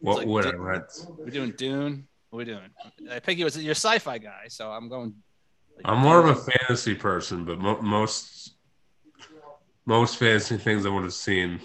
What 0.00 0.18
like 0.18 0.26
would 0.26 0.46
I 0.46 0.52
rent? 0.56 0.84
we're 1.18 1.26
doing 1.26 1.52
Dune. 1.52 2.06
What 2.34 2.40
are 2.40 2.46
we 2.46 2.52
doing? 2.52 3.12
I 3.12 3.20
think 3.20 3.38
he 3.38 3.44
was 3.44 3.56
your 3.62 3.76
sci-fi 3.76 4.18
guy, 4.18 4.46
so 4.48 4.68
I'm 4.68 4.88
going. 4.88 5.14
like, 5.76 5.84
I'm 5.84 5.98
more 5.98 6.18
of 6.18 6.26
a 6.26 6.34
fantasy 6.34 6.92
person, 6.96 7.44
but 7.44 7.60
mo- 7.60 7.80
most 7.80 8.56
most 9.86 10.16
fantasy 10.16 10.56
things 10.58 10.84
I 10.84 10.88
would 10.88 11.04
have 11.04 11.14
seen. 11.14 11.60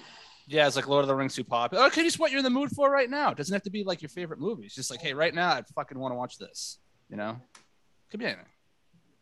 Yeah, 0.45 0.67
it's 0.67 0.75
like 0.75 0.87
Lord 0.87 1.01
of 1.01 1.07
the 1.07 1.15
Rings 1.15 1.33
too 1.33 1.43
popular. 1.43 1.83
Oh, 1.83 1.89
can 1.89 2.03
just 2.03 2.19
what 2.19 2.29
you're 2.29 2.37
in 2.37 2.43
the 2.43 2.51
mood 2.51 2.69
for 2.69 2.91
right 2.91 3.09
now? 3.09 3.31
It 3.31 3.37
doesn't 3.37 3.51
have 3.51 3.63
to 3.63 3.71
be 3.71 3.83
like 3.83 4.03
your 4.03 4.09
favorite 4.09 4.39
movie. 4.39 4.65
It's 4.65 4.75
just 4.75 4.91
like, 4.91 5.01
hey, 5.01 5.15
right 5.15 5.33
now 5.33 5.53
I 5.53 5.63
fucking 5.73 5.97
want 5.97 6.11
to 6.11 6.15
watch 6.15 6.37
this. 6.37 6.77
You 7.09 7.17
know, 7.17 7.37
could 8.11 8.19
be 8.19 8.27
anything. 8.27 8.45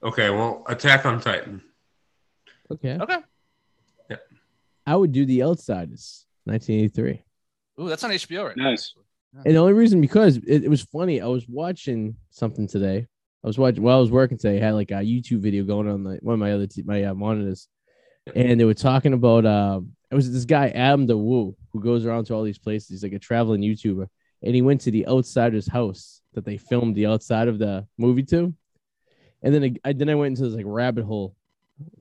Okay, 0.03 0.29
well, 0.29 0.65
Attack 0.67 1.05
on 1.05 1.21
Titan. 1.21 1.61
Okay. 2.69 2.97
Okay. 2.99 3.19
Yeah. 4.09 4.17
I 4.85 4.97
would 4.97 5.13
do 5.13 5.25
The 5.25 5.43
Outsiders, 5.43 6.25
1983. 6.43 7.23
Ooh, 7.79 7.87
that's 7.87 8.03
on 8.03 8.11
HBO 8.11 8.47
right 8.47 8.57
now. 8.57 8.71
Nice. 8.71 8.93
And 9.45 9.55
the 9.55 9.59
only 9.59 9.73
reason 9.73 10.01
because 10.01 10.37
it, 10.37 10.63
it 10.63 10.69
was 10.69 10.81
funny, 10.81 11.21
I 11.21 11.27
was 11.27 11.47
watching 11.47 12.15
something 12.29 12.67
today. 12.67 13.05
I 13.43 13.47
was 13.47 13.57
watching 13.57 13.83
while 13.83 13.97
I 13.97 14.01
was 14.01 14.11
working 14.11 14.37
today. 14.37 14.57
I 14.57 14.65
had 14.65 14.73
like 14.73 14.91
a 14.91 14.95
YouTube 14.95 15.39
video 15.39 15.63
going 15.63 15.87
on 15.87 16.03
the 16.03 16.19
one 16.21 16.33
of 16.33 16.39
my 16.39 16.53
other 16.53 16.67
t- 16.67 16.83
my 16.83 17.03
uh, 17.03 17.13
monitors, 17.13 17.67
and 18.35 18.59
they 18.59 18.65
were 18.65 18.73
talking 18.73 19.13
about 19.13 19.45
uh, 19.45 19.79
it 20.09 20.15
was 20.15 20.31
this 20.31 20.45
guy 20.45 20.69
Adam 20.69 21.05
the 21.05 21.17
Woo 21.17 21.55
who 21.71 21.81
goes 21.81 22.05
around 22.05 22.25
to 22.25 22.33
all 22.33 22.43
these 22.43 22.57
places. 22.57 22.89
He's 22.89 23.03
like 23.03 23.13
a 23.13 23.19
traveling 23.19 23.61
YouTuber, 23.61 24.07
and 24.43 24.55
he 24.55 24.61
went 24.61 24.81
to 24.81 24.91
the 24.91 25.07
Outsiders 25.07 25.67
house 25.67 26.21
that 26.33 26.45
they 26.45 26.57
filmed 26.57 26.95
the 26.95 27.05
outside 27.05 27.47
of 27.47 27.59
the 27.59 27.85
movie 27.97 28.23
to, 28.23 28.53
and 29.43 29.53
then 29.53 29.77
I, 29.85 29.93
then 29.93 30.09
I 30.09 30.15
went 30.15 30.37
into 30.37 30.49
this 30.49 30.57
like 30.57 30.65
rabbit 30.67 31.05
hole 31.05 31.35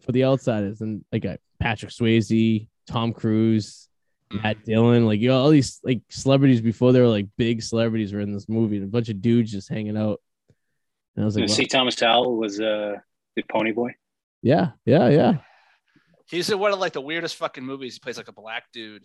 for 0.01 0.13
the 0.13 0.25
Outsiders, 0.25 0.81
and 0.81 1.05
like 1.13 1.27
uh, 1.27 1.37
Patrick 1.61 1.93
Swayze, 1.93 2.67
Tom 2.89 3.13
Cruise, 3.13 3.89
Matt 4.33 4.65
Dillon, 4.65 5.07
like 5.07 5.21
you 5.21 5.29
know, 5.29 5.39
all 5.41 5.51
these 5.51 5.81
like 5.85 6.01
celebrities 6.09 6.61
before 6.61 6.93
they 6.93 7.01
were 7.01 7.07
like 7.09 7.27
big 7.37 7.63
celebrities 7.63 8.13
were 8.13 8.21
in 8.21 8.33
this 8.33 8.49
movie, 8.49 8.77
and 8.77 8.85
a 8.85 8.89
bunch 8.89 9.09
of 9.09 9.23
dudes 9.23 9.53
just 9.53 9.69
hanging 9.69 9.97
out. 9.97 10.21
And 11.15 11.23
I 11.23 11.27
was 11.27 11.37
like, 11.37 11.43
And 11.43 11.51
wow. 11.51 11.57
C. 11.57 11.67
Thomas 11.67 12.01
Howell 12.01 12.37
was 12.37 12.61
uh, 12.61 12.97
the 13.37 13.43
Ponyboy. 13.45 13.91
yeah, 14.43 14.71
yeah, 14.85 15.09
yeah. 15.09 15.35
He's 16.29 16.51
in 16.51 16.59
one 16.59 16.73
of 16.73 16.79
like 16.81 16.93
the 16.93 17.01
weirdest 17.01 17.37
fucking 17.37 17.65
movies. 17.65 17.95
He 17.95 18.01
plays 18.01 18.17
like 18.17 18.29
a 18.29 18.33
black 18.33 18.65
dude. 18.73 19.05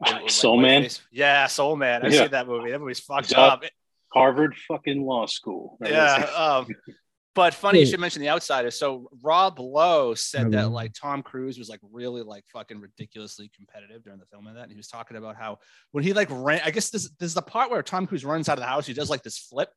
with, 0.00 0.12
like, 0.12 0.30
Soul 0.30 0.56
white 0.56 0.62
Man, 0.62 0.82
face. 0.84 1.02
Yeah, 1.10 1.46
Soul 1.48 1.74
Man. 1.76 2.04
I've 2.06 2.12
Yeah. 2.12 2.22
seen 2.22 2.30
that 2.30 2.46
movie. 2.46 2.70
That 2.70 2.80
movie's 2.80 3.00
fucked 3.00 3.34
up. 3.34 3.64
Harvard 4.12 4.54
fucking 4.68 5.04
law 5.04 5.26
school. 5.26 5.76
Right? 5.80 5.90
Yeah. 5.90 6.14
Um, 6.36 6.66
but 7.34 7.52
funny 7.52 7.80
you 7.80 7.86
should 7.86 8.00
mention 8.00 8.22
the 8.22 8.28
outsiders. 8.28 8.78
So 8.78 9.08
Rob 9.22 9.58
Lowe 9.58 10.14
said 10.14 10.52
that 10.52 10.70
like 10.70 10.92
Tom 10.94 11.22
Cruise 11.22 11.58
was 11.58 11.68
like 11.68 11.80
really 11.90 12.22
like 12.22 12.44
fucking 12.52 12.80
ridiculously 12.80 13.50
competitive 13.54 14.04
during 14.04 14.20
the 14.20 14.26
film 14.26 14.46
of 14.46 14.54
that. 14.54 14.62
And 14.62 14.70
he 14.70 14.76
was 14.76 14.86
talking 14.88 15.16
about 15.16 15.36
how 15.36 15.58
when 15.92 16.04
he 16.04 16.12
like 16.12 16.28
ran, 16.30 16.60
I 16.64 16.70
guess 16.70 16.90
this, 16.90 17.10
this 17.18 17.26
is 17.28 17.34
the 17.34 17.42
part 17.42 17.70
where 17.70 17.82
Tom 17.82 18.06
Cruise 18.06 18.24
runs 18.24 18.48
out 18.48 18.54
of 18.58 18.60
the 18.62 18.66
house, 18.68 18.86
he 18.86 18.94
does 18.94 19.10
like 19.10 19.22
this 19.22 19.38
flip, 19.38 19.70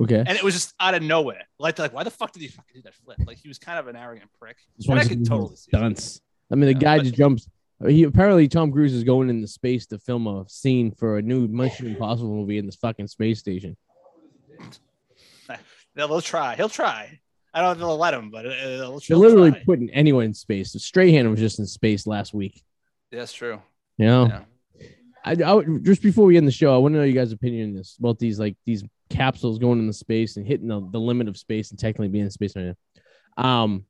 Okay. 0.00 0.18
and 0.18 0.30
it 0.30 0.42
was 0.42 0.54
just 0.54 0.72
out 0.80 0.94
of 0.94 1.02
nowhere. 1.02 1.42
Like, 1.58 1.78
like 1.78 1.92
why 1.92 2.04
the 2.04 2.10
fuck 2.10 2.32
did 2.32 2.42
he 2.42 2.48
fucking 2.48 2.72
do 2.76 2.82
that 2.82 2.94
flip? 2.94 3.18
Like 3.26 3.38
he 3.38 3.48
was 3.48 3.58
kind 3.58 3.78
of 3.78 3.88
an 3.88 3.96
arrogant 3.96 4.30
prick. 4.40 4.56
I 4.88 5.04
could 5.04 5.26
totally 5.26 5.56
see 5.56 5.70
stunts. 5.70 6.20
I 6.50 6.54
mean, 6.54 6.66
the 6.66 6.74
Yeah, 6.74 6.96
guy 6.96 6.98
just 7.00 7.14
jumps. 7.16 7.48
He 7.88 8.02
apparently 8.04 8.46
Tom 8.46 8.70
Cruise 8.72 8.92
is 8.92 9.04
going 9.04 9.30
into 9.30 9.48
space 9.48 9.86
to 9.86 9.98
film 9.98 10.26
a 10.26 10.44
scene 10.48 10.92
for 10.92 11.16
a 11.18 11.22
new 11.22 11.48
Mission 11.48 11.86
Impossible 11.86 12.28
movie 12.36 12.58
in 12.58 12.66
this 12.66 12.76
fucking 12.76 13.08
space 13.08 13.38
station. 13.38 13.76
They'll, 15.94 16.08
they'll 16.08 16.20
try. 16.20 16.56
He'll 16.56 16.68
try. 16.68 17.20
I 17.52 17.60
don't 17.60 17.66
know 17.66 17.72
if 17.72 17.78
they'll 17.78 17.98
let 17.98 18.14
him, 18.14 18.30
but 18.30 18.46
uh, 18.46 18.50
they'll, 18.50 18.90
They're 19.00 19.00
they'll 19.08 19.18
literally 19.18 19.50
try. 19.50 19.62
putting 19.64 19.90
anyone 19.90 20.24
in 20.26 20.34
space. 20.34 20.72
So 20.72 20.78
Strahan 20.78 21.28
was 21.30 21.40
just 21.40 21.58
in 21.58 21.66
space 21.66 22.06
last 22.06 22.32
week. 22.32 22.62
That's 23.10 23.32
true. 23.32 23.60
You 23.98 24.06
know, 24.06 24.26
Yeah. 24.26 24.40
I, 25.24 25.36
I 25.44 25.52
would- 25.54 25.84
just 25.84 26.02
before 26.02 26.26
we 26.26 26.36
end 26.36 26.46
the 26.46 26.52
show, 26.52 26.74
I 26.74 26.78
want 26.78 26.94
to 26.94 26.98
know 26.98 27.04
you 27.04 27.12
guys' 27.12 27.32
opinion 27.32 27.70
on 27.70 27.74
this 27.76 27.96
about 27.98 28.18
these 28.18 28.38
like 28.38 28.56
these 28.64 28.84
capsules 29.10 29.58
going 29.58 29.80
into 29.80 29.92
space 29.92 30.36
and 30.36 30.46
hitting 30.46 30.68
the, 30.68 30.80
the 30.92 31.00
limit 31.00 31.26
of 31.28 31.36
space 31.36 31.70
and 31.70 31.78
technically 31.78 32.08
being 32.08 32.24
in 32.24 32.30
space 32.30 32.54
right 32.56 32.74
now. 33.36 33.44
Um, 33.44 33.84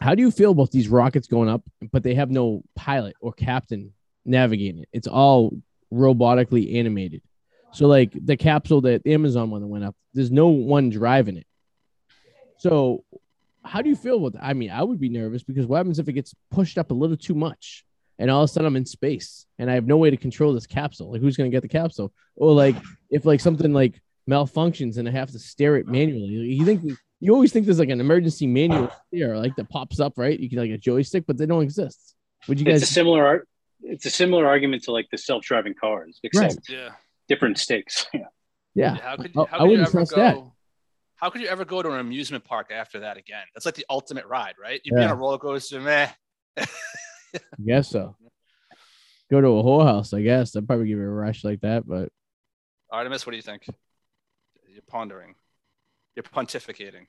how 0.00 0.14
do 0.14 0.22
you 0.22 0.30
feel 0.30 0.52
about 0.52 0.70
these 0.70 0.88
rockets 0.88 1.26
going 1.26 1.48
up, 1.48 1.62
but 1.90 2.02
they 2.02 2.14
have 2.14 2.30
no 2.30 2.62
pilot 2.76 3.16
or 3.20 3.32
captain 3.32 3.92
navigating 4.24 4.82
it? 4.82 4.88
It's 4.92 5.08
all 5.08 5.52
robotically 5.92 6.76
animated. 6.76 7.22
So 7.76 7.86
like 7.86 8.12
the 8.24 8.36
capsule 8.36 8.80
that 8.82 9.04
the 9.04 9.12
Amazon 9.12 9.50
one 9.50 9.60
that 9.60 9.66
went 9.66 9.84
up, 9.84 9.94
there's 10.14 10.30
no 10.30 10.48
one 10.48 10.88
driving 10.88 11.36
it. 11.36 11.46
So 12.58 13.04
how 13.64 13.82
do 13.82 13.90
you 13.90 13.96
feel 13.96 14.18
with? 14.18 14.34
that? 14.34 14.44
I 14.44 14.54
mean, 14.54 14.70
I 14.70 14.82
would 14.82 14.98
be 14.98 15.08
nervous 15.08 15.42
because 15.42 15.66
what 15.66 15.76
happens 15.76 15.98
if 15.98 16.08
it 16.08 16.14
gets 16.14 16.34
pushed 16.50 16.78
up 16.78 16.90
a 16.90 16.94
little 16.94 17.16
too 17.16 17.34
much? 17.34 17.84
and 18.18 18.30
all 18.30 18.42
of 18.42 18.48
a 18.48 18.52
sudden 18.52 18.66
I'm 18.66 18.76
in 18.76 18.86
space 18.86 19.46
and 19.58 19.70
I 19.70 19.74
have 19.74 19.86
no 19.86 19.96
way 19.96 20.10
to 20.10 20.16
control 20.16 20.52
this 20.52 20.66
capsule. 20.66 21.12
Like 21.12 21.20
who's 21.20 21.36
gonna 21.36 21.50
get 21.50 21.62
the 21.62 21.68
capsule? 21.68 22.12
Or 22.34 22.54
like 22.54 22.76
if 23.10 23.24
like 23.24 23.40
something 23.40 23.72
like 23.72 24.00
malfunctions 24.28 24.96
and 24.98 25.08
I 25.08 25.12
have 25.12 25.30
to 25.32 25.38
steer 25.38 25.76
it 25.76 25.86
manually. 25.86 26.24
You 26.24 26.64
think 26.64 26.82
you 27.20 27.34
always 27.34 27.52
think 27.52 27.66
there's 27.66 27.78
like 27.78 27.90
an 27.90 28.00
emergency 28.00 28.46
manual 28.46 28.90
steer 29.08 29.36
like 29.36 29.54
that 29.56 29.68
pops 29.68 30.00
up, 30.00 30.14
right? 30.16 30.38
You 30.38 30.48
can 30.48 30.58
like 30.58 30.70
a 30.70 30.78
joystick, 30.78 31.26
but 31.26 31.36
they 31.36 31.46
don't 31.46 31.62
exist. 31.62 32.14
Would 32.48 32.58
you 32.58 32.66
guys? 32.66 32.82
it's 32.82 32.90
a 32.90 32.94
similar 32.94 33.26
ar- 33.26 33.46
it's 33.82 34.06
a 34.06 34.10
similar 34.10 34.46
argument 34.46 34.84
to 34.84 34.92
like 34.92 35.08
the 35.10 35.18
self-driving 35.18 35.74
cars, 35.74 36.18
except 36.22 36.68
Yeah. 36.68 36.92
Different 37.28 37.58
stakes. 37.58 38.06
yeah. 38.14 38.20
Yeah, 38.74 38.96
How 38.96 39.16
could 39.16 39.34
you, 39.34 39.46
how 39.46 39.56
I 39.56 39.58
could 39.58 39.64
you 39.64 39.70
wouldn't 39.70 39.88
ever 39.88 39.90
trust 39.98 40.10
go? 40.14 40.16
that. 40.16 40.36
How 41.16 41.30
could 41.30 41.40
you 41.40 41.48
ever 41.48 41.64
go 41.64 41.82
to 41.82 41.90
an 41.92 41.98
amusement 42.00 42.44
park 42.44 42.70
after 42.70 43.00
that 43.00 43.16
again? 43.16 43.44
That's 43.54 43.64
like 43.64 43.74
the 43.74 43.86
ultimate 43.88 44.26
ride, 44.26 44.54
right? 44.60 44.80
You'd 44.84 44.94
be 44.94 45.00
Yeah. 45.00 45.06
on 45.06 45.12
a 45.12 45.16
roller 45.16 45.38
coaster, 45.38 45.80
meh. 45.80 46.10
I 46.58 46.66
guess 47.66 47.88
so. 47.90 48.16
Go 49.30 49.40
to 49.40 49.46
a 49.48 49.62
whorehouse, 49.62 50.12
I 50.16 50.20
guess. 50.22 50.54
I'd 50.54 50.66
probably 50.66 50.88
give 50.88 50.98
it 50.98 51.02
a 51.02 51.08
rush 51.08 51.42
like 51.42 51.60
that, 51.62 51.86
but 51.88 52.10
Artemis, 52.90 53.24
what 53.26 53.30
do 53.32 53.36
you 53.36 53.42
think? 53.42 53.66
You're 54.68 54.82
pondering. 54.86 55.34
You're 56.14 56.22
pontificating. 56.22 57.06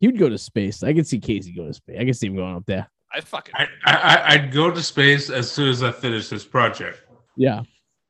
he'd 0.00 0.18
go 0.18 0.28
to 0.30 0.38
space. 0.38 0.82
I 0.82 0.92
could 0.94 1.06
see 1.06 1.20
Kacy 1.20 1.54
go 1.54 1.66
to 1.66 1.74
space. 1.74 1.98
I 2.00 2.04
could 2.06 2.16
see 2.16 2.26
him 2.28 2.36
going 2.36 2.56
up 2.56 2.64
there. 2.66 2.90
I 3.14 3.20
fucking 3.20 3.54
I, 3.54 3.66
I 3.84 4.22
I'd 4.34 4.50
go 4.52 4.70
to 4.70 4.82
space 4.82 5.28
as 5.28 5.50
soon 5.52 5.68
as 5.68 5.82
I 5.82 5.92
finish 5.92 6.30
this 6.30 6.44
project. 6.46 7.02
Yeah. 7.36 7.62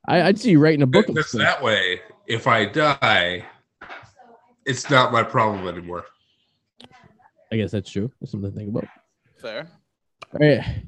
I, 0.07 0.21
I'd 0.23 0.39
see 0.39 0.51
you 0.51 0.59
writing 0.59 0.81
a 0.81 0.87
book. 0.87 1.07
of 1.09 1.15
that 1.33 1.61
way, 1.63 2.01
if 2.27 2.47
I 2.47 2.65
die, 2.65 3.45
it's 4.65 4.89
not 4.89 5.11
my 5.11 5.23
problem 5.23 5.67
anymore. 5.67 6.05
I 7.51 7.57
guess 7.57 7.71
that's 7.71 7.89
true. 7.89 8.11
That's 8.19 8.31
something 8.31 8.51
to 8.51 8.57
think 8.57 8.69
about. 8.69 8.87
fair. 9.37 9.67
All 10.33 10.39
right. 10.39 10.83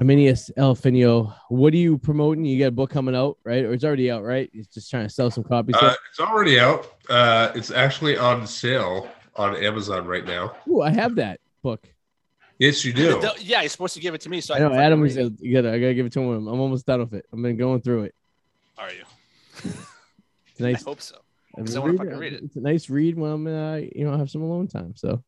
Armanis 0.00 0.50
Ar-feinial, 0.58 1.34
what 1.48 1.72
are 1.72 1.78
you 1.78 1.96
promoting? 1.96 2.44
You 2.44 2.58
got 2.58 2.66
a 2.66 2.70
book 2.70 2.90
coming 2.90 3.16
out, 3.16 3.38
right? 3.44 3.64
Or 3.64 3.72
it's 3.72 3.82
already 3.82 4.10
out, 4.10 4.22
right? 4.22 4.50
It's 4.52 4.68
just 4.68 4.90
trying 4.90 5.06
to 5.06 5.12
sell 5.12 5.30
some 5.30 5.42
copies. 5.42 5.74
Uh, 5.74 5.94
it's 6.10 6.20
already 6.20 6.60
out. 6.60 6.92
Uh, 7.08 7.50
it's 7.54 7.70
actually 7.70 8.18
on 8.18 8.46
sale 8.46 9.08
on 9.36 9.56
Amazon 9.56 10.06
right 10.06 10.24
now. 10.24 10.54
Ooh, 10.68 10.82
I 10.82 10.90
have 10.90 11.14
that 11.16 11.40
book. 11.62 11.88
Yes, 12.58 12.84
you 12.84 12.92
do. 12.92 13.20
Yeah, 13.40 13.62
you're 13.62 13.70
supposed 13.70 13.94
to 13.94 14.00
give 14.00 14.14
it 14.14 14.20
to 14.22 14.28
me. 14.28 14.40
So 14.40 14.54
I, 14.54 14.58
I 14.58 14.60
know 14.60 14.72
Adam 14.74 15.00
was. 15.00 15.16
read. 15.16 15.38
You 15.40 15.54
gotta, 15.54 15.72
I 15.72 15.78
gotta 15.78 15.94
give 15.94 16.06
it 16.06 16.12
to 16.12 16.20
him. 16.20 16.46
I'm 16.46 16.60
almost 16.60 16.86
done 16.86 17.00
with 17.00 17.14
it. 17.14 17.26
I've 17.32 17.42
been 17.42 17.56
going 17.56 17.80
through 17.80 18.04
it. 18.04 18.14
Are 18.78 18.90
you? 18.92 19.04
It's 20.50 20.60
nice. 20.60 20.82
I 20.86 20.90
hope 20.90 21.00
so. 21.00 21.16
I've 21.56 21.64
'cause 21.64 21.74
been 21.74 21.76
I 21.76 21.80
wanna 21.80 21.92
reading 21.92 22.06
fucking 22.06 22.20
read 22.20 22.32
it. 22.34 22.42
It's 22.44 22.56
a 22.56 22.60
nice 22.60 22.90
read 22.90 23.16
when 23.16 23.30
I'm, 23.30 23.46
uh, 23.46 23.76
you 23.76 24.04
know, 24.04 24.16
have 24.16 24.30
some 24.30 24.42
alone 24.42 24.68
time. 24.68 24.94
So 24.96 25.22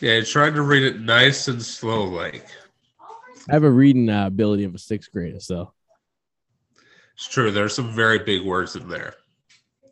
Yeah, 0.00 0.20
trying 0.22 0.54
to 0.54 0.62
read 0.62 0.82
it 0.82 1.00
nice 1.00 1.46
and 1.48 1.62
slow, 1.62 2.04
like 2.04 2.46
I 3.48 3.52
have 3.54 3.64
a 3.64 3.70
reading 3.70 4.08
uh, 4.08 4.26
ability 4.26 4.64
of 4.64 4.74
a 4.74 4.78
sixth 4.78 5.10
grader. 5.12 5.40
So 5.40 5.72
it's 7.14 7.28
true. 7.28 7.50
There's 7.50 7.74
some 7.74 7.94
very 7.94 8.18
big 8.18 8.42
words 8.44 8.74
in 8.76 8.88
there. 8.88 9.14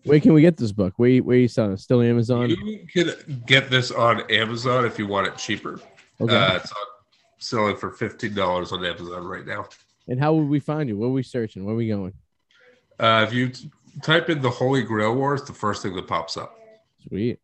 where 0.04 0.20
can 0.20 0.32
we 0.32 0.40
get 0.40 0.56
this 0.56 0.72
book? 0.72 0.94
Where, 0.96 1.18
where 1.18 1.36
you 1.36 1.48
selling? 1.48 1.72
it? 1.72 1.80
Still 1.80 2.02
Amazon? 2.02 2.50
You 2.50 2.86
can 2.92 3.42
get 3.46 3.70
this 3.70 3.90
on 3.90 4.22
Amazon 4.30 4.84
if 4.86 4.98
you 4.98 5.06
want 5.06 5.26
it 5.28 5.36
cheaper. 5.36 5.80
Okay. 6.20 6.34
Uh, 6.34 6.56
it's 6.56 6.72
on, 6.72 6.78
selling 7.38 7.76
for 7.76 7.90
fifteen 7.90 8.34
dollars 8.34 8.72
on 8.72 8.84
Amazon 8.84 9.24
right 9.24 9.46
now. 9.46 9.66
and 10.08 10.18
how 10.18 10.34
would 10.34 10.48
we 10.48 10.58
find 10.58 10.88
you? 10.88 10.96
Where 10.98 11.08
are 11.08 11.12
we 11.12 11.22
searching? 11.22 11.64
Where 11.64 11.74
are 11.74 11.78
we 11.78 11.86
going? 11.88 12.12
Uh, 12.98 13.24
if 13.26 13.32
you 13.34 13.48
t- 13.50 13.70
type 14.02 14.28
in 14.30 14.40
the 14.40 14.50
Holy 14.50 14.82
Grail 14.82 15.14
Wars, 15.14 15.42
the 15.44 15.52
first 15.52 15.82
thing 15.82 15.94
that 15.96 16.06
pops 16.06 16.36
up. 16.36 16.58
Sweet. 17.06 17.38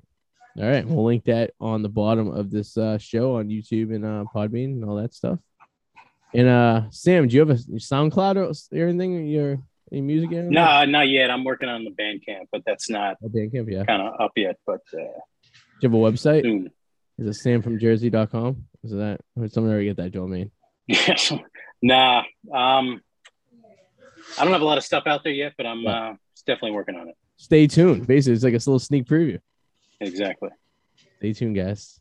All 0.57 0.69
right, 0.69 0.87
we'll 0.87 1.05
link 1.05 1.25
that 1.25 1.53
on 1.61 1.83
the 1.83 1.89
bottom 1.89 2.31
of 2.31 2.51
this 2.51 2.77
uh, 2.77 2.97
show 2.99 3.37
on 3.37 3.49
YouTube 3.49 3.95
and 3.95 4.05
uh, 4.05 4.25
Podbean 4.35 4.67
and 4.67 4.85
all 4.85 4.97
that 4.97 5.13
stuff. 5.13 5.39
And 6.33 6.49
uh, 6.49 6.83
Sam, 6.91 7.27
do 7.29 7.35
you 7.35 7.41
have 7.41 7.51
a 7.51 7.55
SoundCloud 7.55 8.37
or 8.73 8.89
anything? 8.89 9.27
Your 9.27 9.59
any 9.91 10.01
music? 10.01 10.31
in 10.33 10.51
there? 10.51 10.51
No, 10.51 10.85
not 10.85 11.09
yet. 11.09 11.31
I'm 11.31 11.45
working 11.45 11.69
on 11.69 11.85
the 11.85 11.91
Bandcamp, 11.91 12.47
but 12.53 12.63
that's 12.67 12.89
not 12.91 13.17
Oh, 13.23 13.29
Bandcamp, 13.29 13.71
yeah. 13.71 13.85
Kind 13.85 14.03
of 14.03 14.21
up 14.21 14.33
yet. 14.37 14.57
But 14.67 14.81
uh, 14.93 14.99
you 15.81 15.89
have 15.91 15.95
a 15.95 15.97
website? 15.97 16.43
soon. 16.43 16.71
Is 17.19 17.47
it 17.47 17.49
samfromjersey.com? 17.49 18.65
Is 18.83 18.93
it 18.93 18.97
that? 18.97 19.21
Or 19.37 19.43
did 19.43 19.53
someone 19.53 19.73
already 19.73 19.87
get 19.87 19.97
that 19.99 20.13
domain? 20.13 20.51
Yes. 20.87 21.33
nah. 21.83 22.23
Um, 22.53 23.01
I 24.39 24.45
don't 24.45 24.53
have 24.53 24.63
a 24.63 24.67
lot 24.67 24.79
of 24.79 24.85
stuff 24.85 25.05
out 25.07 25.23
there 25.25 25.33
yet, 25.33 25.55
but 25.57 25.67
I'm 25.67 25.87
uh, 25.87 26.15
definitely 26.47 26.73
working 26.73 26.97
on 26.97 27.09
it. 27.09 27.17
Stay 27.37 27.67
tuned. 27.67 28.07
Basically, 28.07 28.35
it's 28.35 28.45
like 28.45 28.53
a 28.53 28.57
little 28.57 28.79
sneak 28.79 29.07
preview. 29.07 29.39
Exactly. 30.01 30.51
Stay 31.19 31.33
tuned, 31.33 31.57
guys. 31.57 32.01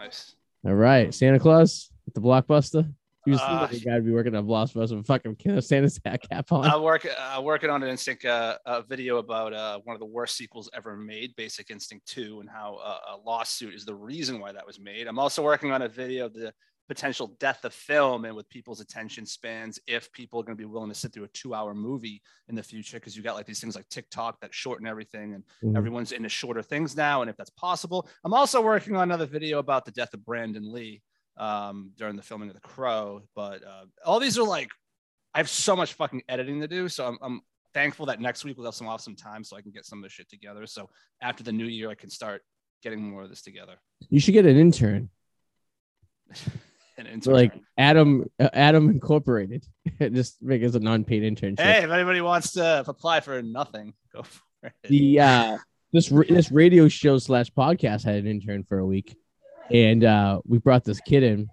Nice. 0.00 0.34
All 0.64 0.74
right, 0.74 1.14
Santa 1.14 1.38
Claus 1.38 1.90
at 2.06 2.14
the 2.14 2.20
blockbuster. 2.20 2.92
He 3.24 3.32
was 3.32 3.40
Uh, 3.40 3.66
the 3.66 3.80
guy 3.80 3.96
to 3.96 4.02
be 4.02 4.12
working 4.12 4.36
on 4.36 4.46
blockbuster 4.46 4.96
with 4.96 5.06
fucking 5.06 5.36
Santa's 5.60 6.00
hat 6.04 6.22
cap 6.28 6.52
on. 6.52 6.64
I'm 6.64 6.82
working 6.82 7.10
uh, 7.18 7.40
working 7.42 7.70
on 7.70 7.82
an 7.82 7.88
Instinct 7.88 8.24
uh, 8.24 8.56
uh, 8.64 8.82
video 8.82 9.18
about 9.18 9.52
uh, 9.52 9.80
one 9.82 9.94
of 9.94 10.00
the 10.00 10.06
worst 10.06 10.36
sequels 10.36 10.70
ever 10.72 10.96
made, 10.96 11.34
Basic 11.34 11.70
Instinct 11.70 12.06
2, 12.06 12.40
and 12.40 12.48
how 12.48 12.76
uh, 12.76 13.14
a 13.14 13.16
lawsuit 13.26 13.74
is 13.74 13.84
the 13.84 13.94
reason 13.94 14.38
why 14.38 14.52
that 14.52 14.64
was 14.64 14.78
made. 14.78 15.08
I'm 15.08 15.18
also 15.18 15.42
working 15.42 15.72
on 15.72 15.82
a 15.82 15.88
video 15.88 16.26
of 16.26 16.34
the 16.34 16.54
potential 16.88 17.36
death 17.40 17.64
of 17.64 17.74
film 17.74 18.24
and 18.24 18.34
with 18.36 18.48
people's 18.48 18.80
attention 18.80 19.26
spans 19.26 19.78
if 19.86 20.10
people 20.12 20.38
are 20.40 20.44
going 20.44 20.56
to 20.56 20.60
be 20.60 20.64
willing 20.64 20.88
to 20.88 20.94
sit 20.94 21.12
through 21.12 21.24
a 21.24 21.28
two 21.28 21.52
hour 21.54 21.74
movie 21.74 22.22
in 22.48 22.54
the 22.54 22.62
future 22.62 22.96
because 22.98 23.16
you 23.16 23.22
got 23.22 23.34
like 23.34 23.46
these 23.46 23.60
things 23.60 23.74
like 23.74 23.88
TikTok 23.88 24.40
that 24.40 24.54
shorten 24.54 24.86
everything 24.86 25.34
and 25.34 25.44
Mhm. 25.62 25.76
everyone's 25.76 26.12
into 26.12 26.28
shorter 26.28 26.62
things 26.62 26.96
now 26.96 27.22
and 27.22 27.30
if 27.30 27.36
that's 27.36 27.50
possible. 27.50 28.08
I'm 28.24 28.34
also 28.34 28.62
working 28.62 28.94
on 28.96 29.02
another 29.02 29.26
video 29.26 29.58
about 29.58 29.84
the 29.84 29.90
death 29.90 30.14
of 30.14 30.24
Brandon 30.24 30.72
Lee 30.72 31.02
um, 31.36 31.90
during 31.96 32.16
the 32.16 32.22
filming 32.22 32.48
of 32.48 32.54
The 32.54 32.60
Crow, 32.60 33.22
but 33.34 33.62
uh, 33.64 33.84
all 34.04 34.20
these 34.20 34.38
are 34.38 34.46
like 34.46 34.70
I 35.34 35.38
have 35.38 35.50
so 35.50 35.76
much 35.76 35.92
fucking 35.94 36.22
editing 36.30 36.60
to 36.62 36.68
do. 36.68 36.88
So 36.88 37.06
I'm, 37.06 37.18
I'm 37.20 37.40
thankful 37.74 38.06
that 38.06 38.20
next 38.22 38.42
week 38.44 38.56
we'll 38.56 38.64
have 38.66 38.74
some 38.74 38.86
awesome 38.88 39.14
time 39.14 39.44
so 39.44 39.54
I 39.54 39.60
can 39.60 39.70
get 39.70 39.84
some 39.84 39.98
of 39.98 40.02
this 40.04 40.12
shit 40.12 40.30
together. 40.30 40.66
So 40.66 40.88
after 41.20 41.44
the 41.44 41.52
new 41.52 41.66
year, 41.66 41.90
I 41.90 41.94
can 41.94 42.08
start 42.08 42.40
getting 42.82 43.02
more 43.02 43.24
of 43.24 43.28
this 43.28 43.42
together. 43.42 43.74
You 44.08 44.18
should 44.18 44.32
get 44.32 44.46
an 44.46 44.56
intern, 44.56 45.10
And 46.98 47.22
So, 47.22 47.32
like 47.32 47.52
Adam 47.76 48.24
uh, 48.40 48.48
Adam 48.52 48.88
Incorporated. 48.90 49.66
Just 50.00 50.42
make 50.42 50.62
it 50.62 50.66
as 50.66 50.74
a 50.74 50.80
non-paid 50.80 51.22
internship. 51.22 51.60
hey, 51.60 51.84
if 51.84 51.90
anybody 51.90 52.20
wants 52.20 52.52
to 52.52 52.84
apply 52.86 53.20
for 53.20 53.42
nothing, 53.42 53.94
go 54.12 54.22
for 54.22 54.42
it. 54.62 54.72
the 54.84 55.20
uh 55.20 55.58
this 55.92 56.08
this 56.28 56.50
radio 56.50 56.88
show 56.88 57.18
slash 57.18 57.50
podcast 57.50 58.04
had 58.04 58.16
an 58.16 58.26
intern 58.26 58.64
for 58.64 58.78
a 58.78 58.86
week, 58.86 59.16
and 59.70 60.04
uh 60.04 60.40
we 60.46 60.58
brought 60.58 60.84
this 60.84 61.00
kid 61.00 61.22
in 61.22 61.48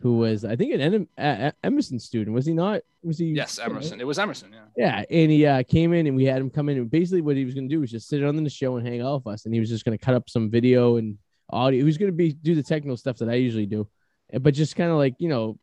who 0.00 0.18
was 0.18 0.44
I 0.44 0.54
think 0.56 0.74
an 0.74 0.80
Em- 0.80 1.08
uh, 1.18 1.50
Emerson 1.64 1.98
student. 1.98 2.34
Was 2.34 2.46
he 2.46 2.52
not? 2.52 2.82
Was 3.02 3.18
he? 3.18 3.26
yes, 3.26 3.58
Emerson. 3.58 4.00
It 4.00 4.06
was 4.06 4.18
Emerson. 4.18 4.52
Yeah. 4.52 4.64
Yeah, 4.76 5.04
and 5.10 5.30
he 5.30 5.46
uh, 5.46 5.62
came 5.64 5.92
in 5.92 6.06
and 6.06 6.16
we 6.16 6.24
had 6.24 6.38
him 6.40 6.50
come 6.50 6.68
in 6.68 6.76
and 6.78 6.90
basically 6.90 7.20
what 7.20 7.36
he 7.36 7.44
was 7.44 7.54
going 7.54 7.68
to 7.68 7.74
do 7.74 7.80
was 7.80 7.90
just 7.90 8.08
sit 8.08 8.22
on 8.24 8.36
the 8.42 8.50
show 8.50 8.76
and 8.76 8.86
hang 8.86 9.00
out 9.00 9.24
with 9.24 9.34
us, 9.34 9.44
and 9.44 9.54
he 9.54 9.60
was 9.60 9.68
just 9.68 9.84
going 9.84 9.96
to 9.96 10.04
cut 10.04 10.14
up 10.14 10.28
some 10.28 10.50
video 10.50 10.96
and 10.96 11.18
audio. 11.50 11.78
He 11.78 11.84
was 11.84 11.98
going 11.98 12.10
to 12.12 12.16
be 12.16 12.32
do 12.32 12.54
the 12.54 12.62
technical 12.62 12.96
stuff 12.96 13.16
that 13.18 13.28
I 13.28 13.34
usually 13.34 13.66
do, 13.66 13.88
but 14.40 14.54
just 14.54 14.76
kind 14.76 14.90
of 14.90 14.96
like 14.96 15.14
you 15.18 15.28
know 15.28 15.58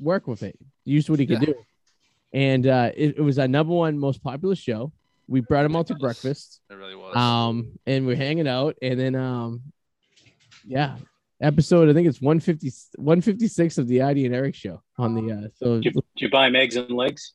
work 0.00 0.26
with 0.26 0.42
it, 0.42 0.58
use 0.84 1.08
what 1.10 1.18
he 1.20 1.26
could 1.26 1.40
Yeah. 1.42 1.46
do. 1.46 1.54
And 2.34 2.66
uh, 2.66 2.90
it, 2.96 3.18
it 3.18 3.20
was 3.20 3.38
our 3.38 3.46
number 3.46 3.74
one 3.74 3.98
most 3.98 4.22
popular 4.22 4.54
show. 4.54 4.90
We 5.28 5.40
brought 5.40 5.64
him 5.66 5.76
out 5.76 5.86
to 5.88 5.94
breakfast, 5.94 6.60
It 6.70 6.74
really 6.74 6.94
was. 6.96 7.14
um, 7.16 7.78
and 7.86 8.06
we're 8.06 8.16
hanging 8.16 8.48
out, 8.48 8.76
and 8.82 8.98
then 8.98 9.14
um, 9.14 9.62
yeah, 10.66 10.96
episode 11.40 11.88
I 11.88 11.92
think 11.92 12.08
it's 12.08 12.20
150, 12.20 12.70
156 12.96 13.78
of 13.78 13.86
the 13.88 14.02
ID 14.02 14.26
and 14.26 14.34
Eric 14.34 14.54
show 14.54 14.82
on 14.98 15.14
the 15.14 15.32
uh, 15.32 15.48
so 15.54 15.80
Did 15.80 15.84
you, 15.86 15.90
did 15.92 16.02
you 16.16 16.30
buy 16.30 16.46
him 16.48 16.56
eggs 16.56 16.76
and 16.76 16.90
legs? 16.90 17.34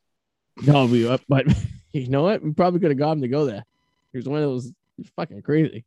no, 0.66 0.86
we 0.88 1.08
uh, 1.08 1.18
but 1.30 1.46
you 1.94 2.08
know 2.10 2.24
what? 2.24 2.42
We 2.44 2.52
probably 2.54 2.80
could 2.80 2.90
have 2.92 2.98
got 2.98 3.12
him 3.14 3.22
to 3.22 3.28
go 3.28 3.46
there. 3.46 3.64
He 4.12 4.18
was 4.18 4.28
one 4.28 4.42
of 4.42 4.50
those 4.50 4.72
fucking 5.16 5.42
crazy. 5.44 5.86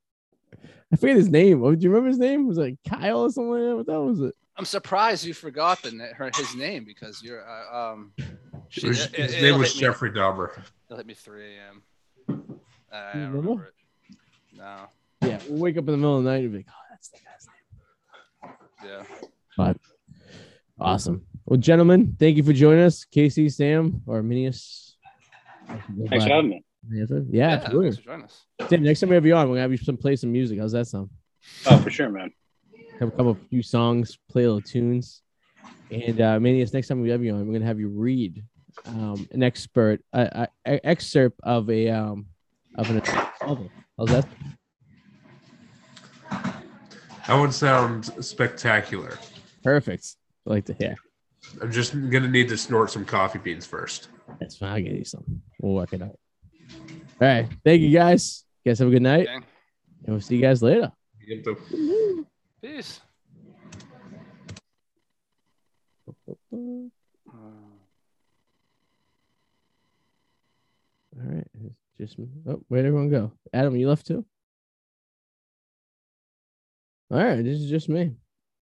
I 0.92 0.96
forget 0.96 1.16
his 1.16 1.28
name. 1.28 1.61
What 1.61 1.78
do 1.78 1.84
you 1.84 1.90
remember 1.90 2.09
his 2.09 2.18
name? 2.18 2.46
Was 2.48 2.59
it 2.59 2.62
like 2.62 2.78
Kyle 2.88 3.22
or 3.22 3.30
something? 3.30 3.51
like 3.53 3.61
that? 3.62 3.76
What 3.76 3.86
the 3.86 3.92
hell 3.92 4.07
was 4.07 4.20
it? 4.20 4.34
I'm 4.57 4.64
surprised 4.64 5.24
you 5.24 5.32
forgot 5.34 5.80
the 5.82 5.90
her, 6.16 6.30
his 6.34 6.55
name 6.57 6.84
because 6.84 7.22
you're 7.22 7.44
uh, 7.48 7.92
um. 7.92 8.12
It 8.18 8.84
was- 8.84 9.07
it- 9.07 9.14
his 9.16 9.32
it'll 9.34 9.42
name 9.51 9.59
was 9.61 9.68
hit 9.72 9.76
me- 9.76 9.80
Jeffrey 9.80 10.11
Dahmer. 10.11 10.62
It'll 10.86 10.96
hit 10.98 11.07
me 11.07 11.14
3 11.14 11.42
a.m. 11.57 11.82
I 12.92 13.12
don't 13.12 13.22
remember? 13.32 13.38
remember 13.38 13.64
it. 13.66 14.16
No. 14.57 14.76
Yeah, 15.28 15.38
we'll 15.48 15.61
wake 15.61 15.76
up 15.76 15.80
in 15.80 15.86
the 15.92 15.96
middle 15.96 16.18
of 16.18 16.24
the 16.24 16.30
night 16.30 16.42
and 16.44 16.51
be 16.53 16.59
like, 16.59 16.66
oh, 16.68 16.82
that's 16.90 17.09
the 17.09 17.18
guy's 17.18 17.46
name. 18.82 19.01
Yeah. 19.09 19.16
But 19.57 19.76
Awesome. 20.78 21.26
Well, 21.44 21.59
gentlemen, 21.61 22.16
thank 22.18 22.36
you 22.38 22.42
for 22.42 22.53
joining 22.55 22.84
us. 22.84 23.05
Kacy, 23.05 23.53
Sam, 23.53 24.03
or 24.07 24.22
Minius. 24.22 24.94
Thanks 26.09 26.24
for 26.24 26.30
having 26.30 26.51
me. 26.51 26.64
Yeah, 26.88 27.50
absolutely. 27.50 27.86
thanks 27.90 27.96
for 27.98 28.04
joining 28.04 28.24
us. 28.24 28.46
Sam, 28.68 28.82
next 28.82 29.00
time 29.00 29.10
we 29.10 29.14
have 29.14 29.26
you 29.26 29.34
on, 29.34 29.48
we're 29.48 29.56
gonna 29.56 29.62
have 29.62 29.70
you 29.70 29.76
some 29.76 29.96
play 29.96 30.16
some 30.16 30.32
music. 30.32 30.58
How's 30.58 30.72
that 30.72 30.86
sound? 30.86 31.10
Oh, 31.66 31.78
for 31.78 31.90
sure, 31.90 32.08
man. 32.08 32.32
Have 32.98 33.08
a 33.08 33.12
couple 33.12 33.36
few 33.48 33.62
songs, 33.62 34.18
play 34.30 34.44
a 34.44 34.46
little 34.46 34.60
tunes. 34.60 35.22
And 35.90 36.20
uh 36.20 36.40
Manius, 36.40 36.72
next 36.72 36.88
time 36.88 37.00
we 37.00 37.10
have 37.10 37.22
you 37.22 37.34
on, 37.34 37.46
we're 37.46 37.52
gonna 37.52 37.66
have 37.66 37.80
you 37.80 37.88
read 37.88 38.42
um 38.86 39.28
an 39.32 39.42
expert 39.42 40.00
uh, 40.12 40.46
uh, 40.46 40.46
excerpt 40.64 41.40
of 41.42 41.68
a 41.70 41.88
um 41.90 42.26
of 42.76 42.90
an 42.90 43.02
novel. 43.42 43.70
How's 43.98 44.08
that? 44.08 44.26
That 47.26 47.40
would 47.40 47.52
sound 47.52 48.06
spectacular. 48.24 49.18
Perfect. 49.62 50.16
I 50.46 50.50
like 50.50 50.64
to 50.66 50.74
hear. 50.74 50.96
I'm 51.60 51.70
just 51.70 51.92
gonna 52.10 52.28
need 52.28 52.48
to 52.48 52.56
snort 52.56 52.90
some 52.90 53.04
coffee 53.04 53.38
beans 53.38 53.66
first. 53.66 54.08
That's 54.38 54.56
fine. 54.56 54.72
I'll 54.72 54.82
get 54.82 54.92
you 54.92 55.04
some. 55.04 55.42
We'll 55.60 55.74
work 55.74 55.92
it 55.92 56.02
out. 56.02 56.18
All 57.20 57.28
right. 57.28 57.48
Thank 57.64 57.82
you 57.82 57.90
guys. 57.90 58.44
You 58.64 58.70
guys 58.70 58.78
have 58.78 58.88
a 58.88 58.90
good 58.90 59.02
night. 59.02 59.28
Okay. 59.28 59.34
And 59.34 59.44
we'll 60.08 60.20
see 60.20 60.36
you 60.36 60.42
guys 60.42 60.62
later. 60.62 60.90
Get 61.28 61.44
the- 61.44 62.24
Peace. 62.62 63.00
All 66.52 66.62
right. 71.16 71.46
Just 71.98 72.16
oh, 72.48 72.62
where'd 72.68 72.86
everyone 72.86 73.10
go? 73.10 73.32
Adam, 73.52 73.76
you 73.76 73.88
left 73.88 74.06
too? 74.06 74.24
All 77.10 77.18
right, 77.18 77.42
this 77.42 77.58
is 77.58 77.68
just 77.68 77.88
me. 77.88 78.12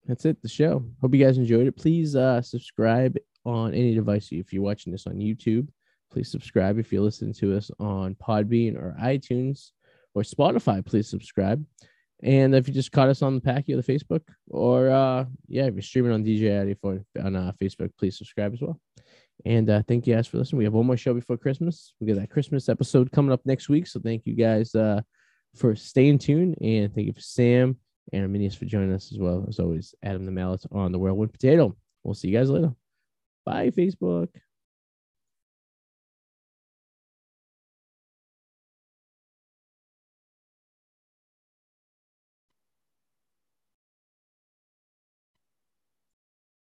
That's 0.05 0.25
it, 0.25 0.41
the 0.41 0.49
show. 0.49 0.83
Hope 0.99 1.13
you 1.13 1.23
guys 1.23 1.37
enjoyed 1.37 1.67
it. 1.67 1.77
Please 1.77 2.15
uh 2.15 2.41
subscribe 2.41 3.15
on 3.45 3.73
any 3.73 3.93
device 3.95 4.29
if 4.31 4.51
you're 4.51 4.63
watching 4.63 4.91
this 4.91 5.07
on 5.07 5.13
YouTube. 5.15 5.67
Please 6.11 6.29
subscribe 6.29 6.77
if 6.77 6.91
you're 6.91 7.01
listening 7.01 7.33
to 7.35 7.55
us 7.55 7.71
on 7.79 8.15
Podbean 8.15 8.75
or 8.75 8.95
iTunes 9.01 9.71
or 10.13 10.23
Spotify. 10.23 10.85
Please 10.85 11.07
subscribe. 11.07 11.65
And 12.23 12.53
if 12.53 12.67
you 12.67 12.73
just 12.73 12.91
caught 12.91 13.09
us 13.09 13.21
on 13.21 13.35
the 13.35 13.41
Packy 13.41 13.73
or 13.73 13.81
the 13.81 13.93
Facebook, 13.93 14.21
or 14.49 14.89
uh 14.89 15.25
yeah, 15.47 15.65
if 15.65 15.73
you're 15.73 15.81
streaming 15.81 16.11
on 16.11 16.23
DJ 16.23 16.51
Addy 16.51 16.75
for 16.75 17.03
on 17.21 17.35
uh, 17.35 17.51
Facebook, 17.59 17.91
please 17.97 18.17
subscribe 18.17 18.53
as 18.53 18.61
well. 18.61 18.79
And 19.45 19.69
uh, 19.69 19.81
thank 19.87 20.05
you 20.05 20.13
guys 20.13 20.27
for 20.27 20.37
listening. 20.37 20.59
We 20.59 20.65
have 20.65 20.73
one 20.73 20.85
more 20.85 20.97
show 20.97 21.13
before 21.13 21.37
Christmas. 21.37 21.93
We 21.99 22.07
got 22.07 22.17
that 22.17 22.29
Christmas 22.29 22.69
episode 22.69 23.11
coming 23.11 23.31
up 23.31 23.41
next 23.45 23.69
week. 23.69 23.87
So 23.87 23.99
thank 23.99 24.25
you 24.25 24.35
guys 24.35 24.75
uh, 24.75 25.01
for 25.55 25.75
staying 25.75 26.19
tuned. 26.19 26.57
And 26.61 26.93
thank 26.93 27.07
you 27.07 27.13
for 27.13 27.21
Sam 27.21 27.77
and 28.13 28.29
Armanis 28.29 28.55
for 28.55 28.65
joining 28.65 28.93
us 28.93 29.11
as 29.11 29.17
well. 29.17 29.45
As 29.47 29.59
always, 29.59 29.95
Adam 30.03 30.25
the 30.25 30.31
Mallet 30.31 30.63
on 30.71 30.91
the 30.91 30.99
Whirlwind 30.99 31.33
Potato. 31.33 31.75
We'll 32.03 32.13
see 32.13 32.29
you 32.29 32.37
guys 32.37 32.49
later. 32.49 32.75
Bye, 33.45 33.71
Facebook. 33.71 34.29